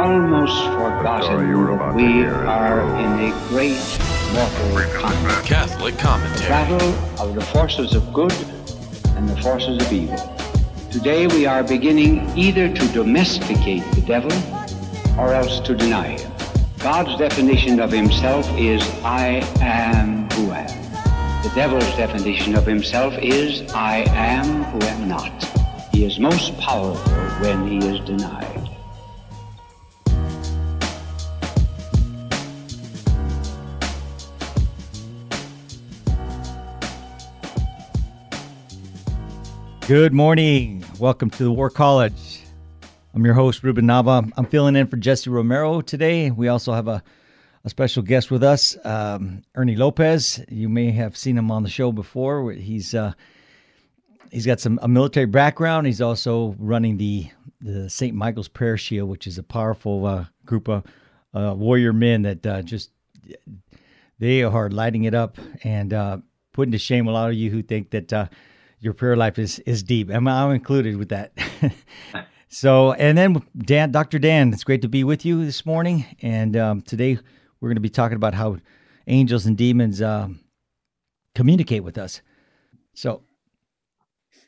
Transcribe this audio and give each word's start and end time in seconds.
almost 0.00 0.64
forgotten 0.64 1.76
that 1.76 1.94
we 1.94 2.24
are 2.24 2.80
in 3.00 3.30
a 3.30 3.48
great 3.48 3.76
mortal 4.32 4.98
combat. 4.98 5.44
Catholic 5.44 5.98
commentary. 5.98 6.48
Battle 6.48 6.94
of 7.20 7.34
the 7.34 7.42
forces 7.42 7.94
of 7.94 8.10
good 8.14 8.32
and 9.14 9.28
the 9.28 9.36
forces 9.42 9.76
of 9.84 9.92
evil. 9.92 10.16
Today 10.90 11.26
we 11.26 11.44
are 11.44 11.62
beginning 11.62 12.26
either 12.34 12.72
to 12.72 12.88
domesticate 12.94 13.82
the 13.92 14.00
devil 14.00 14.32
or 15.20 15.34
else 15.34 15.60
to 15.60 15.74
deny 15.74 16.16
him. 16.16 16.32
God's 16.78 17.18
definition 17.18 17.78
of 17.78 17.92
himself 17.92 18.48
is 18.56 18.82
I 19.04 19.46
am 19.60 20.30
who 20.30 20.50
am. 20.52 21.42
The 21.42 21.52
devil's 21.54 21.94
definition 21.96 22.54
of 22.54 22.64
himself 22.64 23.12
is 23.18 23.70
I 23.74 24.06
am 24.08 24.64
who 24.64 24.80
am 24.80 25.08
not. 25.08 25.44
He 25.92 26.06
is 26.06 26.18
most 26.18 26.56
powerful 26.58 27.12
when 27.42 27.68
he 27.68 27.86
is 27.86 28.00
denied. 28.06 28.49
Good 39.90 40.12
morning. 40.12 40.84
Welcome 41.00 41.30
to 41.30 41.42
the 41.42 41.50
War 41.50 41.68
College. 41.68 42.42
I'm 43.12 43.24
your 43.24 43.34
host, 43.34 43.64
Ruben 43.64 43.86
Nava. 43.86 44.30
I'm 44.36 44.46
filling 44.46 44.76
in 44.76 44.86
for 44.86 44.96
Jesse 44.96 45.28
Romero 45.28 45.80
today. 45.80 46.30
We 46.30 46.46
also 46.46 46.72
have 46.72 46.86
a, 46.86 47.02
a 47.64 47.70
special 47.70 48.04
guest 48.04 48.30
with 48.30 48.44
us, 48.44 48.76
um, 48.84 49.42
Ernie 49.56 49.74
Lopez. 49.74 50.44
You 50.48 50.68
may 50.68 50.92
have 50.92 51.16
seen 51.16 51.36
him 51.36 51.50
on 51.50 51.64
the 51.64 51.68
show 51.68 51.90
before. 51.90 52.52
He's 52.52 52.94
uh, 52.94 53.14
he's 54.30 54.46
got 54.46 54.60
some 54.60 54.78
a 54.80 54.86
military 54.86 55.26
background. 55.26 55.88
He's 55.88 56.00
also 56.00 56.54
running 56.60 56.96
the 56.96 57.26
the 57.60 57.90
St. 57.90 58.14
Michael's 58.14 58.46
Prayer 58.46 58.78
Shield, 58.78 59.08
which 59.08 59.26
is 59.26 59.38
a 59.38 59.42
powerful 59.42 60.06
uh, 60.06 60.26
group 60.46 60.68
of 60.68 60.84
uh, 61.34 61.52
warrior 61.56 61.92
men 61.92 62.22
that 62.22 62.46
uh, 62.46 62.62
just 62.62 62.92
they 64.20 64.44
are 64.44 64.70
lighting 64.70 65.02
it 65.02 65.14
up 65.14 65.36
and 65.64 65.92
uh, 65.92 66.18
putting 66.52 66.70
to 66.70 66.78
shame 66.78 67.08
a 67.08 67.10
lot 67.10 67.30
of 67.30 67.34
you 67.34 67.50
who 67.50 67.60
think 67.60 67.90
that 67.90 68.12
uh, 68.12 68.26
your 68.80 68.94
prayer 68.94 69.16
life 69.16 69.38
is 69.38 69.58
is 69.60 69.82
deep. 69.82 70.10
I'm, 70.10 70.26
I'm 70.26 70.52
included 70.52 70.96
with 70.96 71.10
that. 71.10 71.32
so, 72.48 72.92
and 72.94 73.16
then 73.16 73.42
Dan, 73.58 73.92
Dr. 73.92 74.18
Dan, 74.18 74.52
it's 74.52 74.64
great 74.64 74.82
to 74.82 74.88
be 74.88 75.04
with 75.04 75.24
you 75.24 75.44
this 75.44 75.64
morning. 75.64 76.04
And 76.22 76.56
um, 76.56 76.82
today 76.82 77.18
we're 77.60 77.68
going 77.68 77.76
to 77.76 77.80
be 77.80 77.90
talking 77.90 78.16
about 78.16 78.34
how 78.34 78.56
angels 79.06 79.46
and 79.46 79.56
demons 79.56 80.00
um, 80.00 80.40
communicate 81.34 81.84
with 81.84 81.98
us. 81.98 82.22
So, 82.94 83.22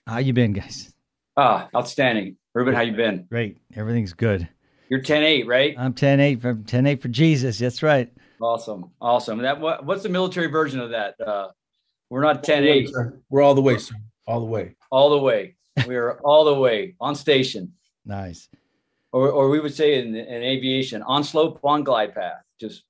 how 0.06 0.18
you 0.18 0.32
been, 0.32 0.52
guys? 0.52 0.92
Ah, 1.36 1.68
outstanding. 1.76 2.36
Ruben, 2.54 2.74
how 2.74 2.82
you 2.82 2.92
been? 2.92 3.26
Great. 3.30 3.58
Everything's 3.76 4.12
good. 4.12 4.48
You're 4.90 5.00
10-8, 5.00 5.46
right? 5.46 5.74
I'm 5.78 5.94
10-8 5.94 6.42
for 6.42 6.54
10-8 6.54 7.00
for 7.00 7.08
Jesus. 7.08 7.58
That's 7.58 7.82
right. 7.82 8.12
Awesome. 8.42 8.90
Awesome. 9.00 9.38
That 9.38 9.58
what, 9.58 9.86
what's 9.86 10.02
the 10.02 10.10
military 10.10 10.48
version 10.48 10.80
of 10.80 10.90
that? 10.90 11.14
Uh, 11.18 11.48
we're 12.10 12.22
not 12.22 12.42
10-8. 12.42 12.90
We're 13.30 13.40
all 13.40 13.54
the 13.54 13.62
way, 13.62 13.78
sir. 13.78 13.94
All 14.26 14.40
the 14.40 14.46
way. 14.46 14.76
All 14.90 15.10
the 15.10 15.18
way. 15.18 15.56
We're 15.86 16.18
all 16.20 16.44
the 16.44 16.54
way 16.54 16.94
on 17.00 17.14
station. 17.14 17.72
Nice. 18.04 18.48
Or, 19.12 19.30
or 19.30 19.48
we 19.50 19.60
would 19.60 19.74
say 19.74 19.98
in, 20.00 20.14
in 20.14 20.42
aviation, 20.42 21.02
on 21.02 21.24
slope, 21.24 21.60
on 21.64 21.82
glide 21.84 22.14
path, 22.14 22.42
just 22.60 22.84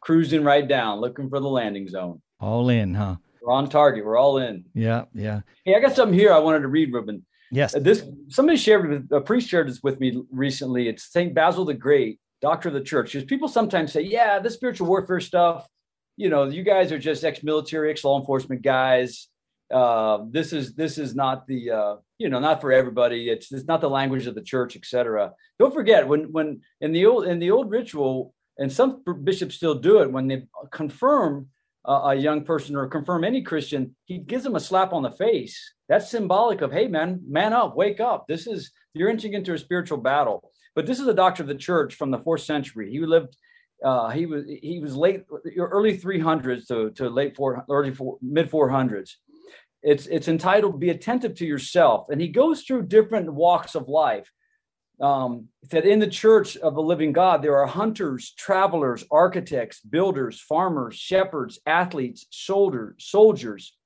cruising 0.00 0.44
right 0.44 0.66
down, 0.66 1.00
looking 1.00 1.28
for 1.28 1.40
the 1.40 1.48
landing 1.48 1.88
zone. 1.88 2.22
All 2.40 2.68
in, 2.68 2.94
huh? 2.94 3.16
We're 3.42 3.52
on 3.52 3.68
target. 3.68 4.04
We're 4.04 4.16
all 4.16 4.38
in. 4.38 4.64
Yeah, 4.74 5.04
yeah. 5.14 5.40
Hey, 5.64 5.74
I 5.74 5.80
got 5.80 5.94
something 5.96 6.18
here 6.18 6.32
I 6.32 6.38
wanted 6.38 6.60
to 6.60 6.68
read, 6.68 6.92
Ruben. 6.92 7.24
Yes. 7.50 7.74
Uh, 7.74 7.80
This 7.80 8.04
somebody 8.28 8.58
shared 8.58 8.88
with 8.88 9.12
a 9.12 9.20
priest 9.20 9.48
shared 9.48 9.68
this 9.68 9.82
with 9.82 10.00
me 10.00 10.22
recently. 10.30 10.88
It's 10.88 11.04
Saint 11.10 11.34
Basil 11.34 11.64
the 11.64 11.74
Great, 11.74 12.20
Doctor 12.42 12.68
of 12.68 12.74
the 12.74 12.82
Church. 12.82 13.12
Because 13.12 13.24
people 13.24 13.48
sometimes 13.48 13.92
say, 13.92 14.02
"Yeah, 14.02 14.38
this 14.38 14.54
spiritual 14.54 14.86
warfare 14.86 15.20
stuff, 15.20 15.66
you 16.16 16.28
know, 16.28 16.44
you 16.44 16.62
guys 16.62 16.92
are 16.92 16.98
just 16.98 17.24
ex-military, 17.24 17.90
ex-law 17.90 18.18
enforcement 18.20 18.60
guys. 18.62 19.28
Uh, 19.72 20.24
this 20.30 20.52
is 20.52 20.74
this 20.74 20.98
is 20.98 21.14
not 21.14 21.46
the 21.46 21.70
uh, 21.70 21.96
you 22.18 22.28
know 22.28 22.38
not 22.38 22.60
for 22.60 22.72
everybody. 22.72 23.28
It's 23.28 23.52
it's 23.52 23.66
not 23.66 23.80
the 23.80 23.90
language 23.90 24.26
of 24.26 24.34
the 24.34 24.42
church, 24.42 24.76
etc." 24.76 25.32
Don't 25.58 25.74
forget 25.74 26.06
when 26.08 26.32
when 26.32 26.60
in 26.80 26.92
the 26.92 27.06
old 27.06 27.26
in 27.26 27.38
the 27.38 27.50
old 27.50 27.70
ritual, 27.70 28.34
and 28.56 28.72
some 28.72 29.02
bishops 29.24 29.56
still 29.56 29.74
do 29.74 30.00
it 30.02 30.10
when 30.10 30.26
they 30.28 30.46
confirm 30.72 31.48
a 31.88 32.14
young 32.14 32.44
person 32.44 32.76
or 32.76 32.86
confirm 32.86 33.24
any 33.24 33.42
Christian, 33.42 33.96
he 34.04 34.18
gives 34.18 34.44
them 34.44 34.56
a 34.56 34.60
slap 34.60 34.92
on 34.92 35.02
the 35.02 35.10
face. 35.10 35.74
That's 35.88 36.10
symbolic 36.10 36.60
of, 36.60 36.70
hey, 36.70 36.86
man, 36.86 37.22
man 37.26 37.54
up, 37.54 37.76
wake 37.76 37.98
up. 37.98 38.26
This 38.28 38.46
is, 38.46 38.72
you're 38.92 39.08
entering 39.08 39.32
into 39.32 39.54
a 39.54 39.58
spiritual 39.58 39.98
battle. 39.98 40.52
But 40.74 40.86
this 40.86 41.00
is 41.00 41.06
a 41.06 41.14
doctor 41.14 41.42
of 41.42 41.48
the 41.48 41.54
church 41.54 41.94
from 41.94 42.10
the 42.10 42.18
fourth 42.18 42.42
century. 42.42 42.90
He 42.90 43.00
lived, 43.00 43.34
uh, 43.82 44.10
he 44.10 44.26
was, 44.26 44.44
he 44.46 44.80
was 44.80 44.96
late, 44.96 45.24
early 45.56 45.96
300s 45.96 46.66
to, 46.68 46.90
to 46.90 47.08
late 47.08 47.34
four, 47.34 47.64
early 47.70 47.94
four, 47.94 48.18
mid 48.20 48.50
400s. 48.50 49.12
It's, 49.82 50.06
it's 50.06 50.28
entitled 50.28 50.80
Be 50.80 50.90
Attentive 50.90 51.34
to 51.36 51.46
Yourself. 51.46 52.06
And 52.10 52.20
he 52.20 52.28
goes 52.28 52.62
through 52.62 52.86
different 52.86 53.32
walks 53.32 53.74
of 53.74 53.88
life 53.88 54.30
um, 55.00 55.48
that 55.70 55.84
in 55.84 56.00
the 56.00 56.08
church 56.08 56.56
of 56.56 56.74
the 56.74 56.82
living 56.82 57.12
God, 57.12 57.42
there 57.42 57.56
are 57.56 57.66
hunters, 57.66 58.32
travelers, 58.36 59.04
architects, 59.10 59.80
builders, 59.80 60.40
farmers, 60.40 60.96
shepherds, 60.96 61.60
athletes, 61.66 62.26
soldiers, 62.30 62.94
soldiers. 62.98 63.76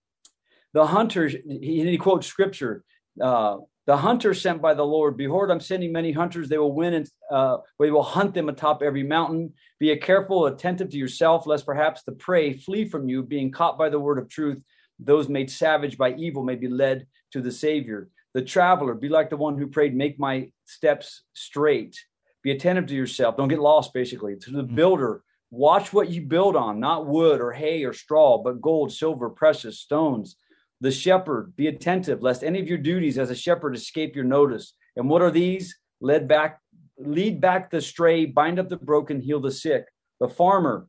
The 0.72 0.86
hunters, 0.86 1.34
he, 1.46 1.84
he 1.84 1.98
quotes 1.98 2.26
scripture, 2.26 2.84
uh, 3.20 3.58
the 3.86 3.96
hunter 3.96 4.32
sent 4.32 4.62
by 4.62 4.74
the 4.74 4.84
Lord, 4.84 5.16
behold, 5.16 5.50
I'm 5.50 5.60
sending 5.60 5.92
many 5.92 6.12
hunters. 6.12 6.48
They 6.48 6.58
will 6.58 6.72
win 6.72 6.94
and 6.94 7.08
uh, 7.30 7.58
we 7.80 7.90
will 7.90 8.04
hunt 8.04 8.32
them 8.32 8.48
atop 8.48 8.80
every 8.80 9.02
mountain. 9.02 9.52
Be 9.80 9.90
a 9.90 9.96
careful, 9.96 10.46
attentive 10.46 10.90
to 10.90 10.96
yourself, 10.96 11.46
lest 11.46 11.66
perhaps 11.66 12.04
the 12.04 12.12
prey 12.12 12.56
flee 12.56 12.88
from 12.88 13.08
you, 13.08 13.24
being 13.24 13.50
caught 13.50 13.76
by 13.76 13.88
the 13.88 13.98
word 13.98 14.18
of 14.18 14.28
truth. 14.28 14.62
Those 15.04 15.28
made 15.28 15.50
savage 15.50 15.98
by 15.98 16.14
evil 16.14 16.42
may 16.42 16.56
be 16.56 16.68
led 16.68 17.06
to 17.32 17.40
the 17.40 17.52
Savior. 17.52 18.08
The 18.34 18.42
traveler 18.42 18.94
be 18.94 19.08
like 19.08 19.30
the 19.30 19.36
one 19.36 19.58
who 19.58 19.66
prayed 19.66 19.94
make 19.94 20.18
my 20.18 20.50
steps 20.64 21.24
straight. 21.34 21.98
Be 22.42 22.50
attentive 22.50 22.86
to 22.86 22.94
yourself. 22.94 23.36
Don't 23.36 23.48
get 23.48 23.60
lost 23.60 23.92
basically. 23.92 24.36
To 24.36 24.50
the 24.50 24.62
mm-hmm. 24.62 24.74
builder 24.74 25.22
watch 25.50 25.92
what 25.92 26.08
you 26.08 26.22
build 26.22 26.56
on 26.56 26.80
not 26.80 27.06
wood 27.06 27.40
or 27.40 27.52
hay 27.52 27.84
or 27.84 27.92
straw 27.92 28.38
but 28.42 28.60
gold 28.60 28.92
silver 28.92 29.28
precious 29.28 29.80
stones. 29.80 30.36
The 30.80 30.90
shepherd 30.90 31.54
be 31.56 31.68
attentive 31.68 32.22
lest 32.22 32.42
any 32.42 32.58
of 32.58 32.66
your 32.66 32.78
duties 32.78 33.18
as 33.18 33.30
a 33.30 33.36
shepherd 33.36 33.76
escape 33.76 34.16
your 34.16 34.24
notice. 34.24 34.74
And 34.96 35.08
what 35.08 35.22
are 35.22 35.30
these? 35.30 35.76
Led 36.00 36.26
back 36.26 36.58
lead 36.98 37.40
back 37.40 37.70
the 37.70 37.80
stray 37.80 38.26
bind 38.26 38.58
up 38.58 38.68
the 38.68 38.76
broken 38.76 39.20
heal 39.20 39.40
the 39.40 39.50
sick. 39.50 39.84
The 40.20 40.28
farmer 40.28 40.88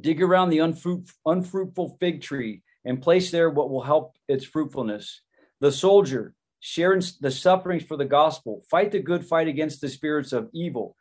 dig 0.00 0.22
around 0.22 0.50
the 0.50 0.60
unfruit, 0.60 1.10
unfruitful 1.26 1.96
fig 1.98 2.22
tree 2.22 2.62
and 2.84 3.02
place 3.02 3.30
there 3.30 3.50
what 3.50 3.70
will 3.70 3.82
help 3.82 4.16
its 4.28 4.44
fruitfulness 4.44 5.20
the 5.60 5.70
soldier 5.70 6.34
share 6.60 6.92
in 6.92 7.02
the 7.20 7.30
sufferings 7.30 7.84
for 7.84 7.96
the 7.96 8.04
gospel, 8.04 8.62
fight 8.70 8.90
the 8.90 8.98
good 8.98 9.24
fight 9.24 9.48
against 9.48 9.80
the 9.80 9.88
spirits 9.88 10.32
of 10.32 10.48
evil, 10.52 10.96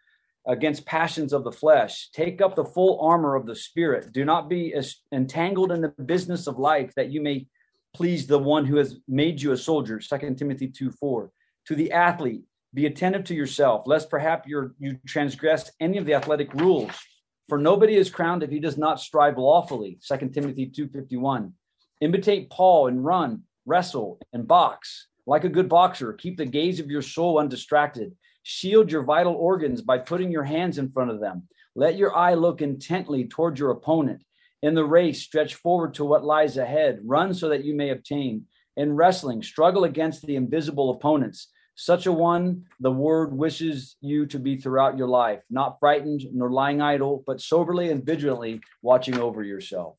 against 0.48 0.86
passions 0.86 1.34
of 1.34 1.44
the 1.44 1.52
flesh, 1.52 2.10
take 2.12 2.42
up 2.42 2.56
the 2.56 2.66
full 2.66 3.00
armor 3.02 3.36
of 3.36 3.46
the 3.46 3.56
spirit. 3.56 4.12
Do 4.12 4.26
not 4.26 4.50
be 4.50 4.74
entangled 5.12 5.72
in 5.72 5.82
the 5.82 5.90
business 5.90 6.48
of 6.48 6.60
life 6.60 6.94
that 6.96 7.12
you 7.12 7.22
may 7.22 7.48
please 7.94 8.28
the 8.28 8.40
one 8.40 8.66
who 8.66 8.78
has 8.78 8.98
made 9.08 9.42
you 9.42 9.52
a 9.52 9.58
soldier. 9.58 10.00
Second 10.00 10.38
Timothy 10.38 10.68
2 10.68 10.92
4. 10.92 11.32
To 11.68 11.76
the 11.76 11.92
athlete, 11.92 12.44
be 12.74 12.86
attentive 12.86 13.24
to 13.26 13.36
yourself, 13.36 13.84
lest 13.86 14.10
perhaps 14.10 14.48
you 14.48 15.00
transgress 15.08 15.72
any 15.80 15.98
of 15.98 16.06
the 16.06 16.14
athletic 16.14 16.54
rules. 16.54 16.92
For 17.48 17.58
nobody 17.58 17.96
is 17.96 18.12
crowned 18.12 18.44
if 18.44 18.52
he 18.52 18.60
does 18.60 18.78
not 18.78 19.00
strive 19.00 19.38
lawfully. 19.38 19.98
Second 20.02 20.34
Timothy 20.34 20.68
2:51. 20.68 21.54
Imitate 22.02 22.50
Paul 22.50 22.88
and 22.88 23.04
run, 23.04 23.44
wrestle, 23.66 24.20
and 24.32 24.48
box. 24.48 25.08
Like 25.26 25.44
a 25.44 25.50
good 25.50 25.68
boxer, 25.68 26.14
keep 26.14 26.38
the 26.38 26.46
gaze 26.46 26.80
of 26.80 26.90
your 26.90 27.02
soul 27.02 27.40
undistracted. 27.40 28.16
Shield 28.44 28.90
your 28.90 29.04
vital 29.04 29.34
organs 29.34 29.82
by 29.82 29.98
putting 29.98 30.32
your 30.32 30.44
hands 30.44 30.78
in 30.78 30.92
front 30.92 31.12
of 31.12 31.20
them. 31.20 31.48
Let 31.76 31.98
your 31.98 32.16
eye 32.16 32.36
look 32.36 32.62
intently 32.62 33.26
toward 33.26 33.60
your 33.60 33.72
opponent. 33.72 34.24
In 34.64 34.76
the 34.76 34.86
race, 34.86 35.22
stretch 35.22 35.56
forward 35.56 35.94
to 35.96 36.06
what 36.06 36.24
lies 36.24 36.58
ahead. 36.58 37.00
Run 37.04 37.34
so 37.34 37.50
that 37.50 37.66
you 37.66 37.76
may 37.76 37.90
obtain. 37.90 38.46
In 38.78 38.96
wrestling, 38.96 39.44
struggle 39.44 39.84
against 39.84 40.26
the 40.26 40.38
invisible 40.38 40.92
opponents. 40.92 41.50
Such 41.76 42.06
a 42.06 42.12
one, 42.12 42.66
the 42.80 42.92
word 42.92 43.34
wishes 43.34 43.98
you 44.02 44.26
to 44.28 44.40
be 44.40 44.58
throughout 44.58 44.98
your 44.98 45.08
life, 45.08 45.42
not 45.50 45.80
frightened 45.80 46.24
nor 46.34 46.50
lying 46.50 46.82
idle, 46.82 47.24
but 47.28 47.42
soberly 47.42 47.90
and 47.92 48.06
vigilantly 48.06 48.62
watching 48.82 49.18
over 49.20 49.44
yourself. 49.44 49.98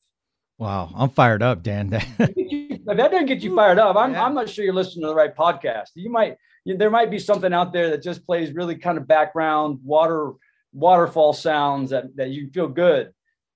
Wow, 0.61 0.91
I'm 0.93 1.09
fired 1.09 1.41
up, 1.41 1.63
Dan. 1.63 1.89
if 2.19 2.85
that 2.85 2.95
doesn't 2.95 3.25
get 3.25 3.41
you 3.41 3.55
fired 3.55 3.79
up, 3.79 3.95
I'm, 3.95 4.13
yeah. 4.13 4.23
I'm 4.23 4.35
not 4.35 4.47
sure 4.47 4.63
you're 4.63 4.75
listening 4.75 5.01
to 5.01 5.07
the 5.07 5.15
right 5.15 5.35
podcast. 5.35 5.87
You 5.95 6.11
might 6.11 6.37
you, 6.65 6.77
there 6.77 6.91
might 6.91 7.09
be 7.09 7.17
something 7.17 7.51
out 7.51 7.73
there 7.73 7.89
that 7.89 8.03
just 8.03 8.23
plays 8.27 8.53
really 8.53 8.75
kind 8.75 8.99
of 8.99 9.07
background 9.07 9.79
water 9.83 10.33
waterfall 10.71 11.33
sounds 11.33 11.89
that 11.89 12.15
that 12.15 12.29
you 12.29 12.51
feel 12.51 12.67
good. 12.67 13.11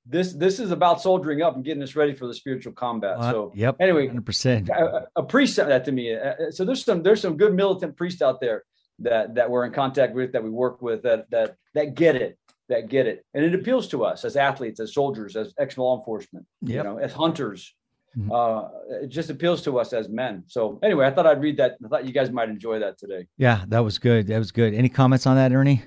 This 0.08 0.34
this 0.34 0.60
is 0.60 0.72
about 0.72 1.00
soldiering 1.00 1.44
up 1.44 1.54
and 1.54 1.64
getting 1.64 1.84
us 1.84 1.96
ready 1.96 2.16
for 2.16 2.26
the 2.26 2.34
spiritual 2.34 2.74
combat. 2.74 3.20
Uh, 3.20 3.32
so 3.32 3.52
yep, 3.54 3.76
anyway, 3.80 4.08
100%. 4.08 4.70
A, 4.70 5.08
a 5.16 5.22
priest 5.22 5.54
sent 5.54 5.70
that 5.70 5.86
to 5.86 5.92
me. 5.92 6.16
Uh, 6.16 6.50
so 6.50 6.66
there's 6.66 6.84
some 6.84 7.04
there's 7.04 7.22
some 7.22 7.38
good 7.38 7.54
militant 7.54 7.96
priests 7.96 8.24
out 8.24 8.42
there. 8.42 8.64
that 8.98 9.36
that 9.36 9.52
we're 9.52 9.66
in 9.66 9.74
contact 9.74 10.16
with, 10.16 10.32
that 10.32 10.44
we 10.44 10.50
work 10.50 10.82
with, 10.82 11.04
that 11.04 11.30
that 11.30 11.58
that 11.76 11.94
get 11.94 12.16
it, 12.16 12.40
that 12.70 12.90
get 12.90 13.08
it, 13.08 13.26
and 13.34 13.44
it 13.46 13.54
appeals 13.54 13.88
to 13.90 14.04
us 14.04 14.26
as 14.26 14.36
athletes, 14.36 14.80
as 14.80 14.94
soldiers, 14.94 15.36
as 15.36 15.54
ex 15.60 15.78
law 15.78 15.98
enforcement, 15.98 16.46
yep. 16.62 16.78
you 16.78 16.84
know, 16.84 16.98
as 16.98 17.14
hunters. 17.14 17.74
Mm-hmm. 18.18 18.32
Uh, 18.32 19.02
it 19.02 19.08
just 19.08 19.30
appeals 19.30 19.62
to 19.64 19.78
us 19.78 19.92
as 19.92 20.08
men. 20.08 20.44
So 20.48 20.80
anyway, 20.82 21.06
I 21.06 21.12
thought 21.12 21.28
I'd 21.28 21.42
read 21.42 21.58
that. 21.58 21.76
I 21.84 21.88
thought 21.90 22.06
you 22.06 22.14
guys 22.14 22.32
might 22.32 22.50
enjoy 22.50 22.80
that 22.80 22.98
today. 22.98 23.28
Yeah, 23.38 23.66
that 23.68 23.80
was 23.80 24.00
good. 24.00 24.28
That 24.28 24.40
was 24.40 24.52
good. 24.52 24.74
Any 24.74 24.90
comments 24.90 25.28
on 25.28 25.36
that, 25.36 25.52
Ernie? 25.52 25.84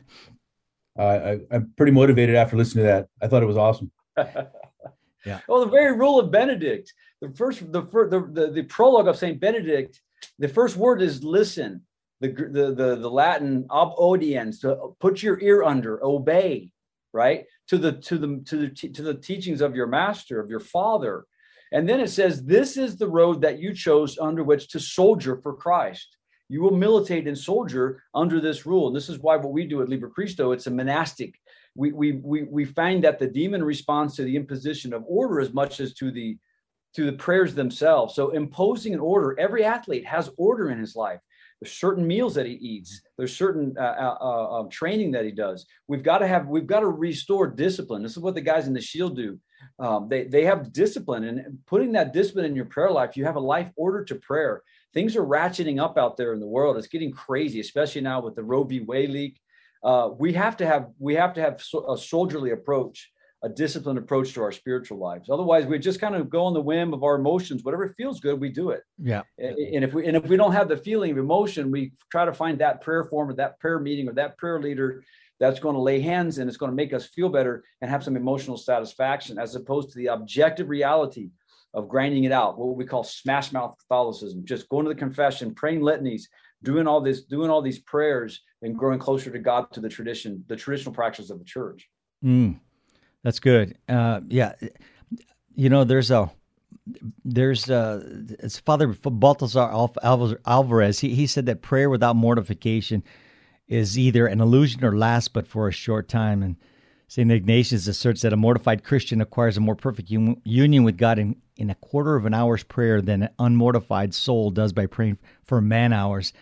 Uh, 0.99 1.03
I, 1.03 1.39
I'm 1.51 1.73
pretty 1.77 1.93
motivated 1.93 2.35
after 2.35 2.57
listening 2.57 2.85
to 2.85 2.89
that. 2.89 3.09
I 3.23 3.29
thought 3.29 3.43
it 3.43 3.47
was 3.47 3.57
awesome. 3.57 3.91
yeah. 4.17 5.41
Well, 5.49 5.65
the 5.65 5.71
very 5.71 5.97
rule 5.97 6.19
of 6.19 6.31
Benedict, 6.31 6.93
the 7.23 7.31
first, 7.31 7.61
the, 7.73 7.83
the, 7.83 8.29
the, 8.33 8.51
the 8.53 8.63
prologue 8.65 9.09
of 9.09 9.17
Saint 9.17 9.41
Benedict, 9.41 10.01
the 10.39 10.49
first 10.49 10.77
word 10.77 11.01
is 11.01 11.25
listen 11.25 11.83
the 12.20 12.29
the 12.29 12.75
the, 12.75 12.97
the 12.97 13.11
Latin 13.11 13.67
ob 13.70 13.97
audiens 13.97 14.61
to 14.61 14.94
put 15.00 15.23
your 15.23 15.41
ear 15.41 15.62
under, 15.62 16.05
obey, 16.05 16.70
right 17.12 17.44
to 17.69 17.79
the 17.79 17.93
to 17.93 18.19
the 18.19 18.43
to 18.47 18.56
the 18.56 18.69
to 18.69 19.03
the 19.03 19.15
teachings 19.15 19.61
of 19.61 19.76
your 19.76 19.87
master 19.87 20.41
of 20.41 20.50
your 20.50 20.61
father, 20.61 21.25
and 21.73 21.88
then 21.88 22.00
it 22.00 22.11
says, 22.11 22.44
"This 22.44 22.76
is 22.76 22.97
the 22.97 23.09
road 23.09 23.43
that 23.43 23.59
you 23.59 23.75
chose 23.75 24.19
under 24.19 24.43
which 24.44 24.69
to 24.69 24.81
soldier 24.81 25.41
for 25.43 25.55
Christ." 25.55 26.17
You 26.50 26.62
will 26.62 26.76
militate 26.76 27.29
and 27.29 27.37
soldier 27.37 28.03
under 28.15 28.41
this 28.41 28.65
rule. 28.65 28.87
And 28.87 28.97
this 28.97 29.11
is 29.11 29.19
why 29.19 29.37
what 29.37 29.53
we 29.53 29.67
do 29.67 29.82
at 29.82 29.88
Liber 29.91 30.09
Christo, 30.09 30.53
it's 30.53 30.67
a 30.67 30.70
monastic. 30.70 31.35
We, 31.75 31.93
we, 31.93 32.12
we, 32.12 32.44
we 32.44 32.65
find 32.65 33.05
that 33.05 33.19
the 33.19 33.26
demon 33.26 33.62
responds 33.62 34.17
to 34.17 34.23
the 34.23 34.35
imposition 34.35 34.94
of 34.94 35.05
order 35.06 35.41
as 35.41 35.53
much 35.53 35.79
as 35.81 35.93
to 35.94 36.11
the 36.11 36.38
to 36.94 37.05
the 37.05 37.12
prayers 37.12 37.55
themselves. 37.55 38.15
So 38.15 38.31
imposing 38.31 38.94
an 38.94 39.00
order, 39.00 39.38
every 39.38 39.62
athlete 39.62 40.06
has 40.06 40.31
order 40.38 40.70
in 40.70 40.79
his 40.79 40.97
life. 40.97 41.20
There's 41.60 41.72
certain 41.72 42.06
meals 42.06 42.34
that 42.34 42.46
he 42.46 42.52
eats. 42.52 43.00
There's 43.16 43.37
certain 43.37 43.75
uh, 43.76 43.82
uh, 43.82 44.19
uh, 44.20 44.60
um, 44.60 44.69
training 44.69 45.10
that 45.12 45.25
he 45.25 45.32
does. 45.32 45.66
We've 45.88 46.02
got 46.02 46.19
to 46.19 46.26
have. 46.26 46.46
We've 46.46 46.66
got 46.66 46.81
to 46.81 46.88
restore 46.88 47.49
discipline. 47.49 48.02
This 48.02 48.12
is 48.12 48.22
what 48.22 48.34
the 48.34 48.40
guys 48.40 48.69
in 48.69 48.75
the 48.75 48.81
Shield 48.81 49.16
do. 49.16 49.38
Um, 49.81 50.08
they 50.08 50.25
they 50.25 50.44
have 50.44 50.72
discipline, 50.72 51.25
and 51.25 51.58
putting 51.66 51.93
that 51.93 52.12
discipline 52.12 52.44
in 52.44 52.55
your 52.55 52.66
prayer 52.66 52.90
life, 52.90 53.16
you 53.16 53.25
have 53.25 53.37
a 53.37 53.40
life 53.40 53.70
order 53.76 54.05
to 54.05 54.14
prayer. 54.14 54.62
Things 54.94 55.16
are 55.16 55.26
ratcheting 55.26 55.82
up 55.82 55.99
out 55.99 56.16
there 56.16 56.32
in 56.32 56.40
the 56.40 56.46
world. 56.46 56.76
It's 56.76 56.87
getting 56.87 57.12
crazy, 57.12 57.60
especially 57.60 58.02
now 58.02 58.20
with 58.20 58.37
the 58.37 58.44
Roe 58.44 58.62
v. 58.62 58.81
Wade 58.81 59.10
leak. 59.10 59.40
Uh, 59.82 60.10
we 60.16 60.32
have 60.32 60.56
to 60.58 60.66
have 60.66 60.90
we 60.99 61.14
have 61.14 61.34
to 61.34 61.40
have 61.40 61.60
a 61.88 61.96
soldierly 61.96 62.52
approach 62.52 63.10
a 63.43 63.49
disciplined 63.49 63.99
approach 63.99 64.32
to 64.35 64.43
our 64.43 64.50
spiritual 64.50 64.99
lives. 64.99 65.31
Otherwise, 65.31 65.67
we 65.67 65.79
just 65.79 66.00
kind 66.00 66.17
of 66.17 66.29
go 66.29 66.44
on 66.44 66.55
the 66.55 66.61
whim 66.61 66.93
of 66.93 67.05
our 67.05 67.17
emotions. 67.17 67.62
Whatever 67.62 67.94
feels 67.96 68.20
good, 68.20 68.40
we 68.40 68.49
do 68.49 68.70
it. 68.70 68.82
Yeah. 68.99 69.23
And 69.38 69.85
if 69.85 69.94
we 69.94 70.06
and 70.06 70.17
if 70.17 70.25
we 70.26 70.37
don't 70.37 70.52
have 70.52 70.69
the 70.69 70.76
feeling 70.76 71.12
of 71.12 71.19
emotion, 71.19 71.70
we 71.70 71.93
try 72.11 72.25
to 72.25 72.32
find 72.32 72.58
that 72.58 72.81
prayer 72.81 73.05
form 73.05 73.31
or 73.31 73.35
that 73.35 73.61
prayer 73.61 73.79
meeting 73.79 74.08
or 74.08 74.12
that 74.14 74.37
prayer 74.38 74.61
leader 74.61 75.05
that's 75.38 75.61
going 75.61 75.76
to 75.76 75.81
lay 75.81 76.00
hands 76.00 76.38
and 76.38 76.49
it's 76.49 76.56
going 76.56 76.73
to 76.73 76.76
make 76.76 76.93
us 76.93 77.06
feel 77.06 77.29
better 77.29 77.62
and 77.81 77.90
have 77.90 78.02
some 78.02 78.17
emotional 78.17 78.56
satisfaction, 78.56 79.38
as 79.38 79.55
opposed 79.55 79.91
to 79.91 79.99
the 79.99 80.08
objective 80.08 80.69
reality 80.69 81.31
of 81.75 81.88
grinding 81.88 82.25
it 82.25 82.32
out, 82.32 82.58
what 82.58 82.76
we 82.76 82.84
call 82.84 83.05
smash 83.05 83.52
mouth 83.52 83.76
Catholicism, 83.79 84.44
just 84.44 84.69
going 84.69 84.84
to 84.84 84.88
the 84.88 84.99
confession, 84.99 85.55
praying 85.55 85.82
litanies, 85.82 86.29
doing 86.64 86.88
all 86.88 87.00
this, 87.00 87.23
doing 87.23 87.50
all 87.50 87.62
these 87.62 87.79
prayers, 87.79 88.43
and 88.62 88.76
growing 88.76 88.99
closer 88.99 89.31
to 89.31 89.38
God 89.38 89.70
to 89.73 89.81
the 89.81 89.88
tradition, 89.88 90.44
the 90.49 90.56
traditional 90.56 90.94
practice 90.94 91.31
of 91.31 91.38
the 91.38 91.44
church. 91.44 91.88
Mm. 92.25 92.58
That's 93.29 93.41
good. 93.41 93.77
Uh, 93.91 94.23
yeah, 94.29 94.55
you 95.55 95.69
know, 95.69 95.85
there's 95.85 96.11
a 96.11 96.31
there's 97.27 97.69
it's 97.69 98.59
Father 98.59 98.87
Balthasar 98.87 99.69
Alvarez. 100.47 100.99
He 100.99 101.15
he 101.15 101.27
said 101.27 101.45
that 101.45 101.61
prayer 101.61 101.91
without 101.91 102.17
mortification 102.17 103.05
is 103.67 103.99
either 103.99 104.27
an 104.27 104.41
illusion 104.41 104.83
or 104.83 104.97
lasts 104.97 105.29
but 105.29 105.47
for 105.47 105.69
a 105.69 105.73
short 105.73 106.09
time. 106.09 106.43
And 106.43 106.57
Saint 107.07 107.31
Ignatius 107.31 107.87
asserts 107.87 108.23
that 108.23 108.33
a 108.33 108.37
mortified 108.39 108.83
Christian 108.83 109.21
acquires 109.21 109.59
a 109.59 109.61
more 109.61 109.77
perfect 109.77 110.11
un- 110.11 110.41
union 110.45 110.83
with 110.83 110.97
God 110.97 111.19
in, 111.19 111.37
in 111.59 111.69
a 111.69 111.75
quarter 111.75 112.17
of 112.17 112.25
an 112.25 112.33
hour's 112.33 112.63
prayer 112.63 113.03
than 113.03 113.25
an 113.25 113.31
unmortified 113.39 114.15
soul 114.15 114.51
does 114.51 114.73
by 114.73 114.87
praying 114.87 115.19
for 115.45 115.61
man 115.61 115.93
hours. 115.93 116.33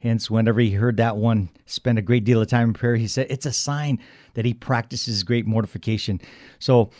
Hence, 0.00 0.30
whenever 0.30 0.60
he 0.60 0.70
heard 0.70 0.96
that 0.98 1.16
one 1.16 1.48
spend 1.66 1.98
a 1.98 2.02
great 2.02 2.24
deal 2.24 2.40
of 2.40 2.46
time 2.46 2.68
in 2.68 2.74
prayer, 2.74 2.94
he 2.94 3.08
said 3.08 3.26
it's 3.30 3.46
a 3.46 3.52
sign 3.52 3.98
that 4.34 4.44
he 4.44 4.54
practices 4.54 5.24
great 5.24 5.44
mortification. 5.44 6.20
So, 6.60 6.90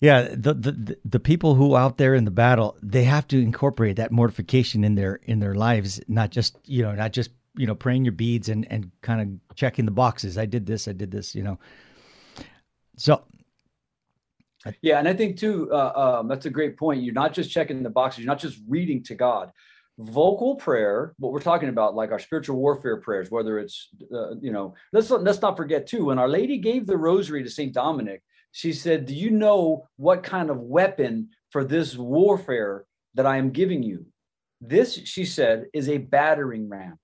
yeah, 0.00 0.28
the, 0.30 0.54
the 0.54 0.96
the 1.04 1.20
people 1.20 1.54
who 1.54 1.76
out 1.76 1.98
there 1.98 2.14
in 2.14 2.24
the 2.24 2.30
battle, 2.30 2.78
they 2.82 3.04
have 3.04 3.28
to 3.28 3.40
incorporate 3.40 3.96
that 3.96 4.10
mortification 4.10 4.84
in 4.84 4.94
their 4.94 5.16
in 5.24 5.38
their 5.38 5.54
lives, 5.54 6.00
not 6.08 6.30
just 6.30 6.58
you 6.64 6.82
know, 6.82 6.92
not 6.92 7.12
just 7.12 7.30
you 7.56 7.66
know, 7.66 7.74
praying 7.74 8.06
your 8.06 8.12
beads 8.12 8.48
and 8.48 8.66
and 8.70 8.90
kind 9.02 9.20
of 9.20 9.56
checking 9.56 9.84
the 9.84 9.90
boxes. 9.90 10.38
I 10.38 10.46
did 10.46 10.64
this, 10.64 10.88
I 10.88 10.92
did 10.92 11.10
this, 11.10 11.34
you 11.34 11.42
know. 11.42 11.58
So 12.96 13.22
yeah, 14.80 14.98
and 14.98 15.06
I 15.06 15.12
think 15.12 15.38
too, 15.38 15.70
uh, 15.70 16.20
um, 16.20 16.28
that's 16.28 16.46
a 16.46 16.50
great 16.50 16.78
point. 16.78 17.02
You're 17.02 17.12
not 17.12 17.34
just 17.34 17.50
checking 17.50 17.82
the 17.82 17.90
boxes. 17.90 18.24
You're 18.24 18.32
not 18.32 18.40
just 18.40 18.58
reading 18.66 19.02
to 19.04 19.14
God 19.14 19.52
vocal 19.98 20.56
prayer 20.56 21.14
what 21.18 21.32
we're 21.32 21.40
talking 21.40 21.68
about 21.68 21.94
like 21.94 22.10
our 22.10 22.18
spiritual 22.18 22.56
warfare 22.56 23.00
prayers 23.00 23.30
whether 23.30 23.58
it's 23.58 23.90
uh, 24.12 24.34
you 24.40 24.50
know 24.50 24.74
let's 24.92 25.08
let's 25.10 25.40
not 25.40 25.56
forget 25.56 25.86
too 25.86 26.06
when 26.06 26.18
our 26.18 26.28
lady 26.28 26.58
gave 26.58 26.86
the 26.86 26.96
rosary 26.96 27.44
to 27.44 27.50
saint 27.50 27.72
dominic 27.72 28.20
she 28.50 28.72
said 28.72 29.06
do 29.06 29.14
you 29.14 29.30
know 29.30 29.86
what 29.96 30.24
kind 30.24 30.50
of 30.50 30.58
weapon 30.58 31.28
for 31.50 31.62
this 31.62 31.96
warfare 31.96 32.84
that 33.14 33.26
i 33.26 33.36
am 33.36 33.50
giving 33.50 33.82
you? 33.82 34.06
This 34.60 34.94
she 35.04 35.24
said 35.24 35.66
is 35.72 35.88
a 35.88 35.98
battering 35.98 36.68
ram 36.68 36.98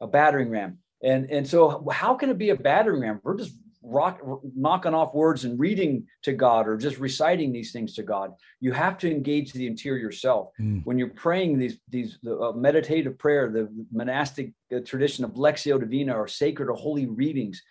a 0.00 0.06
battering 0.06 0.50
ram. 0.50 0.78
And 1.02 1.30
and 1.30 1.46
so 1.46 1.86
how 1.90 2.14
can 2.14 2.30
it 2.30 2.38
be 2.38 2.50
a 2.50 2.56
battering 2.56 3.02
ram? 3.02 3.20
We're 3.22 3.36
just 3.36 3.54
rock, 3.88 4.20
knocking 4.56 4.94
off 4.94 5.14
words 5.14 5.44
and 5.44 5.58
reading 5.58 6.06
to 6.22 6.32
God 6.32 6.68
or 6.68 6.76
just 6.76 6.98
reciting 6.98 7.52
these 7.52 7.72
things 7.72 7.94
to 7.94 8.02
God. 8.02 8.32
You 8.60 8.72
have 8.72 8.98
to 8.98 9.10
engage 9.10 9.52
the 9.52 9.66
interior 9.66 10.12
self. 10.12 10.50
Mm. 10.60 10.82
When 10.84 10.98
you're 10.98 11.08
praying 11.08 11.58
these 11.58 11.78
these 11.88 12.18
uh, 12.26 12.52
meditative 12.52 13.18
prayer, 13.18 13.50
the 13.50 13.68
monastic 13.92 14.52
uh, 14.74 14.80
tradition 14.84 15.24
of 15.24 15.32
Lectio 15.32 15.80
Divina 15.80 16.14
or 16.14 16.28
sacred 16.28 16.68
or 16.68 16.74
holy 16.74 17.06
readings, 17.06 17.62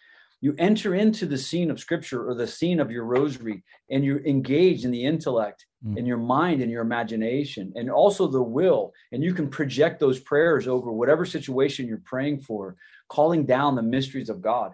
you 0.41 0.53
enter 0.57 0.93
into 0.93 1.25
the 1.25 1.37
scene 1.37 1.71
of 1.71 1.79
scripture 1.79 2.29
or 2.29 2.35
the 2.35 2.47
scene 2.47 2.79
of 2.79 2.91
your 2.91 3.05
rosary 3.05 3.63
and 3.89 4.03
you 4.03 4.19
engage 4.19 4.85
in 4.85 4.91
the 4.91 5.03
intellect 5.03 5.65
mm. 5.85 5.97
in 5.97 6.05
your 6.05 6.17
mind 6.17 6.61
and 6.61 6.71
your 6.71 6.81
imagination 6.81 7.73
and 7.75 7.89
also 7.89 8.27
the 8.27 8.41
will 8.41 8.93
and 9.11 9.23
you 9.23 9.33
can 9.33 9.49
project 9.49 9.99
those 9.99 10.19
prayers 10.19 10.67
over 10.67 10.91
whatever 10.91 11.25
situation 11.25 11.87
you're 11.87 12.01
praying 12.05 12.39
for 12.39 12.75
calling 13.09 13.45
down 13.45 13.75
the 13.75 13.81
mysteries 13.81 14.29
of 14.29 14.41
god 14.41 14.73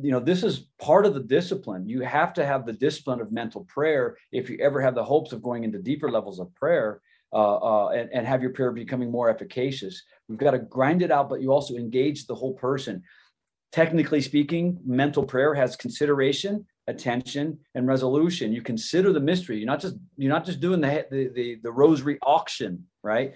you 0.00 0.10
know 0.10 0.20
this 0.20 0.42
is 0.42 0.66
part 0.80 1.06
of 1.06 1.14
the 1.14 1.20
discipline. 1.20 1.88
You 1.88 2.00
have 2.02 2.32
to 2.34 2.44
have 2.44 2.66
the 2.66 2.72
discipline 2.72 3.20
of 3.20 3.32
mental 3.32 3.64
prayer 3.64 4.16
if 4.32 4.50
you 4.50 4.58
ever 4.60 4.80
have 4.80 4.94
the 4.94 5.04
hopes 5.04 5.32
of 5.32 5.42
going 5.42 5.64
into 5.64 5.78
deeper 5.78 6.10
levels 6.10 6.40
of 6.40 6.54
prayer 6.54 7.00
uh, 7.32 7.56
uh, 7.56 7.88
and, 7.90 8.10
and 8.12 8.26
have 8.26 8.42
your 8.42 8.50
prayer 8.50 8.72
becoming 8.72 9.10
more 9.10 9.30
efficacious. 9.30 10.02
We've 10.28 10.38
got 10.38 10.52
to 10.52 10.58
grind 10.58 11.02
it 11.02 11.10
out 11.10 11.28
but 11.28 11.40
you 11.40 11.52
also 11.52 11.74
engage 11.74 12.26
the 12.26 12.34
whole 12.34 12.54
person. 12.54 13.02
Technically 13.72 14.20
speaking 14.20 14.78
mental 14.84 15.24
prayer 15.24 15.54
has 15.54 15.76
consideration 15.76 16.66
attention 16.90 17.58
and 17.74 17.86
resolution. 17.86 18.52
You 18.52 18.62
consider 18.62 19.12
the 19.12 19.20
mystery. 19.20 19.58
You're 19.58 19.66
not 19.66 19.80
just 19.80 19.96
you're 20.16 20.32
not 20.32 20.44
just 20.44 20.60
doing 20.60 20.80
the 20.80 21.06
the 21.10 21.30
the, 21.34 21.58
the 21.62 21.72
rosary 21.72 22.18
auction 22.22 22.86
right? 23.02 23.34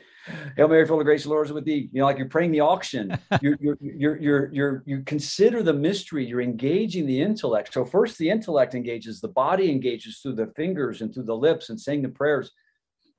Hail 0.56 0.68
mary 0.68 0.86
full 0.86 1.00
of 1.00 1.04
grace 1.04 1.24
the 1.24 1.30
lord 1.30 1.46
is 1.46 1.52
with 1.52 1.64
thee. 1.64 1.88
You 1.92 2.00
know 2.00 2.06
like 2.06 2.18
you're 2.18 2.28
praying 2.28 2.52
the 2.52 2.60
auction. 2.60 3.18
You're, 3.40 3.56
you're 3.60 3.76
you're 3.80 4.16
you're 4.16 4.52
you're 4.52 4.82
you 4.86 5.02
consider 5.02 5.62
the 5.62 5.72
mystery. 5.72 6.24
You're 6.24 6.40
engaging 6.40 7.06
the 7.06 7.20
intellect. 7.20 7.72
So 7.72 7.84
first 7.84 8.18
the 8.18 8.30
intellect 8.30 8.74
engages 8.74 9.20
the 9.20 9.28
body 9.28 9.70
engages 9.70 10.20
through 10.20 10.34
the 10.34 10.48
fingers 10.56 11.00
and 11.00 11.12
through 11.12 11.24
the 11.24 11.36
lips 11.36 11.70
and 11.70 11.80
saying 11.80 12.02
the 12.02 12.08
prayers. 12.08 12.50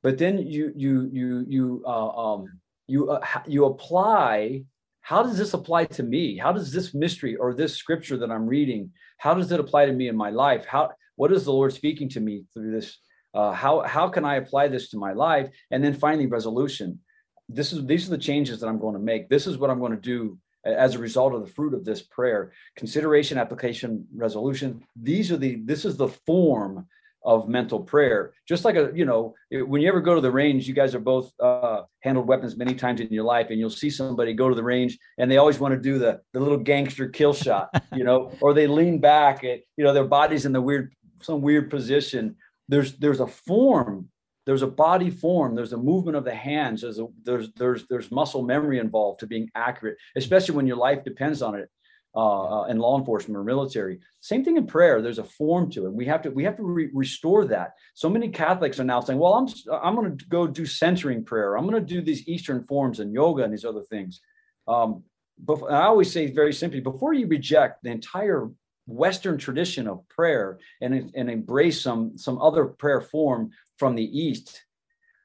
But 0.04 0.18
then 0.18 0.38
you 0.38 0.72
you 0.75 1.10
you 1.12 1.46
you 1.48 1.84
uh, 1.86 2.10
um 2.10 2.60
you 2.88 3.10
uh, 3.10 3.25
you 3.48 3.65
apply 3.65 4.63
how 5.05 5.21
does 5.21 5.38
this 5.38 5.53
apply 5.53 5.85
to 5.85 6.01
me? 6.01 6.35
How 6.35 6.51
does 6.51 6.71
this 6.71 6.95
mystery 6.95 7.35
or 7.35 7.53
this 7.53 7.75
scripture 7.75 8.17
that 8.17 8.31
i'm 8.31 8.47
reading 8.47 8.89
how 9.17 9.35
does 9.35 9.51
it 9.51 9.59
apply 9.59 9.85
to 9.85 9.93
me 9.93 10.07
in 10.07 10.17
my 10.17 10.31
life? 10.31 10.65
How 10.65 10.91
what 11.15 11.31
is 11.31 11.45
the 11.45 11.53
lord 11.53 11.74
speaking 11.74 12.09
to 12.09 12.19
me 12.19 12.43
through 12.53 12.71
this? 12.71 12.97
Uh, 13.33 13.51
how 13.51 13.81
how 13.81 14.07
can 14.09 14.25
i 14.25 14.35
apply 14.35 14.67
this 14.67 14.89
to 14.89 14.97
my 14.97 15.13
life? 15.13 15.47
And 15.71 15.83
then 15.83 15.93
finally 15.93 16.25
resolution. 16.25 17.00
This 17.47 17.71
is 17.71 17.85
these 17.85 18.07
are 18.07 18.15
the 18.17 18.27
changes 18.29 18.59
that 18.59 18.67
i'm 18.67 18.79
going 18.79 18.95
to 18.95 19.07
make. 19.12 19.29
This 19.29 19.45
is 19.45 19.57
what 19.59 19.69
i'm 19.69 19.79
going 19.79 19.91
to 20.00 20.09
do 20.15 20.39
as 20.65 20.95
a 20.95 21.00
result 21.00 21.35
of 21.35 21.41
the 21.45 21.53
fruit 21.53 21.75
of 21.75 21.85
this 21.85 22.01
prayer. 22.01 22.51
Consideration 22.75 23.38
application 23.38 24.07
resolution. 24.15 24.83
These 24.95 25.31
are 25.31 25.38
the 25.38 25.62
this 25.71 25.85
is 25.85 25.97
the 25.97 26.09
form 26.25 26.88
of 27.25 27.50
mental 27.50 27.79
prayer. 27.79 28.34
Just 28.48 28.63
like 28.63 28.75
a, 28.75 28.91
you 28.94 29.05
know, 29.05 29.34
when 29.51 29.82
you 29.82 29.88
ever 29.88 30.00
go 30.00 30.15
to 30.15 30.22
the 30.22 30.32
range, 30.32 30.67
you 30.67 30.74
guys 30.74 30.94
are 30.94 31.00
both 31.00 31.32
uh, 31.39 31.82
handled 32.01 32.27
weapons 32.27 32.55
many 32.55 32.75
times 32.75 33.01
in 33.01 33.12
your 33.12 33.24
life, 33.24 33.48
and 33.50 33.60
you'll 33.60 33.70
see 33.70 33.89
somebody 33.89 34.34
go 34.34 34.48
to 34.48 34.55
the 34.55 34.63
range 34.63 34.98
and 35.17 35.29
they 35.29 35.38
always 35.38 35.60
want 35.60 35.74
to 35.74 35.79
do 35.79 35.98
the 35.98 36.22
the 36.34 36.39
little 36.39 36.58
gangster 36.58 37.10
kill 37.10 37.34
shot, 37.34 37.70
you 37.94 38.03
know, 38.03 38.32
or 38.41 38.53
they 38.53 38.67
lean 38.67 39.00
back, 39.00 39.44
at, 39.44 39.62
you 39.77 39.84
know, 39.84 39.94
their 39.94 40.05
body's 40.05 40.46
in 40.46 40.53
the 40.53 40.62
weird 40.62 40.94
some 41.22 41.41
weird 41.41 41.70
position. 41.70 42.36
There's 42.70 42.94
there's 42.98 43.20
a 43.20 43.27
form 43.27 44.10
there's 44.46 44.62
a 44.62 44.67
body 44.67 45.10
form 45.10 45.55
there's 45.55 45.74
a 45.74 45.77
movement 45.77 46.15
of 46.15 46.24
the 46.24 46.34
hands 46.34 46.82
there's 46.82 47.00
a, 47.00 47.08
there's 47.24 47.51
there's 47.53 47.88
there's 47.88 48.12
muscle 48.12 48.44
memory 48.44 48.79
involved 48.79 49.20
to 49.20 49.27
being 49.27 49.50
accurate 49.55 49.98
especially 50.15 50.55
when 50.55 50.67
your 50.67 50.77
life 50.77 51.03
depends 51.03 51.41
on 51.41 51.55
it 51.55 51.70
uh, 52.15 52.62
uh, 52.62 52.65
in 52.65 52.79
law 52.79 52.98
enforcement 52.98 53.38
or 53.38 53.43
military. 53.43 54.00
Same 54.22 54.43
thing 54.43 54.57
in 54.57 54.65
prayer. 54.65 55.01
There's 55.01 55.19
a 55.19 55.24
form 55.24 55.69
to 55.72 55.86
it. 55.86 55.93
We 55.93 56.05
have 56.05 56.22
to 56.24 56.29
we 56.29 56.43
have 56.45 56.57
to 56.57 56.63
re- 56.63 56.89
restore 56.93 57.45
that. 57.45 57.74
So 57.93 58.10
many 58.10 58.29
catholics 58.29 58.79
are 58.79 58.86
now 58.86 59.01
saying 59.01 59.19
well 59.19 59.34
i'm 59.34 59.48
i'm 59.84 59.95
going 59.95 60.17
to 60.17 60.25
go 60.25 60.48
do 60.48 60.65
centering 60.65 61.24
prayer. 61.24 61.57
I'm 61.57 61.67
going 61.67 61.81
to 61.86 61.93
do 61.95 62.01
these 62.01 62.27
eastern 62.27 62.63
forms 62.65 63.00
and 63.00 63.13
yoga 63.13 63.43
and 63.43 63.53
these 63.53 63.65
other 63.65 63.84
things. 63.84 64.22
Um, 64.67 65.03
but 65.38 65.63
i 65.65 65.84
always 65.84 66.12
say 66.12 66.31
very 66.31 66.53
simply 66.53 66.79
before 66.79 67.13
you 67.13 67.27
reject 67.27 67.84
the 67.84 67.91
entire 67.91 68.50
Western 68.88 69.38
tradition 69.38 69.88
of 69.88 70.07
prayer 70.10 70.60
and, 70.81 71.12
and 71.15 71.29
embrace 71.29 71.81
some 71.81 72.17
some 72.17 72.39
other 72.41 72.65
prayer 72.65 73.01
form 73.01 73.51
from 73.77 73.95
the 73.95 74.03
East 74.03 74.63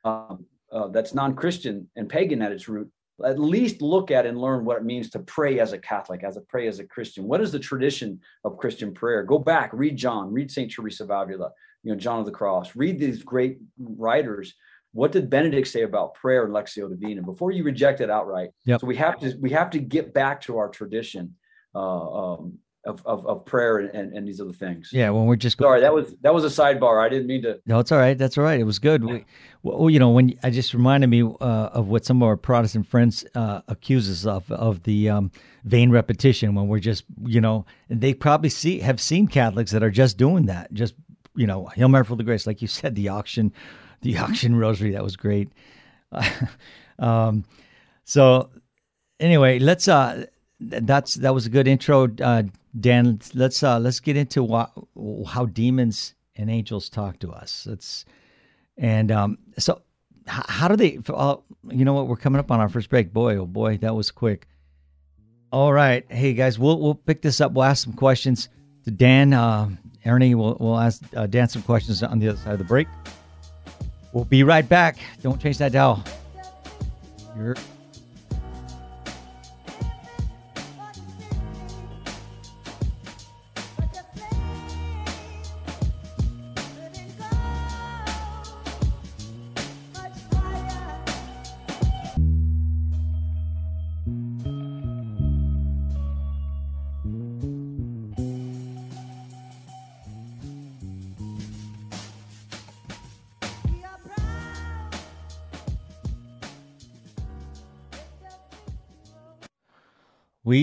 um, 0.05 0.47
uh, 0.73 0.89
that's 0.89 1.15
non-Christian 1.15 1.89
and 1.97 2.09
pagan 2.09 2.43
at 2.43 2.53
its 2.53 2.69
root, 2.69 2.91
at 3.25 3.39
least 3.39 3.83
look 3.83 4.11
at 4.11 4.27
and 4.27 4.41
learn 4.41 4.65
what 4.65 4.77
it 4.77 4.85
means 4.85 5.11
to 5.11 5.19
pray 5.21 5.61
as 5.61 5.73
a 5.73 5.79
Catholic, 5.79 6.25
as 6.25 6.37
a 6.37 6.41
pray 6.41 6.67
as 6.69 6.79
a 6.79 6.85
Christian. 6.85 7.25
What 7.25 7.41
is 7.41 7.53
the 7.53 7.59
tradition 7.59 8.21
of 8.45 8.59
Christian 8.59 8.93
prayer? 8.93 9.23
Go 9.23 9.39
back, 9.39 9.71
read 9.73 9.97
John, 9.97 10.33
read 10.33 10.51
Saint 10.51 10.73
Teresa 10.73 11.05
of 11.05 11.11
Avila, 11.11 11.51
you 11.83 11.93
know 11.93 11.99
John 11.99 12.21
of 12.21 12.27
the 12.27 12.33
Cross, 12.33 12.77
read 12.77 12.99
these 12.99 13.23
great 13.23 13.59
writers. 13.79 14.55
What 14.93 15.13
did 15.13 15.31
Benedict 15.31 15.69
say 15.69 15.83
about 15.83 16.15
prayer 16.15 16.45
and 16.45 16.55
Lectio 16.55 16.89
Divina? 16.89 17.23
Before 17.23 17.53
you 17.53 17.63
reject 17.63 18.01
it 18.01 18.11
outright, 18.11 18.51
yep. 18.65 18.81
so 18.81 18.87
we 18.87 18.97
have 18.97 19.19
to 19.21 19.37
we 19.41 19.51
have 19.51 19.71
to 19.71 19.79
get 19.79 20.13
back 20.13 20.41
to 20.43 20.59
our 20.59 20.69
tradition. 20.69 21.37
Uh, 21.75 22.33
um, 22.35 22.59
of, 22.85 23.03
of, 23.05 23.27
of 23.27 23.45
prayer 23.45 23.79
and, 23.79 24.15
and, 24.15 24.27
these 24.27 24.41
other 24.41 24.53
things. 24.53 24.91
Yeah, 24.93 25.11
when 25.11 25.27
we're 25.27 25.37
just 25.37 25.59
sorry 25.59 25.83
that 25.83 25.93
was 25.93 26.15
that 26.23 26.33
was 26.33 26.45
a 26.45 26.49
sidebar. 26.49 27.05
I 27.05 27.09
didn't 27.09 27.27
mean 27.27 27.43
to. 27.43 27.61
No, 27.67 27.79
it's 27.79 27.93
all 27.93 27.99
right. 27.99 28.17
That's 28.17 28.39
all 28.39 28.45
right. 28.45 28.59
It 28.59 28.65
was 28.65 28.79
good. 28.79 29.05
We, 29.05 29.25
well, 29.63 29.91
you 29.91 29.99
know, 29.99 30.11
when 30.11 30.39
I 30.43 30.51
just 30.51 30.73
reminded 30.73 31.09
me 31.09 31.23
uh, 31.23 31.45
of 31.45 31.89
what 31.89 32.07
some 32.07 32.23
of 32.23 32.27
our 32.27 32.37
Protestant 32.37 32.87
friends 32.87 33.25
uh, 33.35 33.61
accuse 33.69 34.09
us 34.11 34.25
of 34.25 34.51
of 34.51 34.83
the 34.85 35.11
um, 35.11 35.31
vain 35.65 35.91
repetition 35.91 36.55
when 36.55 36.69
we're 36.69 36.79
just 36.79 37.05
you 37.27 37.41
know, 37.41 37.67
and 37.91 38.01
they 38.01 38.15
probably 38.15 38.49
see 38.49 38.79
have 38.81 39.01
seen 39.01 39.29
Catholics 39.29 39.73
that 39.73 39.83
are 39.83 39.91
just 39.91 40.17
doing 40.17 40.47
that, 40.47 40.73
just 40.73 40.95
you 41.37 41.47
know, 41.47 41.67
Hail 41.67 41.89
Mary 41.89 42.05
full 42.05 42.19
of 42.19 42.25
grace, 42.25 42.47
like 42.47 42.63
you 42.63 42.69
said, 42.69 42.95
the 42.95 43.11
auction, 43.11 43.53
the 44.01 44.17
auction 44.19 44.57
rosary. 44.57 44.93
That 44.93 45.05
was 45.05 45.17
great. 45.17 45.51
um, 46.99 47.45
so 48.05 48.49
anyway, 49.21 49.59
let's 49.59 49.87
uh 49.87 50.25
that's 50.61 51.15
that 51.15 51.35
was 51.35 51.47
a 51.47 51.51
good 51.51 51.67
intro, 51.67 52.09
uh, 52.23 52.43
Dan. 52.79 53.21
Let's 53.35 53.63
uh, 53.63 53.79
let's 53.79 54.01
get 54.01 54.17
into 54.17 54.43
what, 54.43 54.71
how 55.27 55.47
demons 55.47 56.15
and 56.37 56.51
angels 56.51 56.89
talk 56.89 57.19
to 57.21 57.33
us. 57.33 57.67
Let's 57.69 58.05
and 58.77 59.11
um, 59.11 59.39
so 59.59 59.83
how 60.27 60.69
do 60.69 60.77
they? 60.77 60.99
Uh, 61.09 61.37
you 61.69 61.85
know 61.85 61.95
what? 61.95 62.09
We're 62.09 62.17
coming 62.17 62.39
up 62.39 62.51
on 62.51 62.61
our 62.61 62.69
first 62.69 62.91
break. 62.91 63.13
Boy, 63.13 63.37
oh 63.37 63.47
boy, 63.47 63.79
that 63.79 63.95
was 63.95 64.11
quick. 64.11 64.47
All 65.53 65.73
right, 65.73 66.05
hey 66.09 66.35
guys, 66.35 66.59
we'll 66.59 66.79
we'll 66.79 66.95
pick 66.95 67.23
this 67.23 67.41
up. 67.41 67.53
We'll 67.53 67.65
ask 67.65 67.85
some 67.85 67.95
questions 67.95 68.49
to 68.85 68.91
Dan. 68.91 69.33
Uh, 69.33 69.71
Ernie, 70.05 70.35
we'll 70.35 70.57
we'll 70.61 70.79
ask 70.79 71.03
uh, 71.17 71.27
Dan 71.27 71.49
some 71.49 71.63
questions 71.63 72.03
on 72.03 72.19
the 72.19 72.29
other 72.29 72.39
side 72.39 72.53
of 72.53 72.59
the 72.59 72.65
break. 72.65 72.87
We'll 74.13 74.25
be 74.25 74.43
right 74.43 74.69
back. 74.69 74.99
Don't 75.23 75.41
change 75.41 75.59
that 75.59 75.73
dial. 75.73 76.05
You're 77.37 77.57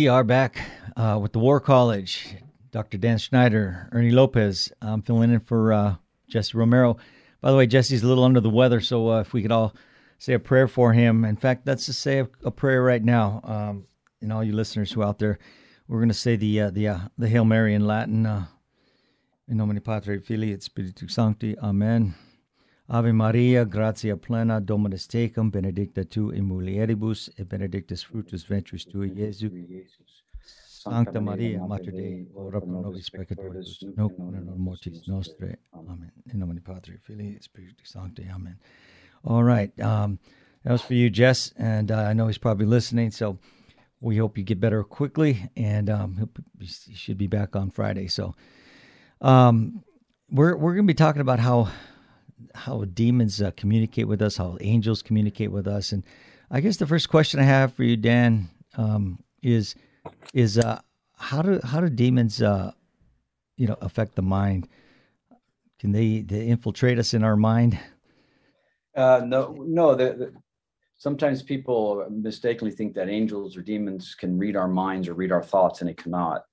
We 0.07 0.11
are 0.11 0.23
back 0.23 0.61
uh, 0.95 1.19
with 1.21 1.33
the 1.33 1.39
War 1.39 1.59
College. 1.59 2.37
Dr. 2.71 2.97
Dan 2.97 3.17
Schneider, 3.17 3.89
Ernie 3.91 4.11
Lopez. 4.11 4.71
I'm 4.81 5.01
filling 5.01 5.33
in 5.33 5.41
for 5.41 5.73
uh, 5.73 5.95
Jesse 6.29 6.57
Romero. 6.57 6.95
By 7.41 7.51
the 7.51 7.57
way, 7.57 7.67
Jesse's 7.67 8.03
a 8.03 8.07
little 8.07 8.23
under 8.23 8.39
the 8.39 8.49
weather, 8.49 8.79
so 8.79 9.09
uh, 9.09 9.19
if 9.19 9.33
we 9.33 9.41
could 9.41 9.51
all 9.51 9.75
say 10.17 10.31
a 10.31 10.39
prayer 10.39 10.69
for 10.69 10.93
him. 10.93 11.25
In 11.25 11.35
fact, 11.35 11.67
let's 11.67 11.87
just 11.87 11.99
say 11.99 12.19
a, 12.19 12.29
a 12.45 12.51
prayer 12.51 12.81
right 12.81 13.03
now. 13.03 13.41
Um, 13.43 13.85
and 14.21 14.31
all 14.31 14.45
you 14.45 14.53
listeners 14.53 14.93
who 14.93 15.01
are 15.01 15.07
out 15.07 15.19
there, 15.19 15.39
we're 15.89 15.99
going 15.99 16.07
to 16.07 16.13
say 16.13 16.37
the 16.37 16.61
uh, 16.61 16.69
the 16.69 16.87
uh, 16.87 16.99
the 17.17 17.27
Hail 17.27 17.43
Mary 17.43 17.73
in 17.73 17.85
Latin. 17.85 18.25
Uh, 18.25 18.45
in 19.49 19.57
nomine 19.57 19.81
Patri 19.81 20.21
Filii 20.21 20.53
et 20.53 20.63
Spiritus 20.63 21.13
Sancti. 21.13 21.59
Amen. 21.59 22.15
Ave 22.89 23.11
Maria, 23.11 23.65
gratia 23.65 24.15
plena, 24.15 24.61
Dominus 24.61 25.07
tecum, 25.07 25.51
benedicta 25.51 26.05
tu 26.05 26.29
in 26.29 26.45
mulieribus, 26.45 27.29
et 27.37 27.47
benedictus 27.49 28.01
fructus 28.01 28.45
ventris 28.45 28.85
tui, 28.85 29.09
Iesus. 29.09 30.23
Sancta 30.89 31.19
Maria, 31.19 31.59
Mater 31.59 31.91
Dei, 31.91 32.27
ora 32.33 32.61
pro 32.61 32.81
nobis 32.81 33.09
peccatoribus, 33.09 33.83
nunc 33.97 34.13
in 34.17 34.53
mortis 34.57 35.05
nostrae. 35.07 35.57
Amen. 35.73 36.11
In 36.31 36.39
nomine 36.39 36.61
Patri, 36.61 36.97
Filii, 37.03 37.35
et 37.35 37.43
Spiritus 37.43 37.89
Sancti. 37.89 38.25
Amen. 38.33 38.57
All 39.25 39.43
right. 39.43 39.77
Um, 39.81 40.17
that 40.63 40.71
was 40.71 40.81
for 40.81 40.93
you, 40.93 41.09
Jess, 41.09 41.53
and 41.57 41.91
uh, 41.91 41.97
I 41.97 42.13
know 42.13 42.27
he's 42.27 42.37
probably 42.37 42.67
listening, 42.67 43.11
so 43.11 43.37
we 43.99 44.15
hope 44.15 44.37
you 44.37 44.45
get 44.45 44.61
better 44.61 44.81
quickly, 44.83 45.49
and 45.57 45.89
um, 45.89 46.29
he 46.57 46.93
should 46.95 47.17
be 47.17 47.27
back 47.27 47.55
on 47.57 47.69
Friday. 47.69 48.07
So, 48.07 48.33
um, 49.19 49.83
we're 50.29 50.55
we're 50.55 50.73
going 50.73 50.87
to 50.87 50.93
be 50.93 50.93
talking 50.93 51.21
about 51.21 51.39
how 51.39 51.69
how 52.53 52.85
demons 52.93 53.41
uh, 53.41 53.51
communicate 53.57 54.07
with 54.07 54.21
us, 54.21 54.37
how 54.37 54.57
angels 54.61 55.01
communicate 55.01 55.51
with 55.51 55.67
us, 55.67 55.91
and 55.91 56.03
I 56.49 56.61
guess 56.61 56.77
the 56.77 56.87
first 56.87 57.09
question 57.09 57.39
I 57.39 57.43
have 57.43 57.73
for 57.73 57.83
you, 57.83 57.97
Dan, 57.97 58.49
um, 58.77 59.19
is 59.41 59.75
is 60.33 60.57
uh, 60.57 60.79
how 61.17 61.41
do 61.41 61.59
how 61.63 61.81
do 61.81 61.89
demons 61.89 62.41
uh, 62.41 62.71
you 63.57 63.67
know 63.67 63.77
affect 63.81 64.15
the 64.15 64.21
mind? 64.21 64.67
Can 65.79 65.91
they, 65.91 66.21
they 66.21 66.47
infiltrate 66.47 66.97
us 66.97 67.13
in 67.13 67.23
our 67.23 67.35
mind? 67.35 67.77
Uh, 68.95 69.21
no, 69.23 69.55
no. 69.59 69.93
The, 69.93 70.13
the, 70.13 70.33
sometimes 70.97 71.43
people 71.43 72.07
mistakenly 72.09 72.71
think 72.71 72.95
that 72.95 73.09
angels 73.09 73.55
or 73.55 73.61
demons 73.61 74.15
can 74.15 74.39
read 74.39 74.55
our 74.55 74.67
minds 74.67 75.07
or 75.07 75.13
read 75.13 75.31
our 75.31 75.43
thoughts, 75.43 75.81
and 75.81 75.89
it 75.89 75.97
cannot. 75.97 76.43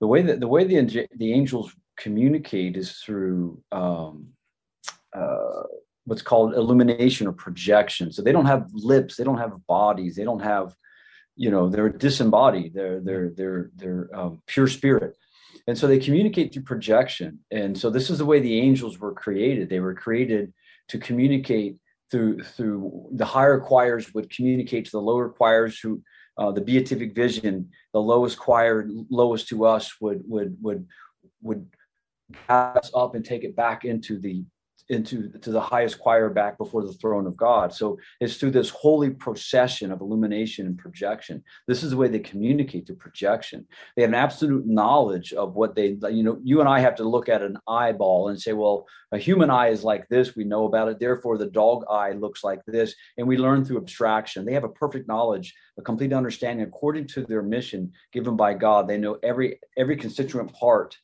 The 0.00 0.06
way 0.06 0.22
that 0.22 0.40
the 0.40 0.48
way 0.48 0.64
the 0.64 1.06
the 1.16 1.32
angels 1.32 1.74
communicate 1.96 2.76
is 2.76 2.92
through 2.98 3.62
um, 3.72 4.28
uh, 5.14 5.62
what's 6.04 6.22
called 6.22 6.54
illumination 6.54 7.26
or 7.26 7.32
projection. 7.32 8.12
So 8.12 8.22
they 8.22 8.32
don't 8.32 8.46
have 8.46 8.68
lips, 8.72 9.16
they 9.16 9.24
don't 9.24 9.38
have 9.38 9.66
bodies, 9.66 10.16
they 10.16 10.24
don't 10.24 10.42
have, 10.42 10.74
you 11.36 11.50
know, 11.50 11.68
they're 11.68 11.88
disembodied. 11.88 12.74
They're 12.74 13.00
they're 13.00 13.30
they're 13.30 13.70
they're 13.76 14.10
um, 14.14 14.42
pure 14.46 14.68
spirit, 14.68 15.16
and 15.66 15.76
so 15.76 15.86
they 15.86 15.98
communicate 15.98 16.52
through 16.52 16.62
projection. 16.62 17.40
And 17.50 17.76
so 17.76 17.90
this 17.90 18.10
is 18.10 18.18
the 18.18 18.26
way 18.26 18.40
the 18.40 18.60
angels 18.60 18.98
were 18.98 19.12
created. 19.12 19.68
They 19.68 19.80
were 19.80 19.94
created 19.94 20.52
to 20.88 20.98
communicate 20.98 21.78
through 22.10 22.42
through 22.42 23.08
the 23.12 23.24
higher 23.24 23.58
choirs 23.58 24.12
would 24.14 24.30
communicate 24.30 24.84
to 24.84 24.90
the 24.92 25.00
lower 25.00 25.28
choirs 25.28 25.80
who 25.80 26.02
uh, 26.36 26.52
the 26.52 26.60
beatific 26.60 27.14
vision 27.14 27.70
the 27.92 28.00
lowest 28.00 28.38
choir 28.38 28.88
lowest 29.10 29.48
to 29.48 29.64
us 29.64 30.00
would 30.00 30.22
would 30.26 30.56
would 30.60 30.86
would 31.42 31.66
pass 32.46 32.90
up 32.94 33.14
and 33.14 33.24
take 33.24 33.44
it 33.44 33.56
back 33.56 33.84
into 33.84 34.18
the 34.18 34.44
into 34.88 35.30
to 35.38 35.50
the 35.50 35.60
highest 35.60 35.98
choir 35.98 36.28
back 36.28 36.58
before 36.58 36.82
the 36.84 36.92
throne 36.92 37.26
of 37.26 37.36
God. 37.36 37.72
So 37.72 37.98
it's 38.20 38.36
through 38.36 38.50
this 38.50 38.68
holy 38.68 39.10
procession 39.10 39.90
of 39.90 40.00
illumination 40.00 40.66
and 40.66 40.76
projection. 40.76 41.42
This 41.66 41.82
is 41.82 41.90
the 41.90 41.96
way 41.96 42.08
they 42.08 42.18
communicate 42.18 42.86
to 42.86 42.94
projection. 42.94 43.66
They 43.96 44.02
have 44.02 44.10
an 44.10 44.14
absolute 44.14 44.66
knowledge 44.66 45.32
of 45.32 45.54
what 45.54 45.74
they, 45.74 45.96
you 46.10 46.22
know, 46.22 46.38
you 46.42 46.60
and 46.60 46.68
I 46.68 46.80
have 46.80 46.96
to 46.96 47.04
look 47.04 47.28
at 47.28 47.42
an 47.42 47.56
eyeball 47.66 48.28
and 48.28 48.40
say, 48.40 48.52
well, 48.52 48.86
a 49.12 49.18
human 49.18 49.48
eye 49.48 49.68
is 49.68 49.84
like 49.84 50.08
this. 50.08 50.36
We 50.36 50.44
know 50.44 50.66
about 50.66 50.88
it. 50.88 50.98
Therefore, 50.98 51.38
the 51.38 51.46
dog 51.46 51.84
eye 51.88 52.12
looks 52.12 52.44
like 52.44 52.60
this. 52.66 52.94
And 53.16 53.26
we 53.26 53.38
learn 53.38 53.64
through 53.64 53.78
abstraction. 53.78 54.44
They 54.44 54.54
have 54.54 54.64
a 54.64 54.68
perfect 54.68 55.08
knowledge, 55.08 55.54
a 55.78 55.82
complete 55.82 56.12
understanding 56.12 56.66
according 56.66 57.06
to 57.08 57.24
their 57.24 57.42
mission 57.42 57.92
given 58.12 58.36
by 58.36 58.54
God. 58.54 58.86
They 58.86 58.98
know 58.98 59.18
every 59.22 59.60
every 59.78 59.96
constituent 59.96 60.52
part, 60.52 60.96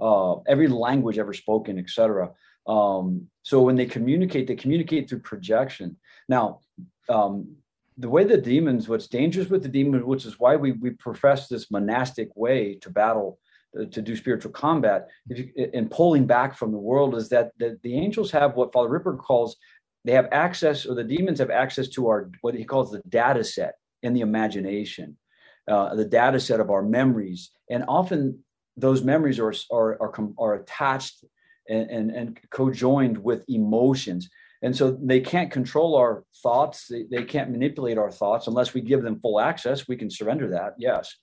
uh, 0.00 0.36
every 0.48 0.68
language 0.68 1.18
ever 1.18 1.34
spoken, 1.34 1.78
etc. 1.78 2.30
Um, 2.68 3.28
so 3.42 3.62
when 3.62 3.76
they 3.76 3.86
communicate, 3.86 4.46
they 4.46 4.56
communicate 4.56 5.08
through 5.08 5.20
projection. 5.20 5.96
Now, 6.28 6.60
um, 7.08 7.56
the 7.96 8.08
way 8.08 8.24
the 8.24 8.36
demons, 8.36 8.88
what's 8.88 9.08
dangerous 9.08 9.48
with 9.48 9.62
the 9.62 9.68
demons, 9.68 10.04
which 10.04 10.24
is 10.26 10.38
why 10.38 10.54
we, 10.54 10.72
we 10.72 10.90
profess 10.90 11.48
this 11.48 11.70
monastic 11.70 12.28
way 12.36 12.74
to 12.82 12.90
battle, 12.90 13.40
uh, 13.78 13.86
to 13.86 14.00
do 14.02 14.14
spiritual 14.14 14.52
combat, 14.52 15.08
you, 15.26 15.50
and 15.74 15.90
pulling 15.90 16.26
back 16.26 16.56
from 16.56 16.70
the 16.70 16.78
world, 16.78 17.16
is 17.16 17.28
that 17.30 17.52
the, 17.58 17.78
the 17.82 17.94
angels 17.94 18.30
have 18.30 18.54
what 18.54 18.72
Father 18.72 18.90
Ripper 18.90 19.16
calls 19.16 19.56
they 20.04 20.12
have 20.12 20.28
access, 20.30 20.86
or 20.86 20.94
the 20.94 21.04
demons 21.04 21.40
have 21.40 21.50
access 21.50 21.88
to 21.88 22.06
our 22.06 22.30
what 22.40 22.54
he 22.54 22.64
calls 22.64 22.90
the 22.90 23.02
data 23.08 23.42
set 23.42 23.74
in 24.02 24.14
the 24.14 24.20
imagination, 24.20 25.16
uh, 25.66 25.94
the 25.94 26.04
data 26.04 26.38
set 26.38 26.60
of 26.60 26.70
our 26.70 26.82
memories, 26.82 27.50
and 27.68 27.84
often 27.88 28.38
those 28.76 29.02
memories 29.02 29.40
are 29.40 29.52
are 29.72 30.00
are, 30.00 30.14
are 30.38 30.54
attached 30.54 31.24
and, 31.68 31.90
and, 31.90 32.10
and 32.10 32.40
co-joined 32.50 33.18
with 33.18 33.44
emotions. 33.48 34.28
And 34.62 34.76
so 34.76 34.98
they 35.00 35.20
can't 35.20 35.50
control 35.50 35.94
our 35.94 36.24
thoughts. 36.42 36.86
They, 36.88 37.04
they 37.10 37.24
can't 37.24 37.50
manipulate 37.50 37.98
our 37.98 38.10
thoughts. 38.10 38.46
Unless 38.46 38.74
we 38.74 38.80
give 38.80 39.02
them 39.02 39.20
full 39.20 39.40
access 39.40 39.86
we 39.86 39.96
can 39.96 40.10
surrender 40.10 40.48
that 40.50 40.74
yes. 40.78 41.14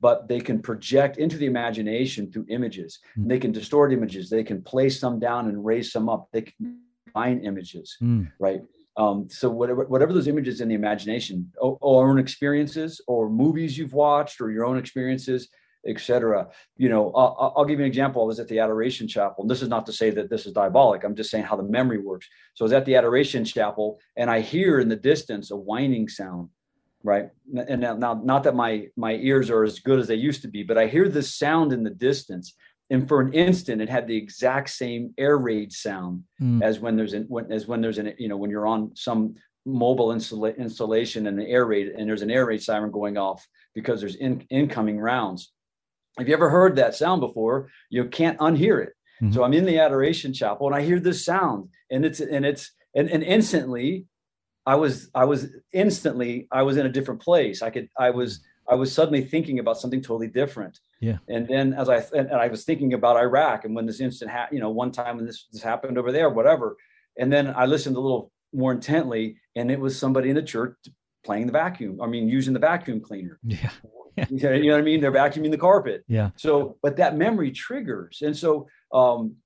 But 0.00 0.28
they 0.28 0.40
can 0.40 0.60
project 0.60 1.16
into 1.16 1.38
the 1.38 1.46
imagination 1.46 2.30
through 2.30 2.46
images. 2.48 2.98
Mm. 3.18 3.28
they 3.28 3.38
can 3.38 3.52
distort 3.52 3.92
images. 3.92 4.28
They 4.28 4.44
can 4.44 4.62
place 4.62 5.00
some 5.00 5.18
down 5.18 5.48
and 5.48 5.64
raise 5.64 5.90
some 5.90 6.08
up. 6.08 6.28
They 6.32 6.42
can 6.42 6.80
find 7.12 7.44
images 7.44 7.96
mm. 8.02 8.30
right? 8.38 8.60
Um, 8.98 9.28
so 9.30 9.50
whatever 9.50 9.84
whatever 9.84 10.12
those 10.12 10.28
images 10.28 10.60
in 10.62 10.68
the 10.68 10.74
imagination 10.74 11.52
or, 11.60 11.76
or 11.80 12.10
own 12.10 12.18
experiences 12.18 13.00
or 13.06 13.28
movies 13.28 13.76
you've 13.76 13.92
watched 13.92 14.40
or 14.40 14.50
your 14.50 14.64
own 14.64 14.78
experiences 14.78 15.48
etc. 15.86 16.48
You 16.76 16.88
know, 16.88 17.12
I'll, 17.12 17.54
I'll, 17.56 17.64
give 17.64 17.78
you 17.78 17.84
an 17.84 17.90
example. 17.90 18.22
I 18.22 18.26
was 18.26 18.40
at 18.40 18.48
the 18.48 18.58
Adoration 18.58 19.08
Chapel, 19.08 19.42
and 19.42 19.50
this 19.50 19.62
is 19.62 19.68
not 19.68 19.86
to 19.86 19.92
say 19.92 20.10
that 20.10 20.30
this 20.30 20.46
is 20.46 20.52
diabolic. 20.52 21.04
I'm 21.04 21.14
just 21.14 21.30
saying 21.30 21.44
how 21.44 21.56
the 21.56 21.62
memory 21.62 21.98
works. 21.98 22.28
So 22.54 22.64
I 22.64 22.66
was 22.66 22.72
at 22.72 22.84
the 22.84 22.96
Adoration 22.96 23.44
Chapel, 23.44 23.98
and 24.16 24.30
I 24.30 24.40
hear 24.40 24.80
in 24.80 24.88
the 24.88 24.96
distance 24.96 25.50
a 25.50 25.56
whining 25.56 26.08
sound, 26.08 26.48
right? 27.02 27.30
And 27.68 27.80
now, 27.80 27.96
now, 27.96 28.20
not 28.22 28.42
that 28.44 28.54
my 28.54 28.88
my 28.96 29.14
ears 29.14 29.50
are 29.50 29.64
as 29.64 29.78
good 29.78 29.98
as 29.98 30.08
they 30.08 30.14
used 30.14 30.42
to 30.42 30.48
be, 30.48 30.62
but 30.62 30.78
I 30.78 30.86
hear 30.86 31.08
this 31.08 31.34
sound 31.34 31.72
in 31.72 31.82
the 31.82 31.90
distance, 31.90 32.54
and 32.90 33.08
for 33.08 33.20
an 33.20 33.32
instant, 33.32 33.82
it 33.82 33.88
had 33.88 34.06
the 34.06 34.16
exact 34.16 34.70
same 34.70 35.12
air 35.18 35.38
raid 35.38 35.72
sound 35.72 36.24
mm. 36.40 36.62
as 36.62 36.78
when 36.78 36.96
there's 36.96 37.14
an 37.14 37.24
when, 37.28 37.50
as 37.50 37.66
when 37.66 37.80
there's 37.80 37.98
an 37.98 38.14
you 38.18 38.28
know 38.28 38.36
when 38.36 38.50
you're 38.50 38.66
on 38.66 38.94
some 38.94 39.34
mobile 39.66 40.08
installa- 40.08 40.56
installation 40.56 41.26
and 41.26 41.38
the 41.38 41.46
air 41.46 41.66
raid 41.66 41.88
and 41.88 42.08
there's 42.08 42.22
an 42.22 42.30
air 42.30 42.46
raid 42.46 42.62
siren 42.62 42.90
going 42.90 43.18
off 43.18 43.46
because 43.74 44.00
there's 44.00 44.14
in, 44.14 44.46
incoming 44.48 44.98
rounds 44.98 45.52
if 46.18 46.28
you 46.28 46.34
ever 46.34 46.50
heard 46.50 46.76
that 46.76 46.94
sound 46.94 47.20
before, 47.20 47.68
you 47.90 48.04
can't 48.06 48.38
unhear 48.38 48.82
it. 48.82 48.94
Mm-hmm. 49.22 49.32
So 49.32 49.44
I'm 49.44 49.52
in 49.52 49.66
the 49.66 49.78
adoration 49.78 50.32
chapel 50.32 50.66
and 50.66 50.76
I 50.76 50.82
hear 50.82 51.00
this 51.00 51.24
sound 51.24 51.68
and 51.90 52.04
it's 52.04 52.20
and 52.20 52.44
it's 52.44 52.72
and, 52.94 53.08
and 53.10 53.22
instantly 53.22 54.06
I 54.66 54.74
was 54.74 55.10
I 55.14 55.24
was 55.24 55.48
instantly 55.72 56.48
I 56.50 56.62
was 56.62 56.76
in 56.76 56.86
a 56.86 56.90
different 56.90 57.22
place. 57.22 57.62
I 57.62 57.70
could 57.70 57.88
I 57.98 58.10
was 58.10 58.40
I 58.68 58.74
was 58.74 58.92
suddenly 58.92 59.22
thinking 59.22 59.58
about 59.58 59.78
something 59.78 60.02
totally 60.02 60.28
different. 60.28 60.80
Yeah. 61.00 61.18
And 61.28 61.46
then 61.48 61.72
as 61.72 61.88
I 61.88 62.02
and 62.14 62.30
I 62.32 62.48
was 62.48 62.64
thinking 62.64 62.92
about 62.92 63.16
Iraq 63.16 63.64
and 63.64 63.74
when 63.74 63.86
this 63.86 64.00
instant 64.00 64.30
ha- 64.30 64.48
you 64.50 64.60
know 64.60 64.70
one 64.70 64.92
time 64.92 65.16
when 65.16 65.26
this, 65.26 65.46
this 65.52 65.62
happened 65.62 65.98
over 65.98 66.12
there 66.12 66.28
whatever. 66.28 66.76
And 67.18 67.32
then 67.32 67.54
I 67.56 67.64
listened 67.66 67.96
a 67.96 68.00
little 68.00 68.32
more 68.52 68.72
intently 68.72 69.36
and 69.54 69.70
it 69.70 69.80
was 69.80 69.98
somebody 69.98 70.28
in 70.28 70.36
the 70.36 70.42
church 70.42 70.76
playing 71.24 71.46
the 71.46 71.52
vacuum. 71.52 72.00
I 72.02 72.06
mean 72.06 72.28
using 72.28 72.52
the 72.52 72.60
vacuum 72.60 73.00
cleaner. 73.00 73.38
Yeah. 73.44 73.70
you 74.30 74.38
know 74.40 74.72
what 74.72 74.80
I 74.80 74.82
mean? 74.82 75.00
They're 75.00 75.12
vacuuming 75.12 75.50
the 75.50 75.58
carpet. 75.58 76.04
Yeah. 76.08 76.30
So, 76.36 76.78
but 76.82 76.96
that 76.96 77.16
memory 77.16 77.50
triggers. 77.50 78.22
And 78.22 78.36
so, 78.36 78.68
um, 78.92 79.36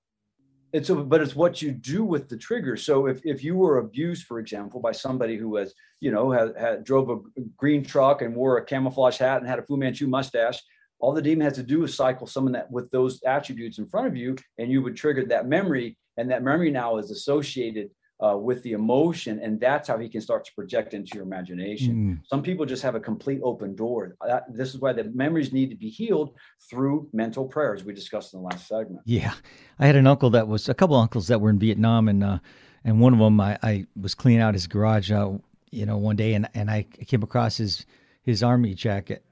and 0.73 0.87
so, 0.87 1.03
but 1.03 1.21
it's 1.21 1.35
what 1.35 1.61
you 1.61 1.73
do 1.73 2.05
with 2.05 2.29
the 2.29 2.37
trigger. 2.37 2.77
So 2.77 3.07
if, 3.07 3.21
if 3.25 3.43
you 3.43 3.57
were 3.57 3.79
abused, 3.79 4.27
for 4.27 4.39
example, 4.39 4.81
by 4.81 4.93
somebody 4.93 5.37
who 5.37 5.49
was, 5.49 5.75
you 5.99 6.13
know, 6.13 6.31
had, 6.31 6.57
had 6.57 6.85
drove 6.85 7.11
a 7.11 7.19
green 7.57 7.85
truck 7.85 8.23
and 8.23 8.37
wore 8.37 8.59
a 8.59 8.65
camouflage 8.65 9.19
hat 9.19 9.39
and 9.39 9.49
had 9.49 9.59
a 9.59 9.63
Fu 9.63 9.77
Manchu 9.77 10.07
mustache, 10.07 10.63
all 11.01 11.13
the 11.13 11.23
demon 11.23 11.45
has 11.45 11.55
to 11.55 11.63
do 11.63 11.83
is 11.83 11.95
cycle 11.95 12.27
someone 12.27 12.53
that 12.53 12.71
with 12.71 12.91
those 12.91 13.21
attributes 13.25 13.79
in 13.79 13.89
front 13.89 14.07
of 14.07 14.17
you, 14.17 14.37
and 14.59 14.71
you 14.71 14.83
would 14.83 14.97
trigger 14.97 15.25
that 15.25 15.49
memory. 15.49 15.97
And 16.17 16.31
that 16.31 16.43
memory 16.43 16.71
now 16.71 16.99
is 16.99 17.11
associated 17.11 17.91
uh, 18.25 18.37
with 18.37 18.63
the 18.63 18.73
emotion, 18.73 19.41
and 19.41 19.59
that's 19.59 19.89
how 19.89 19.99
he 19.99 20.09
can 20.09 20.21
start 20.21 20.45
to 20.45 20.53
project 20.53 20.93
into 20.93 21.13
your 21.15 21.23
imagination. 21.25 21.95
Mm. 21.95 22.29
Some 22.29 22.43
people 22.43 22.67
just 22.67 22.83
have 22.83 22.95
a 22.95 23.01
complete 23.01 23.41
open 23.43 23.75
door. 23.75 24.17
That, 24.27 24.45
this 24.53 24.75
is 24.75 24.81
why 24.81 24.93
the 24.93 25.05
memories 25.05 25.53
need 25.53 25.71
to 25.71 25.77
be 25.77 25.89
healed 25.89 26.35
through 26.69 27.09
mental 27.13 27.47
prayers. 27.47 27.83
We 27.83 27.95
discussed 27.95 28.35
in 28.35 28.41
the 28.41 28.47
last 28.47 28.69
segment. 28.69 29.01
Yeah, 29.07 29.33
I 29.79 29.87
had 29.87 29.97
an 29.97 30.07
uncle 30.07 30.31
that 30.31 30.47
was 30.47 30.69
a 30.69 30.75
couple 30.75 30.97
uncles 30.97 31.29
that 31.29 31.41
were 31.41 31.51
in 31.51 31.59
Vietnam, 31.59 32.09
and 32.09 32.23
uh, 32.23 32.39
and 32.85 33.01
one 33.01 33.15
of 33.15 33.19
them 33.19 33.41
I, 33.41 33.59
I 33.63 33.87
was 33.99 34.15
cleaning 34.15 34.43
out 34.43 34.55
his 34.55 34.67
garage, 34.67 35.11
uh, 35.11 35.33
you 35.71 35.87
know, 35.87 35.97
one 35.97 36.17
day, 36.17 36.35
and 36.35 36.49
and 36.55 36.71
I 36.71 36.83
came 36.83 37.23
across 37.23 37.57
his 37.57 37.87
his 38.23 38.43
army 38.43 38.75
jacket. 38.75 39.25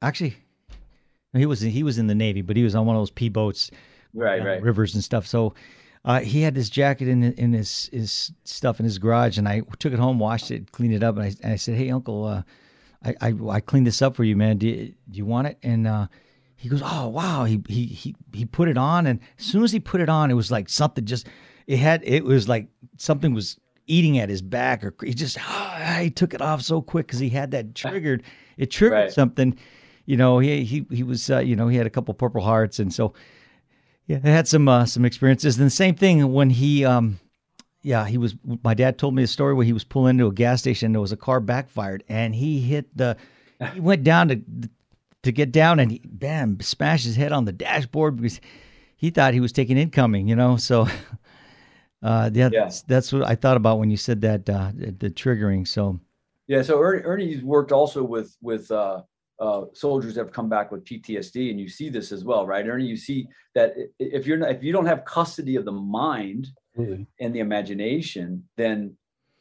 Actually, 0.00 0.36
he 1.32 1.46
was 1.46 1.60
he 1.60 1.84
was 1.84 1.98
in 1.98 2.08
the 2.08 2.14
Navy, 2.14 2.42
but 2.42 2.56
he 2.56 2.64
was 2.64 2.74
on 2.74 2.86
one 2.86 2.96
of 2.96 3.00
those 3.00 3.10
P 3.10 3.28
boats, 3.28 3.70
right, 4.14 4.44
right, 4.44 4.60
rivers 4.60 4.94
and 4.94 5.04
stuff. 5.04 5.28
So 5.28 5.54
uh, 6.04 6.20
he 6.20 6.42
had 6.42 6.54
this 6.54 6.68
jacket 6.68 7.08
in 7.08 7.22
in 7.22 7.52
his 7.52 7.88
his 7.92 8.32
stuff 8.44 8.80
in 8.80 8.84
his 8.84 8.98
garage, 8.98 9.38
and 9.38 9.48
I 9.48 9.62
took 9.78 9.92
it 9.92 9.98
home, 9.98 10.18
washed 10.18 10.50
it, 10.50 10.72
cleaned 10.72 10.94
it 10.94 11.02
up, 11.02 11.16
and 11.16 11.24
I, 11.24 11.32
and 11.42 11.52
I 11.52 11.56
said, 11.56 11.76
"Hey, 11.76 11.90
Uncle, 11.90 12.24
uh, 12.24 12.42
I, 13.04 13.14
I, 13.20 13.34
I 13.48 13.60
cleaned 13.60 13.86
this 13.86 14.02
up 14.02 14.16
for 14.16 14.24
you, 14.24 14.36
man. 14.36 14.58
Do 14.58 14.66
you, 14.66 14.94
do 15.10 15.18
you 15.18 15.24
want 15.24 15.46
it?" 15.46 15.58
And 15.62 15.86
uh, 15.86 16.08
he 16.56 16.68
goes, 16.68 16.82
"Oh, 16.84 17.08
wow!" 17.08 17.44
He 17.44 17.62
he 17.68 17.86
he 17.86 18.16
he 18.32 18.44
put 18.44 18.68
it 18.68 18.76
on, 18.76 19.06
and 19.06 19.20
as 19.38 19.44
soon 19.44 19.62
as 19.62 19.70
he 19.70 19.78
put 19.78 20.00
it 20.00 20.08
on, 20.08 20.30
it 20.30 20.34
was 20.34 20.50
like 20.50 20.68
something 20.68 21.04
just 21.04 21.28
it 21.68 21.78
had 21.78 22.02
it 22.04 22.24
was 22.24 22.48
like 22.48 22.68
something 22.96 23.32
was 23.32 23.60
eating 23.86 24.18
at 24.18 24.28
his 24.28 24.42
back, 24.42 24.82
or 24.84 24.94
he 25.04 25.14
just 25.14 25.38
oh, 25.40 25.98
he 26.00 26.10
took 26.10 26.34
it 26.34 26.42
off 26.42 26.62
so 26.62 26.82
quick 26.82 27.06
because 27.06 27.20
he 27.20 27.28
had 27.28 27.52
that 27.52 27.74
triggered. 27.76 28.24
It 28.56 28.70
triggered 28.70 28.96
right. 28.98 29.12
something. 29.12 29.56
You 30.04 30.16
know, 30.16 30.40
he 30.40 30.64
he 30.64 30.84
he 30.90 31.04
was 31.04 31.30
uh, 31.30 31.38
you 31.38 31.54
know 31.54 31.68
he 31.68 31.76
had 31.76 31.86
a 31.86 31.90
couple 31.90 32.12
Purple 32.14 32.42
Hearts, 32.42 32.80
and 32.80 32.92
so 32.92 33.14
yeah, 34.06 34.18
I 34.22 34.28
had 34.28 34.48
some 34.48 34.68
uh, 34.68 34.84
some 34.86 35.04
experiences. 35.04 35.58
And 35.58 35.66
the 35.66 35.70
same 35.70 35.94
thing 35.94 36.32
when 36.32 36.50
he, 36.50 36.84
um, 36.84 37.18
yeah, 37.82 38.06
he 38.06 38.18
was. 38.18 38.34
My 38.64 38.74
dad 38.74 38.98
told 38.98 39.14
me 39.14 39.22
a 39.22 39.28
story 39.28 39.54
where 39.54 39.64
he 39.64 39.72
was 39.72 39.84
pulling 39.84 40.16
into 40.16 40.26
a 40.26 40.32
gas 40.32 40.60
station. 40.60 40.86
And 40.86 40.94
there 40.94 41.00
was 41.00 41.12
a 41.12 41.16
car 41.16 41.40
backfired, 41.40 42.04
and 42.08 42.34
he 42.34 42.60
hit 42.60 42.96
the. 42.96 43.16
He 43.74 43.80
went 43.80 44.04
down 44.04 44.28
to 44.28 44.40
to 45.22 45.32
get 45.32 45.52
down, 45.52 45.78
and 45.78 45.92
he 45.92 46.00
bam 46.04 46.60
smashed 46.60 47.04
his 47.04 47.16
head 47.16 47.32
on 47.32 47.44
the 47.44 47.52
dashboard 47.52 48.16
because 48.16 48.40
he 48.96 49.10
thought 49.10 49.34
he 49.34 49.40
was 49.40 49.52
taking 49.52 49.78
incoming. 49.78 50.28
You 50.28 50.36
know, 50.36 50.56
so. 50.56 50.86
Uh, 52.04 52.28
yeah, 52.32 52.48
yeah. 52.52 52.62
That's, 52.64 52.82
that's 52.82 53.12
what 53.12 53.22
I 53.22 53.36
thought 53.36 53.56
about 53.56 53.78
when 53.78 53.88
you 53.88 53.96
said 53.96 54.22
that 54.22 54.50
uh, 54.50 54.72
the 54.74 55.08
triggering. 55.08 55.68
So, 55.68 56.00
yeah. 56.48 56.62
So 56.62 56.80
Ernie, 56.80 57.02
Ernie's 57.04 57.44
worked 57.44 57.70
also 57.70 58.02
with 58.02 58.36
with 58.42 58.68
uh, 58.72 59.02
uh, 59.38 59.64
soldiers 59.72 60.16
have 60.16 60.32
come 60.32 60.48
back 60.48 60.70
with 60.70 60.84
PTSD, 60.84 61.50
and 61.50 61.60
you 61.60 61.68
see 61.68 61.88
this 61.88 62.12
as 62.12 62.24
well, 62.24 62.46
right, 62.46 62.66
Ernie? 62.66 62.86
You 62.86 62.96
see 62.96 63.28
that 63.54 63.74
if 63.98 64.26
you're 64.26 64.36
not, 64.36 64.50
if 64.50 64.62
you 64.62 64.72
don't 64.72 64.86
have 64.86 65.04
custody 65.04 65.56
of 65.56 65.64
the 65.64 65.72
mind 65.72 66.48
really? 66.76 67.06
and 67.20 67.34
the 67.34 67.40
imagination, 67.40 68.44
then 68.56 68.96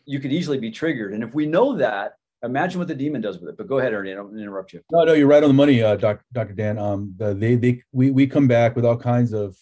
you 0.05 0.19
could 0.19 0.31
easily 0.31 0.57
be 0.57 0.71
triggered. 0.71 1.13
And 1.13 1.23
if 1.23 1.33
we 1.35 1.45
know 1.45 1.77
that, 1.77 2.13
imagine 2.43 2.79
what 2.79 2.87
the 2.87 2.95
demon 2.95 3.21
does 3.21 3.39
with 3.39 3.49
it. 3.49 3.57
But 3.57 3.67
go 3.67 3.79
ahead, 3.79 3.93
Ernie. 3.93 4.11
I 4.11 4.15
don't 4.15 4.37
interrupt 4.37 4.73
you. 4.73 4.81
No, 4.91 5.03
no, 5.03 5.13
you're 5.13 5.27
right 5.27 5.43
on 5.43 5.49
the 5.49 5.53
money, 5.53 5.83
uh, 5.83 5.95
Dr. 5.95 6.25
Dr. 6.33 6.53
Dan. 6.53 6.79
Um, 6.79 7.13
the, 7.17 7.33
they, 7.33 7.55
they, 7.55 7.83
we, 7.91 8.11
we 8.11 8.27
come 8.27 8.47
back 8.47 8.75
with 8.75 8.85
all 8.85 8.97
kinds 8.97 9.33
of 9.33 9.55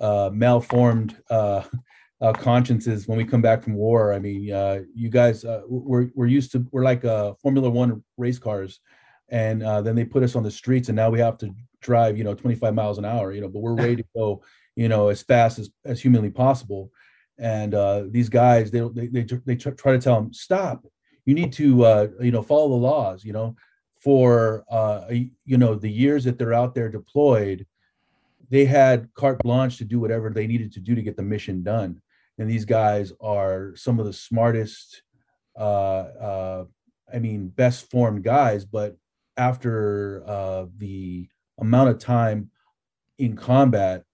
uh, 0.00 0.30
malformed 0.32 1.16
uh, 1.30 1.62
uh, 2.20 2.32
consciences 2.32 3.06
when 3.06 3.18
we 3.18 3.24
come 3.24 3.42
back 3.42 3.62
from 3.62 3.74
war. 3.74 4.12
I 4.12 4.18
mean, 4.18 4.52
uh, 4.52 4.80
you 4.94 5.10
guys, 5.10 5.44
uh, 5.44 5.62
we're 5.68 6.10
we're 6.14 6.26
used 6.26 6.52
to 6.52 6.66
we're 6.72 6.82
like 6.82 7.04
uh, 7.04 7.34
Formula 7.42 7.68
One 7.68 8.02
race 8.16 8.38
cars 8.38 8.80
and 9.28 9.62
uh, 9.62 9.80
then 9.82 9.96
they 9.96 10.04
put 10.04 10.22
us 10.22 10.36
on 10.36 10.42
the 10.42 10.50
streets 10.50 10.88
and 10.88 10.96
now 10.96 11.10
we 11.10 11.18
have 11.18 11.38
to 11.38 11.54
drive 11.80 12.16
you 12.16 12.24
know 12.24 12.34
25 12.34 12.74
miles 12.74 12.98
an 12.98 13.04
hour 13.04 13.32
you 13.32 13.40
know 13.40 13.48
but 13.48 13.60
we're 13.60 13.74
ready 13.74 13.96
to 13.96 14.04
go 14.14 14.42
you 14.76 14.88
know 14.88 15.08
as 15.08 15.22
fast 15.22 15.58
as, 15.58 15.70
as 15.84 16.00
humanly 16.00 16.30
possible. 16.30 16.92
And 17.38 17.74
uh, 17.74 18.04
these 18.08 18.28
guys 18.28 18.70
they, 18.70 18.80
they 18.94 19.08
they 19.08 19.26
they 19.44 19.56
try 19.56 19.92
to 19.92 19.98
tell 19.98 20.14
them 20.14 20.32
stop. 20.32 20.86
You 21.24 21.34
need 21.34 21.52
to 21.54 21.84
uh, 21.84 22.08
you 22.20 22.30
know 22.30 22.42
follow 22.42 22.68
the 22.68 22.74
laws 22.74 23.24
you 23.24 23.32
know 23.32 23.56
for 24.00 24.64
uh, 24.70 25.06
you 25.10 25.58
know 25.58 25.74
the 25.74 25.90
years 25.90 26.24
that 26.24 26.38
they're 26.38 26.54
out 26.54 26.74
there 26.74 26.88
deployed 26.88 27.66
they 28.48 28.64
had 28.64 29.08
carte 29.14 29.42
blanche 29.42 29.76
to 29.76 29.84
do 29.84 29.98
whatever 29.98 30.30
they 30.30 30.46
needed 30.46 30.72
to 30.72 30.78
do 30.78 30.94
to 30.94 31.02
get 31.02 31.16
the 31.16 31.22
mission 31.22 31.64
done. 31.64 32.00
And 32.38 32.48
these 32.48 32.64
guys 32.64 33.12
are 33.20 33.74
some 33.74 33.98
of 33.98 34.06
the 34.06 34.12
smartest 34.12 35.02
uh, 35.58 35.62
uh, 35.62 36.64
i 37.12 37.18
mean 37.18 37.48
best 37.48 37.90
formed 37.90 38.22
guys 38.22 38.64
but 38.64 38.96
after 39.36 40.22
uh, 40.26 40.66
the 40.78 41.28
amount 41.60 41.90
of 41.90 41.98
time 41.98 42.50
in 43.18 43.36
combat, 43.36 44.04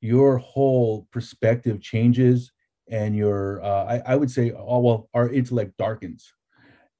your 0.00 0.38
whole 0.38 1.06
perspective 1.10 1.80
changes, 1.80 2.52
and 2.88 3.16
your 3.16 3.62
uh, 3.64 3.84
I, 3.84 4.12
I, 4.12 4.16
would 4.16 4.30
say, 4.30 4.52
oh, 4.52 4.78
well, 4.78 5.08
our 5.14 5.30
intellect 5.30 5.76
darkens, 5.76 6.32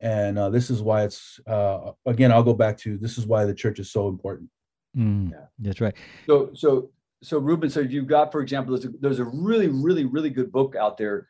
and 0.01 0.39
uh, 0.39 0.51
this 0.51 0.71
is 0.71 0.83
why 0.83 1.05
it's 1.05 1.39
uh, 1.47 1.93
again. 2.07 2.33
I'll 2.33 2.43
go 2.43 2.55
back 2.55 2.77
to 2.79 2.99
this 2.99 3.19
is 3.19 3.27
why 3.27 3.45
the 3.45 3.55
church 3.55 3.79
is 3.79 3.93
so 3.93 4.09
important. 4.09 4.51
Mm, 4.97 5.31
yeah. 5.31 5.47
That's 5.59 5.81
right. 5.81 5.95
So 6.27 6.51
so 6.55 6.91
so 7.23 7.39
Ruben, 7.39 7.71
so 7.71 7.81
you've 7.81 8.09
got, 8.09 8.33
for 8.33 8.41
example, 8.41 8.77
there's 8.77 8.93
a, 8.93 8.97
there's 9.01 9.19
a 9.21 9.25
really 9.25 9.69
really 9.69 10.05
really 10.05 10.31
good 10.31 10.51
book 10.51 10.75
out 10.75 10.97
there 10.97 11.29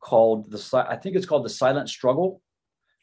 called 0.00 0.50
the 0.50 0.86
I 0.88 0.96
think 0.96 1.16
it's 1.16 1.26
called 1.26 1.44
the 1.44 1.50
Silent 1.50 1.88
Struggle. 1.88 2.40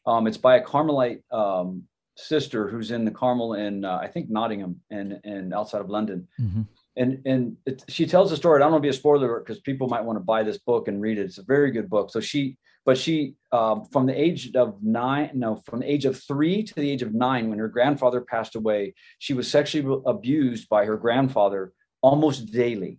Um, 0.06 0.26
it's 0.26 0.36
by 0.36 0.56
a 0.56 0.64
Carmelite 0.64 1.22
um, 1.32 1.84
sister 2.16 2.68
who's 2.68 2.90
in 2.90 3.04
the 3.04 3.10
Carmel 3.10 3.54
in 3.54 3.84
uh, 3.84 3.98
I 4.00 4.08
think 4.08 4.30
Nottingham 4.30 4.80
and 4.90 5.20
and 5.24 5.54
outside 5.54 5.80
of 5.80 5.90
London. 5.90 6.28
Mm-hmm. 6.40 6.62
And 6.96 7.22
and 7.26 7.56
it, 7.66 7.84
she 7.88 8.06
tells 8.06 8.30
the 8.30 8.36
story. 8.36 8.56
I 8.56 8.64
don't 8.64 8.72
want 8.72 8.82
to 8.82 8.86
be 8.86 8.90
a 8.90 8.94
spoiler 8.94 9.38
because 9.40 9.60
people 9.60 9.88
might 9.88 10.04
want 10.04 10.18
to 10.18 10.24
buy 10.24 10.42
this 10.42 10.58
book 10.58 10.88
and 10.88 11.00
read 11.00 11.18
it. 11.18 11.26
It's 11.26 11.38
a 11.38 11.44
very 11.44 11.70
good 11.70 11.90
book. 11.90 12.10
So 12.10 12.20
she 12.20 12.56
but 12.86 12.96
she 12.96 13.34
um, 13.52 13.84
from 13.84 14.06
the 14.06 14.18
age 14.18 14.54
of 14.54 14.82
nine 14.82 15.30
no 15.34 15.56
from 15.56 15.80
the 15.80 15.92
age 15.92 16.06
of 16.06 16.22
three 16.22 16.62
to 16.62 16.74
the 16.74 16.90
age 16.90 17.02
of 17.02 17.12
nine 17.12 17.50
when 17.50 17.58
her 17.58 17.68
grandfather 17.68 18.22
passed 18.22 18.54
away 18.54 18.94
she 19.18 19.34
was 19.34 19.50
sexually 19.50 20.00
abused 20.06 20.68
by 20.70 20.86
her 20.86 20.96
grandfather 20.96 21.72
almost 22.00 22.52
daily 22.52 22.98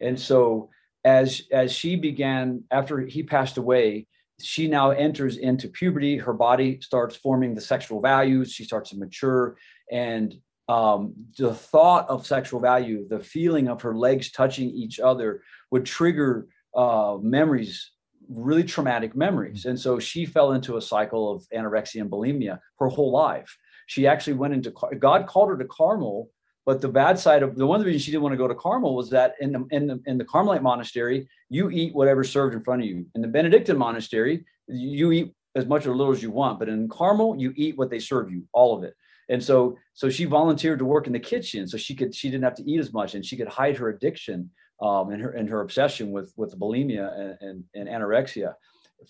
and 0.00 0.20
so 0.20 0.68
as 1.04 1.42
as 1.50 1.72
she 1.72 1.96
began 1.96 2.62
after 2.70 3.00
he 3.00 3.22
passed 3.22 3.56
away 3.56 4.06
she 4.42 4.68
now 4.68 4.90
enters 4.90 5.36
into 5.36 5.68
puberty 5.68 6.16
her 6.16 6.32
body 6.32 6.80
starts 6.80 7.16
forming 7.16 7.54
the 7.54 7.60
sexual 7.60 8.00
values 8.00 8.52
she 8.52 8.64
starts 8.64 8.90
to 8.90 8.98
mature 8.98 9.56
and 9.90 10.36
um, 10.68 11.12
the 11.38 11.52
thought 11.52 12.08
of 12.08 12.26
sexual 12.26 12.60
value 12.60 13.06
the 13.08 13.20
feeling 13.20 13.68
of 13.68 13.82
her 13.82 13.96
legs 13.96 14.30
touching 14.30 14.70
each 14.70 15.00
other 15.00 15.42
would 15.70 15.84
trigger 15.84 16.46
uh, 16.74 17.16
memories 17.20 17.92
really 18.28 18.64
traumatic 18.64 19.14
memories. 19.14 19.64
And 19.64 19.78
so 19.78 19.98
she 19.98 20.26
fell 20.26 20.52
into 20.52 20.76
a 20.76 20.82
cycle 20.82 21.30
of 21.30 21.46
anorexia 21.54 22.00
and 22.00 22.10
bulimia 22.10 22.58
her 22.78 22.88
whole 22.88 23.12
life. 23.12 23.56
She 23.86 24.06
actually 24.06 24.34
went 24.34 24.54
into 24.54 24.72
God 24.98 25.26
called 25.26 25.50
her 25.50 25.58
to 25.58 25.64
Carmel, 25.64 26.30
but 26.64 26.80
the 26.80 26.88
bad 26.88 27.18
side 27.18 27.42
of 27.42 27.56
the 27.56 27.66
one 27.66 27.82
reasons 27.82 28.02
she 28.02 28.10
didn't 28.10 28.22
want 28.22 28.34
to 28.34 28.38
go 28.38 28.46
to 28.46 28.54
Carmel 28.54 28.94
was 28.94 29.10
that 29.10 29.34
in 29.40 29.52
the 29.52 29.66
in 29.70 29.86
the 29.86 30.00
in 30.06 30.18
the 30.18 30.24
Carmelite 30.24 30.62
monastery, 30.62 31.28
you 31.48 31.70
eat 31.70 31.94
whatever's 31.94 32.30
served 32.30 32.54
in 32.54 32.62
front 32.62 32.82
of 32.82 32.88
you. 32.88 33.04
In 33.14 33.20
the 33.20 33.28
Benedictine 33.28 33.76
monastery, 33.76 34.44
you 34.68 35.12
eat 35.12 35.34
as 35.56 35.66
much 35.66 35.86
or 35.86 35.94
little 35.94 36.12
as 36.12 36.22
you 36.22 36.30
want, 36.30 36.58
but 36.58 36.68
in 36.68 36.88
Carmel, 36.88 37.36
you 37.36 37.52
eat 37.56 37.76
what 37.76 37.90
they 37.90 37.98
serve 37.98 38.30
you, 38.30 38.44
all 38.52 38.76
of 38.76 38.84
it. 38.84 38.94
And 39.28 39.42
so 39.42 39.76
so 39.94 40.08
she 40.08 40.24
volunteered 40.24 40.78
to 40.78 40.84
work 40.84 41.06
in 41.06 41.12
the 41.12 41.20
kitchen 41.20 41.66
so 41.66 41.76
she 41.76 41.94
could 41.94 42.14
she 42.14 42.30
didn't 42.30 42.44
have 42.44 42.56
to 42.56 42.70
eat 42.70 42.80
as 42.80 42.92
much 42.92 43.14
and 43.14 43.24
she 43.24 43.36
could 43.36 43.48
hide 43.48 43.76
her 43.76 43.88
addiction 43.88 44.50
um, 44.80 45.10
and 45.10 45.20
her 45.22 45.30
and 45.32 45.48
her 45.48 45.62
obsession 45.62 46.12
with 46.12 46.32
with 46.36 46.58
bulimia 46.58 47.12
and, 47.18 47.36
and, 47.40 47.64
and 47.74 47.88
anorexia. 47.88 48.54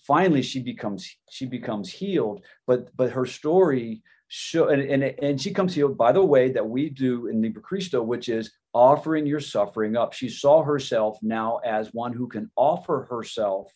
Finally, 0.07 0.41
she 0.41 0.61
becomes 0.61 1.15
she 1.29 1.45
becomes 1.45 1.91
healed, 1.91 2.43
but 2.65 2.95
but 2.95 3.11
her 3.11 3.27
story 3.27 4.01
show 4.35 4.69
and, 4.69 4.81
and 4.81 5.03
and 5.21 5.39
she 5.39 5.53
comes 5.53 5.75
healed 5.75 5.95
by 5.95 6.11
the 6.11 6.25
way 6.25 6.51
that 6.51 6.67
we 6.67 6.89
do 6.89 7.27
in 7.27 7.39
Liber 7.39 7.59
Christo, 7.59 8.01
which 8.01 8.29
is 8.29 8.51
offering 8.73 9.27
your 9.27 9.39
suffering 9.39 9.95
up. 9.95 10.11
She 10.11 10.27
saw 10.27 10.63
herself 10.63 11.19
now 11.21 11.59
as 11.63 11.93
one 11.93 12.13
who 12.13 12.27
can 12.27 12.49
offer 12.55 13.05
herself 13.11 13.71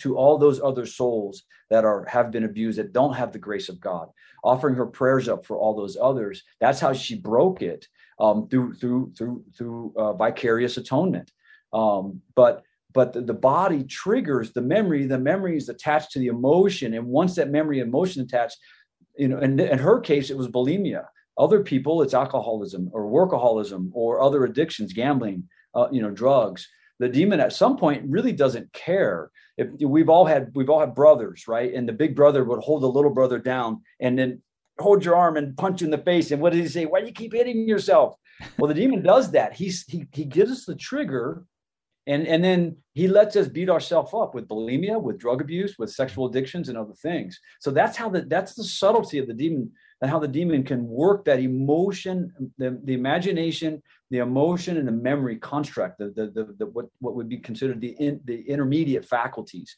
to 0.00 0.18
all 0.18 0.36
those 0.36 0.60
other 0.60 0.84
souls 0.84 1.44
that 1.70 1.86
are 1.86 2.04
have 2.04 2.30
been 2.30 2.44
abused 2.44 2.78
that 2.78 2.92
don't 2.92 3.14
have 3.14 3.32
the 3.32 3.38
grace 3.38 3.70
of 3.70 3.80
God, 3.80 4.10
offering 4.42 4.74
her 4.74 4.84
prayers 4.84 5.26
up 5.26 5.46
for 5.46 5.56
all 5.56 5.74
those 5.74 5.96
others. 5.98 6.42
That's 6.60 6.80
how 6.80 6.92
she 6.92 7.14
broke 7.14 7.62
it 7.62 7.88
um, 8.20 8.46
through 8.48 8.74
through 8.74 9.14
through 9.16 9.44
through 9.56 9.94
uh, 9.96 10.12
vicarious 10.12 10.76
atonement. 10.76 11.32
Um, 11.72 12.20
but 12.36 12.62
but 12.92 13.14
the, 13.14 13.22
the, 13.22 13.34
body 13.34 13.82
triggers 13.84 14.52
the 14.52 14.60
memory. 14.60 15.06
The 15.06 15.18
memory 15.18 15.56
is 15.56 15.68
attached 15.68 16.12
to 16.12 16.18
the 16.18 16.28
emotion, 16.28 16.92
and 16.94 17.06
once 17.06 17.34
that 17.34 17.50
memory 17.50 17.80
emotion 17.80 18.22
attached, 18.22 18.58
you 19.16 19.28
know, 19.28 19.38
in, 19.38 19.58
in 19.58 19.78
her 19.78 20.00
case, 20.00 20.30
it 20.30 20.36
was 20.36 20.48
bulimia. 20.48 21.06
Other 21.36 21.62
people, 21.62 22.02
it's 22.02 22.14
alcoholism 22.14 22.90
or 22.92 23.04
workaholism 23.04 23.90
or 23.92 24.20
other 24.20 24.44
addictions, 24.44 24.92
gambling, 24.92 25.48
uh, 25.74 25.88
you 25.90 26.00
know, 26.00 26.10
drugs. 26.10 26.68
The 27.00 27.08
demon 27.08 27.40
at 27.40 27.52
some 27.52 27.76
point 27.76 28.04
really 28.06 28.32
doesn't 28.32 28.72
care. 28.72 29.30
If 29.56 29.68
we've 29.80 30.08
all 30.08 30.26
had 30.26 30.52
we've 30.54 30.70
all 30.70 30.80
had 30.80 30.94
brothers, 30.94 31.48
right? 31.48 31.72
And 31.74 31.88
the 31.88 31.92
big 31.92 32.14
brother 32.14 32.44
would 32.44 32.60
hold 32.60 32.82
the 32.82 32.88
little 32.88 33.10
brother 33.10 33.38
down 33.38 33.82
and 34.00 34.18
then 34.18 34.42
hold 34.78 35.04
your 35.04 35.16
arm 35.16 35.36
and 35.36 35.56
punch 35.56 35.80
you 35.80 35.86
in 35.86 35.90
the 35.90 35.98
face. 35.98 36.30
And 36.30 36.40
what 36.40 36.52
did 36.52 36.62
he 36.62 36.68
say? 36.68 36.86
Why 36.86 37.00
do 37.00 37.06
you 37.06 37.12
keep 37.12 37.32
hitting 37.32 37.68
yourself? 37.68 38.16
Well, 38.58 38.68
the 38.68 38.74
demon 38.74 39.02
does 39.02 39.30
that. 39.32 39.54
He's 39.54 39.84
he 39.84 40.06
he 40.12 40.24
gives 40.24 40.50
us 40.50 40.64
the 40.64 40.74
trigger, 40.74 41.44
and 42.06 42.26
and 42.26 42.44
then 42.44 42.76
he 42.92 43.08
lets 43.08 43.36
us 43.36 43.48
beat 43.48 43.70
ourselves 43.70 44.12
up 44.14 44.34
with 44.34 44.48
bulimia, 44.48 45.00
with 45.00 45.18
drug 45.18 45.40
abuse, 45.40 45.76
with 45.78 45.90
sexual 45.90 46.26
addictions, 46.26 46.68
and 46.68 46.78
other 46.78 46.94
things. 46.94 47.38
So 47.60 47.70
that's 47.70 47.96
how 47.96 48.08
the 48.08 48.22
that's 48.22 48.54
the 48.54 48.64
subtlety 48.64 49.18
of 49.18 49.26
the 49.26 49.34
demon 49.34 49.72
and 50.00 50.10
how 50.10 50.18
the 50.18 50.28
demon 50.28 50.64
can 50.64 50.86
work 50.86 51.24
that 51.24 51.40
emotion, 51.40 52.30
the, 52.58 52.78
the 52.84 52.92
imagination, 52.92 53.82
the 54.10 54.18
emotion, 54.18 54.76
and 54.76 54.86
the 54.86 54.92
memory 54.92 55.36
construct, 55.36 55.98
the, 55.98 56.10
the, 56.10 56.26
the, 56.26 56.54
the 56.58 56.66
what, 56.66 56.86
what 57.00 57.14
would 57.14 57.28
be 57.28 57.38
considered 57.38 57.80
the 57.80 57.96
in, 57.98 58.20
the 58.24 58.42
intermediate 58.42 59.06
faculties. 59.06 59.74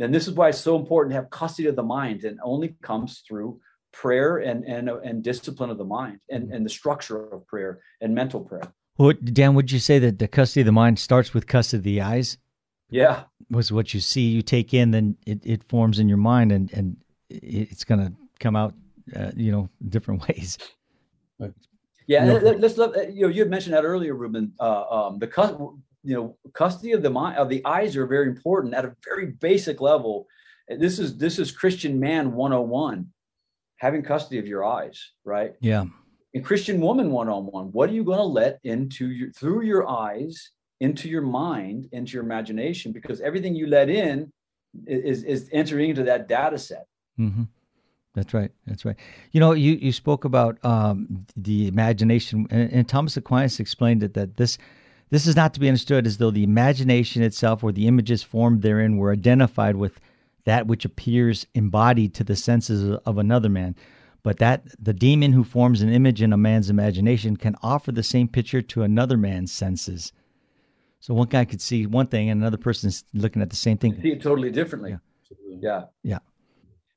And 0.00 0.14
this 0.14 0.28
is 0.28 0.34
why 0.34 0.48
it's 0.48 0.60
so 0.60 0.76
important 0.76 1.12
to 1.12 1.16
have 1.16 1.30
custody 1.30 1.68
of 1.68 1.76
the 1.76 1.82
mind, 1.82 2.24
and 2.24 2.38
only 2.42 2.76
comes 2.82 3.22
through 3.28 3.60
prayer 3.92 4.38
and 4.38 4.64
and 4.64 4.88
and 4.88 5.22
discipline 5.22 5.70
of 5.70 5.78
the 5.78 5.84
mind 5.84 6.20
and 6.30 6.52
and 6.52 6.64
the 6.64 6.70
structure 6.70 7.32
of 7.32 7.46
prayer 7.46 7.80
and 8.00 8.14
mental 8.14 8.40
prayer. 8.40 8.72
Well, 8.98 9.12
Dan, 9.24 9.54
would 9.54 9.70
you 9.70 9.78
say 9.78 9.98
that 9.98 10.18
the 10.18 10.28
custody 10.28 10.62
of 10.62 10.66
the 10.66 10.72
mind 10.72 10.98
starts 10.98 11.34
with 11.34 11.46
custody 11.46 11.78
of 11.78 11.84
the 11.84 12.00
eyes? 12.00 12.38
Yeah, 12.88 13.24
was 13.50 13.72
what 13.72 13.92
you 13.92 14.00
see, 14.00 14.22
you 14.22 14.42
take 14.42 14.72
in, 14.72 14.92
then 14.92 15.16
it, 15.26 15.40
it 15.44 15.64
forms 15.64 15.98
in 15.98 16.08
your 16.08 16.18
mind, 16.18 16.52
and 16.52 16.72
and 16.72 16.96
it's 17.28 17.84
going 17.84 18.00
to 18.00 18.12
come 18.38 18.54
out, 18.56 18.74
uh, 19.14 19.32
you 19.36 19.50
know, 19.50 19.68
different 19.88 20.26
ways. 20.28 20.58
Yeah, 22.08 22.24
you 22.24 22.40
know, 22.40 22.50
let's 22.52 22.76
look. 22.76 22.94
You 23.10 23.22
know, 23.22 23.28
you 23.28 23.40
had 23.40 23.50
mentioned 23.50 23.74
that 23.74 23.84
earlier, 23.84 24.14
Ruben. 24.14 24.52
Uh, 24.60 24.84
um, 24.88 25.18
the 25.18 25.28
you 26.04 26.14
know 26.14 26.36
custody 26.52 26.92
of 26.92 27.02
the 27.02 27.10
mind 27.10 27.36
of 27.36 27.48
the 27.48 27.64
eyes 27.66 27.96
are 27.96 28.06
very 28.06 28.28
important 28.28 28.74
at 28.74 28.84
a 28.84 28.94
very 29.04 29.26
basic 29.26 29.80
level. 29.80 30.28
This 30.68 31.00
is 31.00 31.18
this 31.18 31.40
is 31.40 31.50
Christian 31.50 31.98
man 31.98 32.32
101 32.32 33.08
having 33.78 34.02
custody 34.02 34.38
of 34.38 34.46
your 34.46 34.64
eyes, 34.64 35.12
right? 35.24 35.54
Yeah. 35.60 35.84
In 36.34 36.42
Christian 36.42 36.80
woman 36.80 37.10
one 37.10 37.28
on 37.28 37.46
one, 37.46 37.66
what 37.66 37.88
are 37.88 37.94
you 37.94 38.04
going 38.04 38.18
to 38.18 38.24
let 38.24 38.58
into 38.64 39.10
your 39.10 39.30
through 39.32 39.62
your 39.62 39.88
eyes, 39.88 40.50
into 40.80 41.08
your 41.08 41.22
mind, 41.22 41.88
into 41.92 42.12
your 42.12 42.22
imagination? 42.22 42.92
Because 42.92 43.20
everything 43.20 43.54
you 43.54 43.66
let 43.66 43.88
in 43.88 44.32
is 44.86 45.24
is 45.24 45.48
entering 45.52 45.90
into 45.90 46.04
that 46.04 46.28
data 46.28 46.58
set. 46.58 46.86
Mm-hmm. 47.18 47.44
That's 48.14 48.32
right. 48.32 48.50
That's 48.66 48.84
right. 48.86 48.96
You 49.32 49.40
know, 49.40 49.52
you, 49.52 49.74
you 49.74 49.92
spoke 49.92 50.24
about 50.24 50.58
um, 50.64 51.26
the 51.36 51.68
imagination, 51.68 52.46
and, 52.50 52.72
and 52.72 52.88
Thomas 52.88 53.16
Aquinas 53.16 53.60
explained 53.60 54.02
it 54.02 54.14
that 54.14 54.38
this 54.38 54.56
this 55.10 55.26
is 55.26 55.36
not 55.36 55.54
to 55.54 55.60
be 55.60 55.68
understood 55.68 56.06
as 56.06 56.16
though 56.16 56.30
the 56.30 56.42
imagination 56.42 57.22
itself 57.22 57.62
or 57.62 57.72
the 57.72 57.86
images 57.86 58.22
formed 58.22 58.62
therein 58.62 58.96
were 58.96 59.12
identified 59.12 59.76
with 59.76 60.00
that 60.44 60.66
which 60.66 60.84
appears 60.84 61.46
embodied 61.54 62.14
to 62.14 62.24
the 62.24 62.34
senses 62.36 62.98
of 63.04 63.18
another 63.18 63.48
man, 63.48 63.76
but 64.26 64.38
that 64.38 64.64
the 64.82 64.92
demon 64.92 65.30
who 65.30 65.44
forms 65.44 65.82
an 65.82 65.88
image 65.88 66.20
in 66.20 66.32
a 66.32 66.36
man's 66.36 66.68
imagination 66.68 67.36
can 67.36 67.54
offer 67.62 67.92
the 67.92 68.02
same 68.02 68.26
picture 68.26 68.60
to 68.60 68.82
another 68.82 69.16
man's 69.16 69.52
senses. 69.52 70.12
So 70.98 71.14
one 71.14 71.28
guy 71.28 71.44
could 71.44 71.60
see 71.60 71.86
one 71.86 72.08
thing, 72.08 72.28
and 72.28 72.42
another 72.42 72.56
person's 72.56 73.04
looking 73.14 73.40
at 73.40 73.50
the 73.50 73.54
same 73.54 73.78
thing. 73.78 74.02
See 74.02 74.10
it 74.10 74.20
totally 74.20 74.50
differently. 74.50 74.98
Yeah. 75.30 75.58
Yeah. 75.60 75.84
Yeah. 76.02 76.18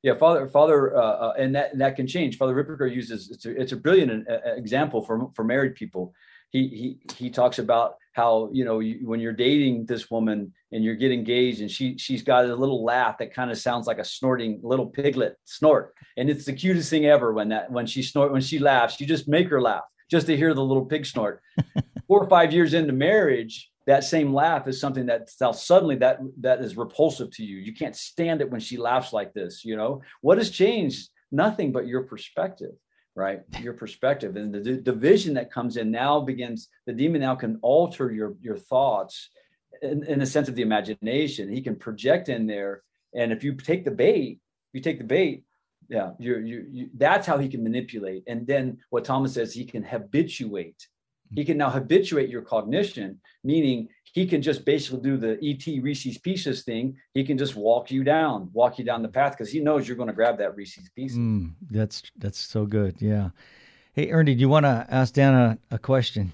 Yeah, 0.02 0.16
Father, 0.16 0.48
Father, 0.48 0.98
uh, 0.98 1.02
uh, 1.02 1.34
and 1.38 1.54
that 1.54 1.74
and 1.74 1.82
that 1.82 1.96
can 1.98 2.08
change. 2.08 2.36
Father 2.36 2.56
Ripperger 2.56 2.92
uses 2.92 3.30
it's 3.30 3.46
a, 3.46 3.62
it's 3.62 3.74
a 3.74 3.78
brilliant 3.78 4.28
uh, 4.28 4.56
example 4.56 5.04
for 5.04 5.30
for 5.36 5.44
married 5.44 5.76
people. 5.76 6.16
He 6.50 6.68
he 6.70 7.14
he 7.16 7.30
talks 7.30 7.60
about 7.60 7.98
how 8.20 8.50
you 8.52 8.66
know 8.66 8.80
you, 8.80 9.08
when 9.08 9.20
you're 9.20 9.34
dating 9.48 9.86
this 9.86 10.12
woman 10.12 10.54
and 10.72 10.84
you're 10.84 10.96
getting 10.96 11.20
engaged 11.20 11.62
and 11.62 11.72
she 11.72 11.98
she's 11.98 12.24
got 12.24 12.46
a 12.46 12.56
little 12.64 12.84
laugh 12.84 13.18
that 13.20 13.34
kind 13.34 13.50
of 13.50 13.58
sounds 13.58 13.88
like 13.88 14.00
a 14.00 14.06
snorting 14.18 14.60
little 14.62 14.88
piglet 14.88 15.38
snort. 15.46 15.94
And 16.18 16.30
it's 16.30 16.46
the 16.46 16.54
cutest 16.54 16.90
thing 16.90 17.06
ever 17.06 17.34
when 17.34 17.50
that 17.50 17.72
when 17.72 17.86
she 17.86 18.04
snort 18.04 18.32
when 18.32 18.42
she 18.42 18.60
laughs. 18.60 19.00
You 19.00 19.08
just 19.08 19.28
make 19.28 19.50
her 19.50 19.62
laugh 19.62 19.84
just 20.12 20.28
to 20.28 20.38
hear 20.38 20.54
the 20.54 20.64
little 20.64 20.86
pig 20.86 21.06
snort. 21.06 21.42
Four 22.08 22.24
or 22.24 22.30
five 22.30 22.52
years 22.54 22.74
into 22.74 22.94
marriage 22.94 23.70
that 23.88 24.04
same 24.04 24.34
laugh 24.34 24.68
is 24.68 24.80
something 24.80 25.08
that 25.08 25.30
suddenly 25.30 25.96
that 25.96 26.20
that 26.42 26.62
is 26.62 26.78
repulsive 26.78 27.32
to 27.32 27.44
you. 27.44 27.58
You 27.58 27.74
can't 27.74 27.96
stand 27.96 28.42
it 28.42 28.52
when 28.52 28.60
she 28.60 28.78
laughs 28.78 29.14
like 29.14 29.34
this 29.34 29.64
you 29.64 29.76
know? 29.76 30.02
What 30.22 30.38
has 30.38 30.50
changed? 30.50 31.10
Nothing 31.32 31.72
but 31.72 31.88
your 31.88 32.04
perspective 32.04 32.74
right? 33.16 33.42
Your 33.62 33.74
perspective. 33.74 34.36
And 34.36 34.54
the 34.54 34.78
division 34.78 35.34
that 35.36 35.52
comes 35.52 35.78
in 35.78 35.92
now 35.92 36.22
begins 36.22 36.70
the 36.86 36.94
demon 36.94 37.22
now 37.22 37.36
can 37.36 37.60
alter 37.62 38.12
your 38.12 38.36
your 38.42 38.58
thoughts 38.58 39.30
in, 39.82 40.04
in 40.06 40.20
the 40.20 40.26
sense 40.26 40.48
of 40.50 40.56
the 40.56 40.62
imagination. 40.62 41.50
He 41.50 41.62
can 41.62 41.76
project 41.76 42.30
in 42.30 42.48
there. 42.48 42.84
And 43.14 43.32
if 43.32 43.44
you 43.44 43.56
take 43.56 43.86
the 43.86 43.92
bait 43.92 44.40
you 44.74 44.82
take 44.82 45.00
the 45.00 45.04
bait 45.04 45.44
yeah 45.90 46.12
you 46.20 46.38
you, 46.40 46.66
you 46.72 46.90
that's 46.96 47.28
how 47.28 47.38
he 47.38 47.50
can 47.50 47.64
manipulate. 47.64 48.24
And 48.28 48.46
then 48.46 48.78
what 48.90 49.06
thomas 49.06 49.34
says 49.34 49.54
he 49.54 49.66
can 49.66 49.84
habituate. 49.84 50.88
He 51.32 51.46
can 51.46 51.58
now 51.58 51.70
habituate 51.70 52.30
your 52.30 52.42
cognition 52.42 53.20
meaning 53.44 53.90
he 54.14 54.26
can 54.26 54.42
just 54.42 54.66
basically 54.66 55.02
do 55.02 55.18
the 55.18 55.38
E.T. 55.40 55.80
reese's 55.80 56.18
pieces 56.18 56.64
thing 56.64 56.98
he 57.14 57.24
can 57.24 57.38
just 57.38 57.56
walk 57.56 57.92
you 57.92 58.04
down 58.04 58.50
walk 58.54 58.80
you 58.80 58.86
down 58.86 59.02
the 59.02 59.10
path 59.10 59.34
because 59.34 59.52
he 59.52 59.60
knows 59.60 59.88
you're 59.88 59.98
going 59.98 60.08
to 60.08 60.14
grab 60.14 60.38
that 60.38 60.56
reese's 60.56 60.90
pieces 60.96 61.18
mm, 61.18 61.52
that's 61.70 62.04
that's 62.18 62.40
so 62.40 62.66
good 62.66 62.96
yeah 63.00 63.30
hey 63.94 64.10
ernie 64.10 64.36
do 64.36 64.42
you 64.42 64.50
want 64.50 64.66
to 64.66 64.86
ask 64.90 65.14
dan 65.14 65.34
a, 65.34 65.58
a 65.72 65.78
question 65.78 66.32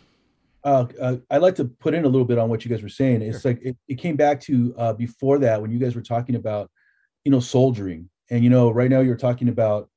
uh, 0.65 0.87
uh, 0.99 1.17
I'd 1.29 1.43
like 1.43 1.53
to 1.55 1.65
put 1.65 1.93
in 1.93 2.05
a 2.05 2.09
little 2.09 2.25
bit 2.25 2.39
on 2.39 2.49
what 2.49 2.65
you 2.65 2.71
guys 2.71 2.81
were 2.81 2.89
saying. 2.89 3.21
It's 3.21 3.43
sure. 3.43 3.51
like 3.51 3.61
it, 3.61 3.77
it, 3.87 3.95
came 3.95 4.15
back 4.15 4.41
to 4.41 4.73
uh, 4.79 4.93
before 4.93 5.37
that 5.37 5.61
when 5.61 5.69
you 5.69 5.77
guys 5.77 5.95
were 5.95 6.01
talking 6.01 6.33
about, 6.33 6.71
you 7.23 7.31
know, 7.31 7.39
soldiering, 7.39 8.09
and 8.31 8.43
you 8.43 8.49
know, 8.49 8.71
right 8.71 8.89
now 8.89 9.01
you're 9.01 9.15
talking 9.15 9.49
about, 9.49 9.89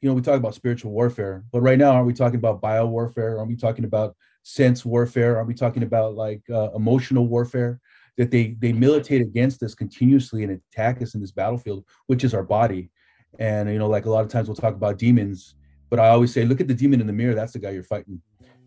you 0.00 0.08
know, 0.08 0.14
we 0.14 0.22
talk 0.22 0.36
about 0.36 0.54
spiritual 0.54 0.92
warfare, 0.92 1.42
but 1.50 1.60
right 1.60 1.76
now 1.76 1.90
aren't 1.90 2.06
we 2.06 2.14
talking 2.14 2.38
about 2.38 2.60
bio 2.60 2.86
warfare? 2.86 3.38
Aren't 3.38 3.48
we 3.48 3.56
talking 3.56 3.84
about 3.84 4.14
sense 4.42 4.84
warfare? 4.84 5.38
Are 5.38 5.44
we 5.44 5.54
talking 5.54 5.82
about 5.82 6.14
like 6.14 6.42
uh, 6.50 6.70
emotional 6.74 7.26
warfare? 7.26 7.80
that 8.18 8.30
they 8.30 8.56
they 8.60 8.72
militate 8.72 9.22
against 9.22 9.62
us 9.62 9.74
continuously 9.74 10.42
and 10.42 10.52
attack 10.52 11.00
us 11.02 11.14
in 11.14 11.20
this 11.20 11.32
battlefield, 11.32 11.84
which 12.06 12.24
is 12.24 12.34
our 12.34 12.42
body. 12.42 12.90
And 13.38 13.70
you 13.70 13.78
know, 13.78 13.88
like 13.88 14.04
a 14.04 14.10
lot 14.10 14.24
of 14.24 14.30
times 14.30 14.48
we'll 14.48 14.56
talk 14.56 14.74
about 14.74 14.98
demons, 14.98 15.54
but 15.90 15.98
I 15.98 16.08
always 16.08 16.32
say, 16.32 16.44
look 16.44 16.60
at 16.60 16.68
the 16.68 16.74
demon 16.74 17.00
in 17.00 17.06
the 17.06 17.12
mirror. 17.12 17.34
That's 17.34 17.52
the 17.52 17.58
guy 17.58 17.70
you're 17.70 17.82
fighting. 17.82 18.20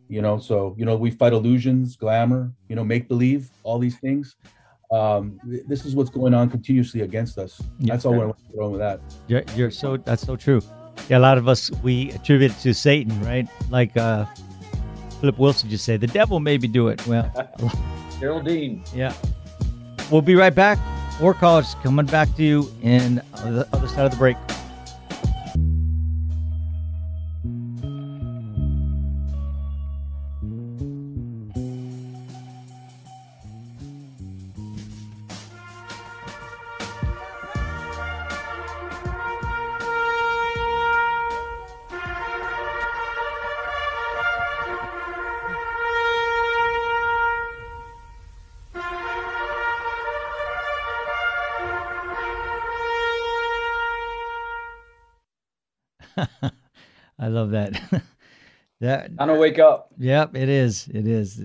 You 0.08 0.22
know, 0.22 0.40
so 0.40 0.76
you 0.78 0.86
know 0.86 0.96
we 0.96 1.12
fight 1.12 1.34
illusions, 1.34 1.96
glamour, 1.96 2.52
you 2.70 2.76
know, 2.76 2.84
make 2.84 3.08
believe, 3.08 3.50
all 3.64 3.80
these 3.80 3.98
things. 4.00 4.36
Um, 4.92 5.40
this 5.68 5.84
is 5.84 5.96
what's 5.96 6.12
going 6.12 6.36
on 6.36 6.50
continuously 6.50 7.02
against 7.02 7.40
us. 7.40 7.62
That's 7.80 8.06
all 8.06 8.14
I 8.14 8.26
want 8.26 8.38
to 8.38 8.54
throw 8.54 8.70
with 8.70 8.80
that. 8.82 9.02
You're, 9.28 9.44
you're 9.56 9.72
so 9.72 9.98
that's 9.98 10.26
so 10.26 10.36
true. 10.36 10.62
Yeah, 11.10 11.18
a 11.18 11.20
lot 11.20 11.38
of 11.38 11.48
us 11.48 11.72
we 11.84 12.12
attribute 12.12 12.52
it 12.52 12.60
to 12.60 12.74
Satan, 12.74 13.20
right? 13.24 13.48
Like 13.70 13.98
uh, 13.98 14.26
Flip 15.20 15.38
Wilson 15.38 15.70
just 15.70 15.86
said, 15.86 16.02
the 16.02 16.08
devil 16.08 16.40
made 16.40 16.62
me 16.62 16.68
do 16.68 16.88
it. 16.90 17.06
Well, 17.08 17.32
Geraldine. 18.20 18.84
Yeah. 18.94 19.14
We'll 20.12 20.22
be 20.22 20.36
right 20.36 20.54
back. 20.54 20.78
War 21.22 21.34
College 21.34 21.66
coming 21.82 22.06
back 22.06 22.34
to 22.36 22.44
you 22.44 22.72
in 22.82 23.16
the 23.34 23.68
other 23.74 23.88
side 23.88 24.06
of 24.06 24.12
the 24.12 24.18
break. 24.18 24.38
Love 57.36 57.52
that. 57.52 57.80
that 58.80 59.12
I 59.20 59.26
don't 59.26 59.40
wake 59.40 59.60
up. 59.60 59.90
Yep, 59.98 60.36
it 60.36 60.50
is. 60.50 60.88
It 60.88 61.08
is. 61.08 61.44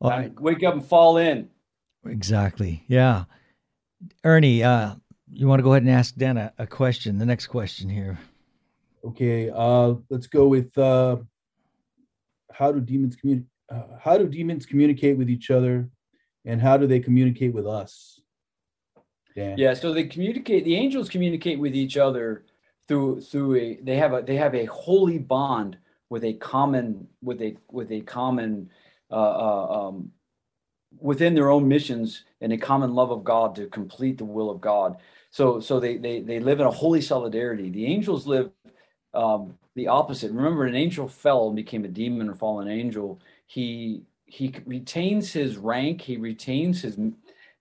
Well, 0.00 0.12
I 0.12 0.30
wake 0.38 0.62
up 0.62 0.74
and 0.74 0.84
fall 0.84 1.16
in. 1.16 1.48
Exactly. 2.06 2.84
Yeah. 2.86 3.24
Ernie, 4.22 4.62
uh, 4.62 4.94
you 5.32 5.48
want 5.48 5.58
to 5.58 5.64
go 5.64 5.72
ahead 5.72 5.82
and 5.82 5.90
ask 5.90 6.14
Dan 6.14 6.36
a, 6.36 6.52
a 6.58 6.66
question? 6.66 7.18
The 7.18 7.26
next 7.26 7.48
question 7.48 7.88
here. 7.88 8.18
Okay. 9.04 9.50
Uh, 9.50 9.94
let's 10.10 10.26
go 10.26 10.46
with 10.46 10.76
uh, 10.78 11.16
how 12.52 12.70
do 12.70 12.80
demons 12.80 13.16
communicate? 13.16 13.48
Uh, 13.70 13.82
how 14.00 14.16
do 14.16 14.26
demons 14.26 14.64
communicate 14.64 15.18
with 15.18 15.28
each 15.28 15.50
other, 15.50 15.90
and 16.46 16.60
how 16.60 16.76
do 16.76 16.86
they 16.86 17.00
communicate 17.00 17.52
with 17.52 17.66
us? 17.66 18.20
Dan. 19.34 19.58
Yeah. 19.58 19.74
So 19.74 19.92
they 19.92 20.04
communicate. 20.04 20.64
The 20.64 20.76
angels 20.76 21.08
communicate 21.08 21.58
with 21.58 21.74
each 21.74 21.96
other 21.96 22.44
through 22.88 23.20
through 23.20 23.56
a 23.56 23.80
they 23.82 23.96
have 23.96 24.14
a 24.14 24.22
they 24.22 24.36
have 24.36 24.54
a 24.54 24.64
holy 24.64 25.18
bond 25.18 25.76
with 26.08 26.24
a 26.24 26.32
common 26.34 27.06
with 27.22 27.40
a 27.42 27.56
with 27.70 27.92
a 27.92 28.00
common 28.00 28.70
uh, 29.10 29.14
uh, 29.14 29.88
um, 29.88 30.10
within 31.00 31.34
their 31.34 31.50
own 31.50 31.68
missions 31.68 32.24
and 32.40 32.52
a 32.52 32.58
common 32.58 32.94
love 32.94 33.10
of 33.10 33.24
God 33.24 33.54
to 33.56 33.66
complete 33.66 34.18
the 34.18 34.24
will 34.24 34.50
of 34.50 34.60
God. 34.60 34.96
So 35.30 35.60
so 35.60 35.78
they 35.78 35.98
they 35.98 36.20
they 36.20 36.40
live 36.40 36.60
in 36.60 36.66
a 36.66 36.70
holy 36.70 37.02
solidarity. 37.02 37.70
The 37.70 37.86
angels 37.86 38.26
live 38.26 38.50
um, 39.14 39.54
the 39.74 39.88
opposite. 39.88 40.32
Remember, 40.32 40.64
an 40.64 40.74
angel 40.74 41.08
fell 41.08 41.46
and 41.46 41.56
became 41.56 41.84
a 41.84 41.88
demon 41.88 42.28
or 42.28 42.34
fallen 42.34 42.68
angel. 42.68 43.20
He 43.46 44.02
he 44.24 44.54
retains 44.66 45.32
his 45.32 45.56
rank. 45.56 46.00
He 46.00 46.16
retains 46.16 46.82
his 46.82 46.98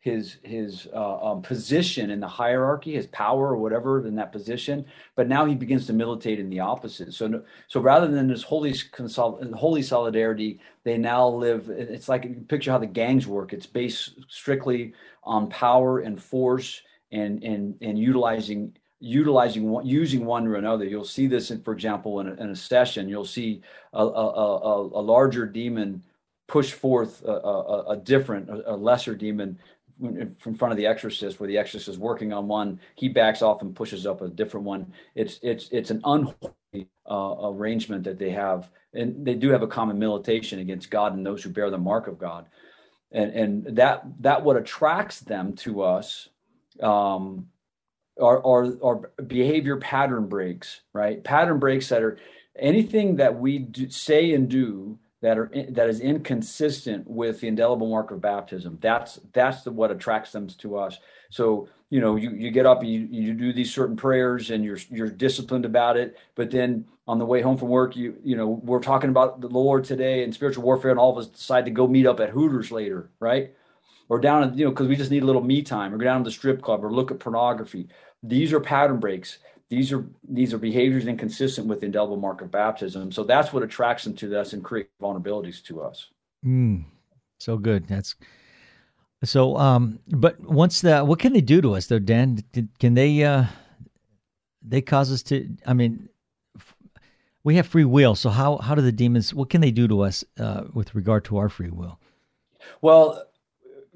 his 0.07 0.37
his 0.43 0.87
uh, 0.93 1.17
um, 1.27 1.41
position 1.41 2.05
in 2.15 2.19
the 2.19 2.33
hierarchy, 2.41 2.93
his 2.93 3.07
power 3.07 3.45
or 3.53 3.57
whatever 3.57 3.91
in 4.07 4.15
that 4.15 4.31
position. 4.31 4.85
But 5.17 5.27
now 5.27 5.43
he 5.45 5.55
begins 5.63 5.85
to 5.87 5.93
militate 5.93 6.39
in 6.39 6.49
the 6.49 6.61
opposite. 6.61 7.13
So 7.13 7.43
so 7.67 7.77
rather 7.91 8.07
than 8.07 8.27
this 8.27 8.43
holy 8.43 8.73
consol- 8.99 9.53
holy 9.53 9.83
solidarity, 9.83 10.59
they 10.83 10.97
now 10.97 11.27
live. 11.27 11.69
It's 11.69 12.09
like 12.09 12.47
picture 12.47 12.71
how 12.71 12.79
the 12.79 12.95
gangs 13.01 13.25
work. 13.27 13.53
It's 13.53 13.71
based 13.81 14.03
strictly 14.39 14.93
on 15.23 15.49
power 15.65 15.99
and 15.99 16.15
force 16.31 16.69
and 17.11 17.43
and 17.43 17.63
and 17.81 17.95
utilizing 18.09 18.61
utilizing 18.99 19.69
one, 19.69 19.85
using 19.85 20.25
one 20.25 20.47
or 20.47 20.55
another. 20.55 20.85
You'll 20.85 21.03
see 21.17 21.27
this, 21.27 21.51
in, 21.51 21.61
for 21.61 21.73
example, 21.73 22.19
in 22.19 22.27
a, 22.27 22.33
in 22.43 22.49
a 22.49 22.55
session. 22.55 23.09
You'll 23.09 23.25
see 23.25 23.61
a, 23.93 24.03
a, 24.03 24.25
a, 24.37 24.81
a 25.01 25.03
larger 25.15 25.45
demon 25.45 26.01
push 26.47 26.71
forth 26.71 27.23
a, 27.23 27.31
a, 27.31 27.83
a 27.89 27.97
different, 27.97 28.49
a, 28.49 28.75
lesser 28.75 29.15
demon 29.15 29.59
in 30.01 30.55
front 30.55 30.71
of 30.71 30.77
the 30.77 30.85
exorcist 30.85 31.39
where 31.39 31.47
the 31.47 31.57
exorcist 31.57 31.89
is 31.89 31.97
working 31.97 32.31
on 32.31 32.47
one 32.47 32.79
he 32.95 33.09
backs 33.09 33.41
off 33.41 33.61
and 33.61 33.75
pushes 33.75 34.05
up 34.05 34.21
a 34.21 34.27
different 34.27 34.65
one. 34.65 34.93
It's 35.15 35.39
it's 35.41 35.69
it's 35.71 35.91
an 35.91 36.01
unholy 36.03 36.87
uh, 37.09 37.35
arrangement 37.43 38.03
that 38.03 38.19
they 38.19 38.31
have. 38.31 38.69
And 38.93 39.25
they 39.25 39.35
do 39.35 39.49
have 39.49 39.63
a 39.63 39.67
common 39.67 39.99
militation 39.99 40.59
against 40.59 40.91
god 40.91 41.13
and 41.13 41.25
those 41.25 41.43
who 41.43 41.49
bear 41.49 41.69
the 41.69 41.77
mark 41.77 42.07
of 42.07 42.19
god. 42.19 42.45
And 43.11 43.31
and 43.31 43.77
that 43.77 44.03
that 44.19 44.43
what 44.43 44.57
attracts 44.57 45.21
them 45.21 45.53
to 45.57 45.81
us 45.81 46.29
um 46.81 47.47
are 48.21 48.45
are, 48.45 48.77
are 48.83 49.11
behavior 49.23 49.77
pattern 49.77 50.27
breaks 50.27 50.81
right? 50.93 51.23
Pattern 51.23 51.59
breaks 51.59 51.89
that 51.89 52.03
are 52.03 52.17
anything 52.57 53.17
that 53.17 53.39
we 53.39 53.59
do, 53.59 53.89
say 53.89 54.33
and 54.33 54.49
do 54.49 54.99
that 55.21 55.37
are 55.37 55.51
that 55.69 55.89
is 55.89 55.99
inconsistent 55.99 57.07
with 57.07 57.41
the 57.41 57.47
indelible 57.47 57.89
mark 57.89 58.11
of 58.11 58.21
baptism. 58.21 58.77
That's 58.81 59.19
that's 59.33 59.63
the, 59.63 59.71
what 59.71 59.91
attracts 59.91 60.31
them 60.31 60.47
to 60.47 60.77
us. 60.77 60.99
So 61.29 61.69
you 61.89 62.01
know, 62.01 62.17
you, 62.17 62.31
you 62.31 62.51
get 62.51 62.65
up 62.65 62.81
and 62.81 62.89
you, 62.89 63.07
you 63.09 63.33
do 63.33 63.53
these 63.53 63.73
certain 63.73 63.95
prayers 63.95 64.51
and 64.51 64.63
you're 64.63 64.79
you're 64.89 65.09
disciplined 65.09 65.65
about 65.65 65.97
it. 65.97 66.17
But 66.35 66.51
then 66.51 66.85
on 67.07 67.17
the 67.17 67.25
way 67.25 67.41
home 67.41 67.57
from 67.57 67.69
work, 67.69 67.95
you 67.95 68.17
you 68.23 68.35
know, 68.35 68.47
we're 68.47 68.81
talking 68.81 69.09
about 69.09 69.41
the 69.41 69.47
Lord 69.47 69.83
today 69.83 70.23
and 70.23 70.33
spiritual 70.33 70.63
warfare, 70.63 70.91
and 70.91 70.99
all 70.99 71.11
of 71.11 71.17
us 71.17 71.27
decide 71.27 71.65
to 71.65 71.71
go 71.71 71.87
meet 71.87 72.05
up 72.05 72.19
at 72.19 72.29
Hooters 72.29 72.71
later, 72.71 73.09
right? 73.19 73.53
Or 74.09 74.19
down 74.19 74.57
you 74.57 74.65
know 74.65 74.71
because 74.71 74.87
we 74.87 74.95
just 74.95 75.11
need 75.11 75.23
a 75.23 75.25
little 75.25 75.43
me 75.43 75.61
time, 75.63 75.93
or 75.93 75.97
go 75.97 76.03
down 76.03 76.23
to 76.23 76.29
the 76.29 76.31
strip 76.31 76.61
club, 76.61 76.85
or 76.85 76.91
look 76.91 77.09
at 77.09 77.19
pornography. 77.19 77.87
These 78.21 78.53
are 78.53 78.59
pattern 78.59 78.99
breaks 78.99 79.39
these 79.69 79.91
are 79.91 80.05
these 80.27 80.53
are 80.53 80.57
behaviors 80.57 81.07
inconsistent 81.07 81.67
with 81.67 81.81
the 81.81 81.87
indelible 81.87 82.17
mark 82.17 82.41
of 82.41 82.51
baptism. 82.51 83.11
So 83.11 83.23
that's 83.23 83.51
what 83.51 83.63
attracts 83.63 84.05
them 84.05 84.15
to 84.15 84.39
us 84.39 84.53
and 84.53 84.63
create 84.63 84.89
vulnerabilities 85.01 85.63
to 85.65 85.81
us. 85.81 86.07
Mm, 86.45 86.85
so 87.37 87.57
good. 87.57 87.87
That's 87.87 88.15
so. 89.23 89.57
Um, 89.57 89.99
but 90.07 90.39
once 90.39 90.81
the 90.81 91.03
what 91.03 91.19
can 91.19 91.33
they 91.33 91.41
do 91.41 91.61
to 91.61 91.75
us 91.75 91.87
though, 91.87 91.99
Dan? 91.99 92.43
Can 92.79 92.93
they 92.93 93.23
uh, 93.23 93.45
they 94.61 94.81
cause 94.81 95.11
us 95.11 95.23
to? 95.23 95.49
I 95.65 95.73
mean, 95.73 96.07
we 97.43 97.55
have 97.55 97.67
free 97.67 97.85
will. 97.85 98.15
So 98.15 98.29
how 98.29 98.57
how 98.57 98.73
do 98.73 98.81
the 98.81 98.91
demons? 98.91 99.33
What 99.33 99.49
can 99.49 99.59
they 99.59 99.71
do 99.71 99.87
to 99.89 100.01
us 100.01 100.23
uh, 100.39 100.63
with 100.73 100.95
regard 100.95 101.25
to 101.25 101.37
our 101.37 101.49
free 101.49 101.71
will? 101.71 101.99
Well, 102.81 103.23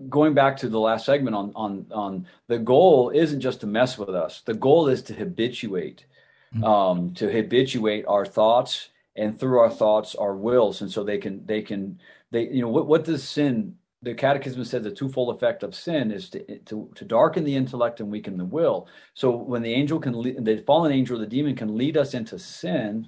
going 0.10 0.34
back 0.34 0.58
to 0.58 0.70
the 0.70 0.80
last 0.80 1.06
segment 1.06 1.36
on 1.36 1.52
on 1.56 1.86
on 1.92 2.28
the 2.48 2.60
goal 2.60 3.10
isn't 3.10 3.42
just 3.42 3.62
to 3.62 3.68
mess 3.68 3.98
with 3.98 4.10
us. 4.10 4.42
The 4.46 4.54
goal 4.54 4.88
is 4.88 5.02
to 5.04 5.14
habituate, 5.14 6.06
mm-hmm. 6.54 6.64
um, 6.64 7.14
to 7.16 7.32
habituate 7.32 8.06
our 8.08 8.26
thoughts 8.26 8.90
and 9.16 9.38
through 9.38 9.60
our 9.60 9.70
thoughts 9.70 10.16
our 10.16 10.36
wills, 10.36 10.82
and 10.82 10.92
so 10.92 11.04
they 11.04 11.18
can 11.18 11.46
they 11.46 11.62
can 11.62 12.00
they 12.32 12.48
you 12.48 12.62
know 12.62 12.70
what 12.70 12.88
what 12.88 13.04
does 13.04 13.24
sin? 13.24 13.76
The 14.04 14.16
Catechism 14.16 14.66
says 14.66 14.84
the 14.84 14.92
twofold 14.92 15.36
effect 15.36 15.62
of 15.62 15.76
sin 15.76 16.10
is 16.10 16.28
to, 16.32 16.58
to, 16.62 16.90
to 16.96 17.06
darken 17.06 17.44
the 17.44 17.56
intellect 17.56 18.00
and 18.00 18.10
weaken 18.10 18.36
the 18.36 18.44
will. 18.44 18.88
So 19.14 19.30
when 19.30 19.62
the 19.62 19.76
angel 19.76 20.00
can, 20.00 20.20
lead, 20.20 20.44
the 20.44 20.58
fallen 20.66 20.92
angel, 20.92 21.20
the 21.20 21.28
demon 21.28 21.56
can 21.56 21.78
lead 21.78 21.98
us 21.98 22.16
into 22.16 22.40
sin, 22.40 23.08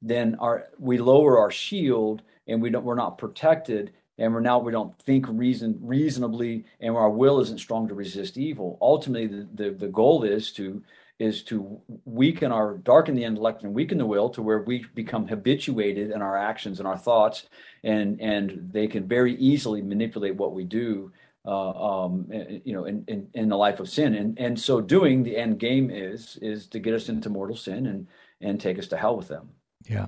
then 0.00 0.34
our 0.40 0.66
we 0.80 0.98
lower 0.98 1.38
our 1.38 1.52
shield 1.52 2.22
and 2.48 2.60
we 2.60 2.70
don't 2.70 2.84
we're 2.84 2.96
not 2.96 3.18
protected 3.18 3.92
and 4.18 4.32
we're 4.32 4.40
now 4.40 4.58
we 4.58 4.72
don't 4.72 4.96
think 5.02 5.26
reason 5.28 5.78
reasonably 5.80 6.64
and 6.80 6.94
our 6.94 7.10
will 7.10 7.40
isn't 7.40 7.58
strong 7.58 7.88
to 7.88 7.94
resist 7.94 8.36
evil. 8.36 8.78
Ultimately 8.80 9.26
the, 9.26 9.48
the, 9.54 9.70
the 9.70 9.88
goal 9.88 10.24
is 10.24 10.52
to 10.52 10.82
is 11.18 11.42
to 11.44 11.80
weaken 12.04 12.50
our 12.50 12.78
darken 12.78 13.14
the 13.14 13.24
intellect 13.24 13.62
and 13.62 13.74
weaken 13.74 13.98
the 13.98 14.06
will 14.06 14.28
to 14.28 14.42
where 14.42 14.62
we 14.62 14.84
become 14.94 15.28
habituated 15.28 16.10
in 16.10 16.20
our 16.20 16.36
actions 16.36 16.78
and 16.78 16.88
our 16.88 16.98
thoughts 16.98 17.46
and 17.84 18.20
and 18.20 18.70
they 18.72 18.86
can 18.86 19.06
very 19.06 19.34
easily 19.36 19.82
manipulate 19.82 20.36
what 20.36 20.52
we 20.52 20.64
do 20.64 21.12
uh, 21.44 22.04
um, 22.04 22.28
eh, 22.32 22.58
you 22.64 22.72
know 22.72 22.84
in, 22.84 23.04
in, 23.08 23.28
in 23.34 23.48
the 23.48 23.56
life 23.56 23.80
of 23.80 23.88
sin. 23.88 24.14
And 24.14 24.38
and 24.38 24.58
so 24.58 24.80
doing 24.80 25.22
the 25.22 25.36
end 25.36 25.58
game 25.58 25.90
is 25.90 26.38
is 26.42 26.66
to 26.68 26.78
get 26.78 26.94
us 26.94 27.08
into 27.08 27.30
mortal 27.30 27.56
sin 27.56 27.86
and 27.86 28.06
and 28.40 28.60
take 28.60 28.78
us 28.78 28.88
to 28.88 28.96
hell 28.96 29.16
with 29.16 29.28
them. 29.28 29.50
Yeah 29.88 30.06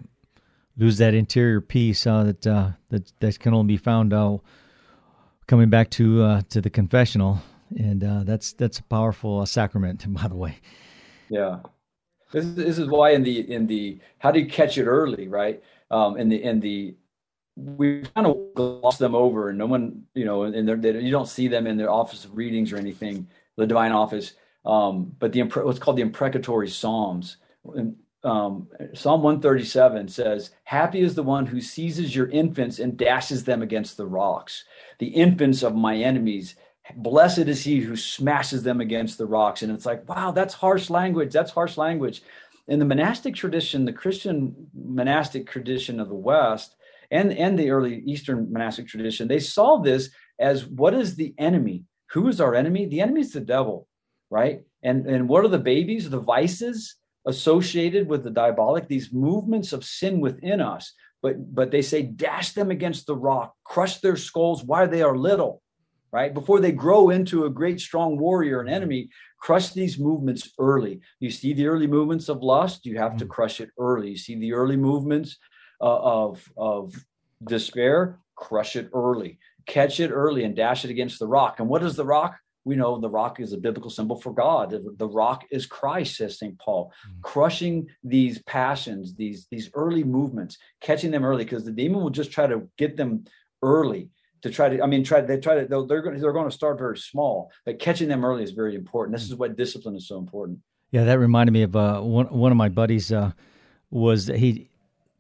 lose 0.77 0.99
that 0.99 1.15
interior 1.15 1.61
peace 1.61 2.07
uh, 2.07 2.25
that 2.25 2.47
uh, 2.47 2.71
that 2.91 3.13
that 3.21 3.39
can 3.39 3.55
only 3.55 3.75
be 3.75 3.77
found 3.77 4.13
uh, 4.13 4.39
coming 5.47 5.71
back 5.71 5.91
to 5.91 6.23
uh, 6.23 6.43
to 6.51 6.61
the 6.61 6.71
confessional, 6.71 7.41
and 7.77 8.03
uh, 8.03 8.25
that's 8.25 8.53
that's 8.53 8.79
a 8.79 8.85
powerful 8.85 9.41
uh, 9.41 9.47
sacrament, 9.47 10.05
by 10.15 10.29
the 10.29 10.37
way. 10.37 10.57
Yeah, 11.29 11.61
this 12.33 12.47
this 12.55 12.79
is 12.79 12.89
why 12.89 13.11
in 13.11 13.23
the 13.23 13.51
in 13.51 13.67
the 13.67 13.99
how 14.19 14.31
do 14.31 14.41
you 14.41 14.47
catch 14.47 14.79
it 14.79 14.85
early, 14.85 15.29
right? 15.29 15.63
Um, 15.91 16.17
in 16.17 16.29
the 16.29 16.43
in 16.43 16.61
the 16.61 16.95
we 17.57 18.03
kind 18.17 18.27
of 18.27 18.37
gloss 18.55 18.99
them 18.99 19.15
over, 19.15 19.49
and 19.49 19.59
no 19.59 19.67
one, 19.67 20.03
you 20.15 20.25
know, 20.25 20.43
and 20.43 20.67
they're, 20.67 20.77
they, 20.77 20.99
you 21.01 21.13
don't 21.13 21.29
see 21.29 21.47
them 21.47 21.69
in 21.69 21.77
their 21.77 21.91
office 21.91 22.25
of 22.25 22.37
readings 22.37 22.73
or 22.73 22.79
anything, 22.79 23.29
the 23.57 23.67
divine 23.67 23.93
office. 23.93 24.33
Um, 24.65 25.15
but 25.19 25.33
the 25.33 25.43
what's 25.43 25.79
called 25.79 25.99
the 25.99 26.03
imprecatory 26.03 26.69
psalms. 26.69 27.37
Um, 28.25 28.69
Psalm 28.95 29.23
137 29.23 30.09
says, 30.09 30.51
Happy 30.65 31.01
is 31.01 31.15
the 31.15 31.23
one 31.23 31.45
who 31.45 31.61
seizes 31.61 32.17
your 32.17 32.29
infants 32.31 32.79
and 32.79 32.97
dashes 32.97 33.45
them 33.45 33.61
against 33.61 33.99
the 33.99 34.07
rocks. 34.07 34.65
The 34.99 35.09
infants 35.09 35.63
of 35.63 35.75
my 35.75 35.97
enemies, 35.97 36.57
blessed 36.97 37.39
is 37.41 37.65
he 37.65 37.81
who 37.81 37.97
smashes 37.97 38.63
them 38.63 38.81
against 38.81 39.19
the 39.19 39.27
rocks. 39.27 39.63
And 39.63 39.71
it's 39.71 39.85
like, 39.85 40.09
wow, 40.09 40.31
that's 40.31 40.55
harsh 40.55 40.89
language. 40.89 41.33
That's 41.33 41.51
harsh 41.51 41.77
language. 41.77 42.23
In 42.67 42.79
the 42.79 42.87
monastic 42.87 43.35
tradition, 43.35 43.85
the 43.85 43.93
Christian 43.93 44.69
monastic 44.75 45.47
tradition 45.47 46.01
of 46.01 46.09
the 46.09 46.15
West, 46.15 46.77
and, 47.11 47.31
and 47.35 47.59
the 47.59 47.71
early 47.71 48.03
Eastern 48.07 48.51
monastic 48.51 48.89
tradition, 48.89 49.29
they 49.29 49.39
saw 49.39 49.79
this 49.79 50.09
as 50.39 50.65
what 50.65 50.95
is 50.95 51.15
the 51.15 51.35
enemy? 51.37 51.85
Who 52.13 52.29
is 52.29 52.41
our 52.41 52.55
enemy? 52.55 52.87
The 52.87 53.03
enemy 53.03 53.21
is 53.21 53.33
the 53.33 53.41
devil, 53.41 53.87
right? 54.31 54.63
And, 54.83 55.07
and 55.07 55.29
what 55.29 55.45
are 55.45 55.49
the 55.49 55.59
babies, 55.59 56.09
the 56.09 56.21
vices 56.21 56.97
associated 57.27 58.09
with 58.09 58.25
the 58.25 58.31
diabolic, 58.31 58.89
these 58.89 59.13
movements 59.13 59.73
of 59.73 59.85
sin 59.85 60.21
within 60.21 60.61
us? 60.61 60.93
But, 61.23 61.55
but 61.55 61.71
they 61.71 61.83
say, 61.83 62.03
dash 62.03 62.53
them 62.53 62.71
against 62.71 63.07
the 63.07 63.17
rock, 63.17 63.55
crush 63.65 63.99
their 63.99 64.17
skulls 64.17 64.63
while 64.63 64.87
they 64.87 65.03
are 65.03 65.17
little, 65.17 65.63
right? 66.13 66.35
Before 66.35 66.61
they 66.61 66.73
grow 66.73 67.11
into 67.11 67.47
a 67.47 67.51
great, 67.51 67.81
strong 67.81 68.19
warrior 68.19 68.61
and 68.61 68.69
enemy, 68.69 69.09
crush 69.41 69.71
these 69.71 69.99
movements 69.99 70.53
early. 70.59 71.01
You 71.21 71.31
see 71.31 71.55
the 71.55 71.67
early 71.67 71.87
movements 71.87 72.29
of 72.29 72.43
lust, 72.43 72.85
you 72.85 72.99
have 72.99 73.17
to 73.17 73.27
mm. 73.27 73.31
crush 73.31 73.61
it 73.61 73.71
early. 73.79 74.11
You 74.11 74.19
see 74.19 74.39
the 74.39 74.53
early 74.53 74.77
movements 74.77 75.39
uh, 75.81 75.99
of 76.01 76.47
of 76.57 76.95
despair, 77.47 78.19
crush 78.37 78.77
it 78.77 78.89
early, 78.95 79.39
catch 79.67 80.01
it 80.01 80.11
early, 80.11 80.45
and 80.45 80.57
dash 80.57 80.85
it 80.85 80.91
against 80.91 81.19
the 81.19 81.27
rock. 81.27 81.59
And 81.59 81.69
what 81.69 81.83
is 81.83 81.97
the 81.97 82.05
rock? 82.05 82.37
We 82.65 82.77
know 82.77 82.99
the 82.99 83.11
rock 83.11 83.41
is 83.41 83.53
a 83.53 83.59
biblical 83.59 83.91
symbol 83.91 84.17
for 84.17 84.33
God. 84.33 84.75
The 84.97 85.09
rock 85.09 85.45
is 85.51 85.67
Christ, 85.67 86.17
says 86.17 86.39
St. 86.39 86.59
Paul. 86.59 86.93
Mm-hmm. 87.07 87.21
Crushing 87.23 87.89
these 88.03 88.43
passions, 88.43 89.15
these 89.15 89.47
these 89.51 89.71
early 89.75 90.05
movements, 90.05 90.59
catching 90.81 91.11
them 91.11 91.25
early, 91.25 91.45
because 91.45 91.65
the 91.65 91.73
demon 91.73 92.03
will 92.03 92.11
just 92.11 92.33
try 92.33 92.47
to 92.47 92.69
get 92.79 92.97
them 92.97 93.25
early 93.63 94.11
to 94.43 94.51
try 94.51 94.69
to. 94.69 94.83
I 94.83 94.87
mean, 94.87 95.05
try 95.05 95.21
they 95.21 95.39
try 95.39 95.61
to 95.61 95.67
they're 95.67 95.87
they're 95.87 96.03
going, 96.03 96.19
they're 96.19 96.33
going 96.33 96.49
to 96.49 96.55
start 96.55 96.79
very 96.79 96.97
small, 96.97 97.51
but 97.67 97.79
catching 97.79 98.09
them 98.09 98.25
early 98.25 98.43
is 98.43 98.53
very 98.53 98.75
important. 98.75 99.17
This 99.17 99.25
is 99.25 99.35
what 99.35 99.57
discipline 99.57 99.97
is 99.97 100.09
so 100.09 100.19
important. 100.19 100.59
Yeah, 100.91 101.05
that 101.05 101.19
reminded 101.19 101.53
me 101.53 101.63
of 101.63 101.75
uh, 101.77 102.01
one 102.01 102.27
one 102.27 102.53
of 102.53 102.57
my 102.57 102.69
buddies. 102.69 103.13
Uh, 103.13 103.33
was 103.91 104.27
he 104.27 104.69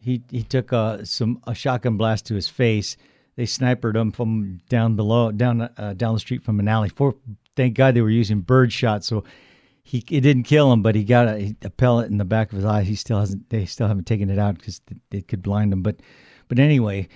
he 0.00 0.22
he 0.30 0.42
took 0.42 0.72
uh, 0.72 1.04
some 1.04 1.40
a 1.46 1.54
shotgun 1.54 1.96
blast 1.96 2.26
to 2.26 2.34
his 2.34 2.48
face. 2.48 2.96
They 3.36 3.46
sniped 3.46 3.84
him 3.84 4.12
from 4.12 4.60
down 4.68 4.96
below, 4.96 5.32
down 5.32 5.62
uh, 5.62 5.94
down 5.96 6.14
the 6.14 6.20
street 6.20 6.42
from 6.42 6.60
an 6.60 6.68
alley. 6.68 6.88
For 6.88 7.14
thank 7.56 7.74
God 7.74 7.94
they 7.94 8.00
were 8.00 8.10
using 8.10 8.40
bird 8.40 8.72
shot, 8.72 9.04
so 9.04 9.24
he 9.82 9.98
it 10.10 10.20
didn't 10.20 10.44
kill 10.44 10.72
him, 10.72 10.82
but 10.82 10.94
he 10.94 11.04
got 11.04 11.28
a, 11.28 11.54
a 11.62 11.70
pellet 11.70 12.10
in 12.10 12.18
the 12.18 12.24
back 12.24 12.52
of 12.52 12.56
his 12.56 12.64
eye. 12.64 12.82
He 12.82 12.94
still 12.94 13.18
hasn't. 13.18 13.50
They 13.50 13.66
still 13.66 13.88
haven't 13.88 14.06
taken 14.06 14.30
it 14.30 14.38
out 14.38 14.56
because 14.56 14.80
it 15.10 15.28
could 15.28 15.42
blind 15.42 15.72
him. 15.72 15.82
But 15.82 15.96
but 16.48 16.58
anyway, 16.58 17.08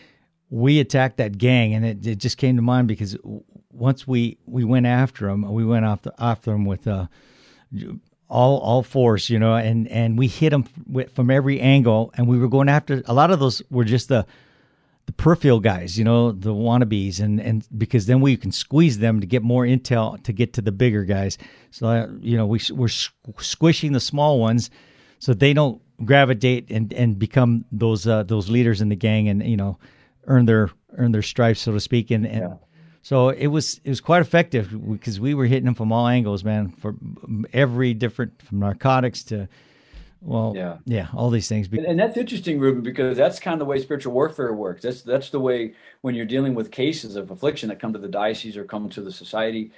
we 0.51 0.81
attacked 0.81 1.19
that 1.19 1.39
gang, 1.39 1.75
and 1.75 1.85
it, 1.85 2.07
it 2.07 2.19
just 2.19 2.37
came 2.37 2.57
to 2.57 2.63
mind 2.63 2.89
because 2.89 3.17
once 3.73 4.07
we 4.07 4.39
we 4.47 4.65
went 4.65 4.87
after 4.87 5.29
him, 5.29 5.43
we 5.51 5.65
went 5.65 5.85
after 5.85 6.11
after 6.19 6.53
him 6.53 6.65
with 6.65 6.87
uh 6.89 7.07
all 8.29 8.59
all 8.59 8.83
force, 8.83 9.31
you 9.31 9.39
know, 9.39 9.55
and 9.55 9.89
and 9.89 10.19
we 10.19 10.27
hit 10.27 10.51
them 10.51 10.65
from 11.15 11.31
every 11.31 11.61
angle, 11.61 12.13
and 12.17 12.27
we 12.27 12.39
were 12.39 12.49
going 12.49 12.69
after 12.69 13.03
a 13.07 13.15
lot 13.15 13.31
of 13.31 13.39
those 13.39 13.63
were 13.71 13.85
just 13.85 14.09
the 14.09 14.27
the 15.09 15.13
peripheral 15.13 15.59
guys, 15.59 15.97
you 15.97 16.05
know, 16.05 16.33
the 16.33 16.53
wannabes, 16.53 17.19
and 17.19 17.41
and 17.41 17.67
because 17.79 18.05
then 18.05 18.21
we 18.21 18.37
can 18.37 18.53
squeeze 18.53 18.99
them 18.99 19.21
to 19.23 19.27
get 19.27 19.43
more 19.43 19.65
intel 19.65 20.23
to 20.23 20.35
get 20.35 20.53
to 20.53 20.61
the 20.61 20.71
bigger 20.71 21.03
guys. 21.03 21.39
So 21.71 21.87
uh, 21.87 22.09
you 22.21 22.37
know, 22.37 22.47
we 22.47 22.61
we're 22.71 22.89
squishing 22.89 23.93
the 23.93 24.01
small 24.01 24.39
ones 24.39 24.69
so 25.19 25.33
they 25.33 25.55
don't 25.55 25.81
gravitate 26.05 26.71
and 26.71 26.93
and 26.93 27.19
become 27.19 27.65
those 27.73 28.07
uh, 28.07 28.25
those 28.25 28.51
leaders 28.51 28.83
in 28.83 28.91
the 28.91 28.97
gang, 28.97 29.31
and 29.31 29.43
you 29.43 29.57
know, 29.57 29.79
earn 30.27 30.45
their 30.45 30.69
earn 30.99 31.13
their 31.13 31.23
stripes, 31.23 31.61
so 31.61 31.73
to 31.73 31.81
speak, 31.81 32.11
and 32.11 32.27
and. 32.27 32.43
Yeah 32.43 32.55
so 33.01 33.31
it 33.31 33.47
was 33.47 33.81
it 33.85 33.89
was 33.89 34.03
quite 34.03 34.21
effective 34.21 34.69
because 34.93 35.19
we 35.19 35.33
were 35.33 35.47
hitting 35.47 35.65
them 35.65 35.75
from 35.75 35.93
all 35.93 36.07
angles, 36.07 36.45
man, 36.45 36.69
for 36.69 36.95
every 37.55 37.95
different 37.95 38.43
from 38.43 38.59
narcotics 38.59 39.23
to 39.25 39.49
well, 40.21 40.53
yeah, 40.57 40.79
yeah, 40.85 41.09
all 41.15 41.31
these 41.31 41.49
things. 41.49 41.69
And, 41.69 41.85
and, 41.85 41.99
that's 41.99 42.17
interesting, 42.17 42.59
Ruben, 42.59 42.83
because 42.83 43.17
that's 43.17 43.39
kind 43.39 43.55
of 43.55 43.61
the 43.61 43.65
way 43.65 43.79
spiritual 43.79 44.13
warfare 44.13 44.53
works. 44.53 44.83
That's 44.83 45.03
that's 45.03 45.31
the 45.31 45.41
way 45.41 45.75
when 46.01 46.15
you're 46.15 46.27
dealing 46.27 46.55
with 46.55 46.71
cases 46.71 47.17
of 47.17 47.31
affliction 47.31 47.69
that 47.69 47.81
come 47.81 47.93
to 47.93 47.99
the 47.99 48.09
diocese 48.09 48.57
or 48.57 48.65
come 48.65 48.89
to 48.91 49.01
the 49.01 49.13
society, 49.13 49.71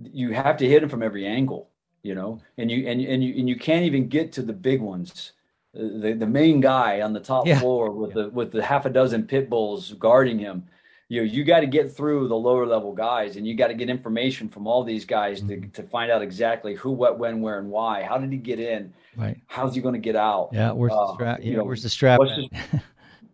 you 0.00 0.32
have 0.32 0.56
to 0.58 0.68
hit 0.68 0.80
them 0.80 0.88
from 0.88 1.02
every 1.02 1.26
angle, 1.26 1.70
you 2.02 2.14
know, 2.14 2.40
and 2.58 2.70
you 2.70 2.86
and 2.86 3.00
and 3.00 3.24
you 3.24 3.34
and 3.38 3.48
you 3.48 3.56
can't 3.56 3.84
even 3.84 4.08
get 4.08 4.32
to 4.32 4.42
the 4.42 4.52
big 4.52 4.80
ones. 4.80 5.32
The 5.74 6.12
the 6.12 6.26
main 6.26 6.60
guy 6.60 7.00
on 7.00 7.12
the 7.12 7.20
top 7.20 7.46
yeah. 7.46 7.58
floor 7.58 7.90
with 7.90 8.10
yeah. 8.10 8.22
the 8.22 8.28
with 8.30 8.52
the 8.52 8.62
half 8.62 8.86
a 8.86 8.90
dozen 8.90 9.26
pit 9.26 9.50
bulls 9.50 9.92
guarding 9.94 10.38
him 10.38 10.64
you 11.08 11.20
know 11.20 11.24
you 11.24 11.42
got 11.44 11.60
to 11.60 11.66
get 11.66 11.94
through 11.94 12.28
the 12.28 12.36
lower 12.36 12.66
level 12.66 12.92
guys 12.92 13.36
and 13.36 13.46
you 13.46 13.54
got 13.54 13.68
to 13.68 13.74
get 13.74 13.88
information 13.88 14.48
from 14.48 14.66
all 14.66 14.84
these 14.84 15.04
guys 15.04 15.40
mm-hmm. 15.40 15.62
to, 15.62 15.68
to 15.68 15.82
find 15.82 16.10
out 16.10 16.22
exactly 16.22 16.74
who 16.74 16.90
what 16.90 17.18
when 17.18 17.40
where 17.40 17.58
and 17.58 17.70
why. 17.70 18.02
How 18.02 18.18
did 18.18 18.30
he 18.30 18.38
get 18.38 18.60
in? 18.60 18.92
Right. 19.16 19.38
How's 19.46 19.74
he 19.74 19.80
going 19.80 19.94
to 19.94 20.00
get 20.00 20.16
out? 20.16 20.50
Yeah 20.52 20.72
where's 20.72 20.92
uh, 20.92 21.06
the 21.06 21.14
strap 21.14 21.42
you 21.42 21.56
know, 21.56 21.64
where's 21.64 21.82
the 21.82 21.88
strap 21.88 22.18
what's, 22.18 22.32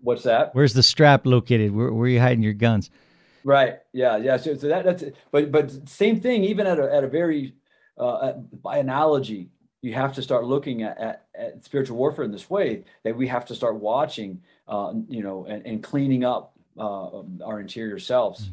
what's, 0.03 0.23
that? 0.23 0.55
Where's 0.55 0.73
the 0.73 0.83
strap 0.83 1.27
located? 1.27 1.75
Where, 1.75 1.93
where 1.93 2.07
are 2.07 2.09
you 2.09 2.21
hiding 2.21 2.43
your 2.43 2.55
guns? 2.55 2.91
Right 3.43 3.79
yeah 3.93 4.17
yeah 4.17 4.37
so, 4.37 4.55
so 4.57 4.69
that, 4.69 4.85
that's 4.85 5.05
but 5.31 5.51
but 5.51 5.89
same 5.89 6.21
thing 6.21 6.45
even 6.45 6.67
at 6.67 6.79
a, 6.79 6.95
at 6.95 7.05
a 7.05 7.09
very 7.09 7.55
uh, 7.99 8.33
by 8.63 8.79
analogy 8.79 9.51
you 9.83 9.93
have 9.93 10.15
to 10.15 10.23
start 10.23 10.47
looking 10.47 10.83
at, 10.83 10.99
at, 10.99 11.27
at, 11.35 11.63
spiritual 11.63 11.99
warfare 11.99 12.25
in 12.25 12.33
this 12.33 12.49
way 12.49 12.85
that 13.03 13.15
we 13.15 13.27
have 13.27 13.45
to 13.45 13.55
start 13.55 13.75
watching 13.75 14.41
uh, 14.67 14.95
you 15.09 15.23
know 15.23 15.45
and, 15.45 15.67
and 15.67 15.83
cleaning 15.83 16.25
up 16.25 16.54
uh, 16.79 17.23
our 17.45 17.61
interior 17.61 17.99
selves. 17.99 18.47
Hmm. 18.47 18.53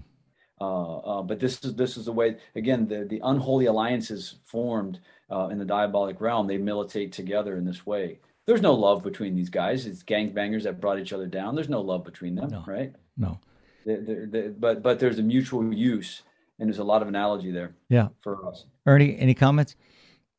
Uh, 0.62 0.97
uh, 0.97 1.21
but 1.23 1.39
this 1.39 1.63
is 1.63 1.73
this 1.73 1.97
is 1.97 2.05
the 2.05 2.12
way 2.12 2.38
again 2.55 2.88
the 2.88 3.03
the 3.03 3.19
unholy 3.23 3.65
alliances 3.65 4.36
formed 4.45 4.99
uh, 5.31 5.47
in 5.47 5.57
the 5.57 5.65
diabolic 5.65 6.21
realm. 6.21 6.45
They 6.45 6.60
militate 6.60 7.12
together 7.12 7.57
in 7.57 7.65
this 7.65 7.84
way. 7.86 8.19
There's 8.45 8.62
no 8.62 8.75
love 8.75 9.01
between 9.01 9.36
these 9.36 9.49
guys. 9.49 9.88
It's 9.88 10.03
gangbangers 10.03 10.63
that 10.63 10.79
brought 10.79 10.99
each 10.99 11.13
other 11.13 11.25
down. 11.25 11.55
There's 11.55 11.69
no 11.69 11.81
love 11.81 12.03
between 12.03 12.36
them, 12.36 12.49
no, 12.49 12.63
right? 12.67 12.93
No. 13.17 13.39
They're, 13.86 14.01
they're, 14.01 14.25
they're, 14.27 14.49
but 14.49 14.84
but 14.84 14.99
there's 14.99 15.17
a 15.17 15.23
mutual 15.23 15.73
use, 15.73 16.21
and 16.60 16.69
there's 16.69 16.79
a 16.79 16.84
lot 16.84 17.01
of 17.01 17.07
analogy 17.07 17.49
there. 17.49 17.73
Yeah. 17.89 18.10
For 18.19 18.47
us, 18.47 18.65
Ernie, 18.86 19.17
any 19.17 19.34
comments? 19.34 19.75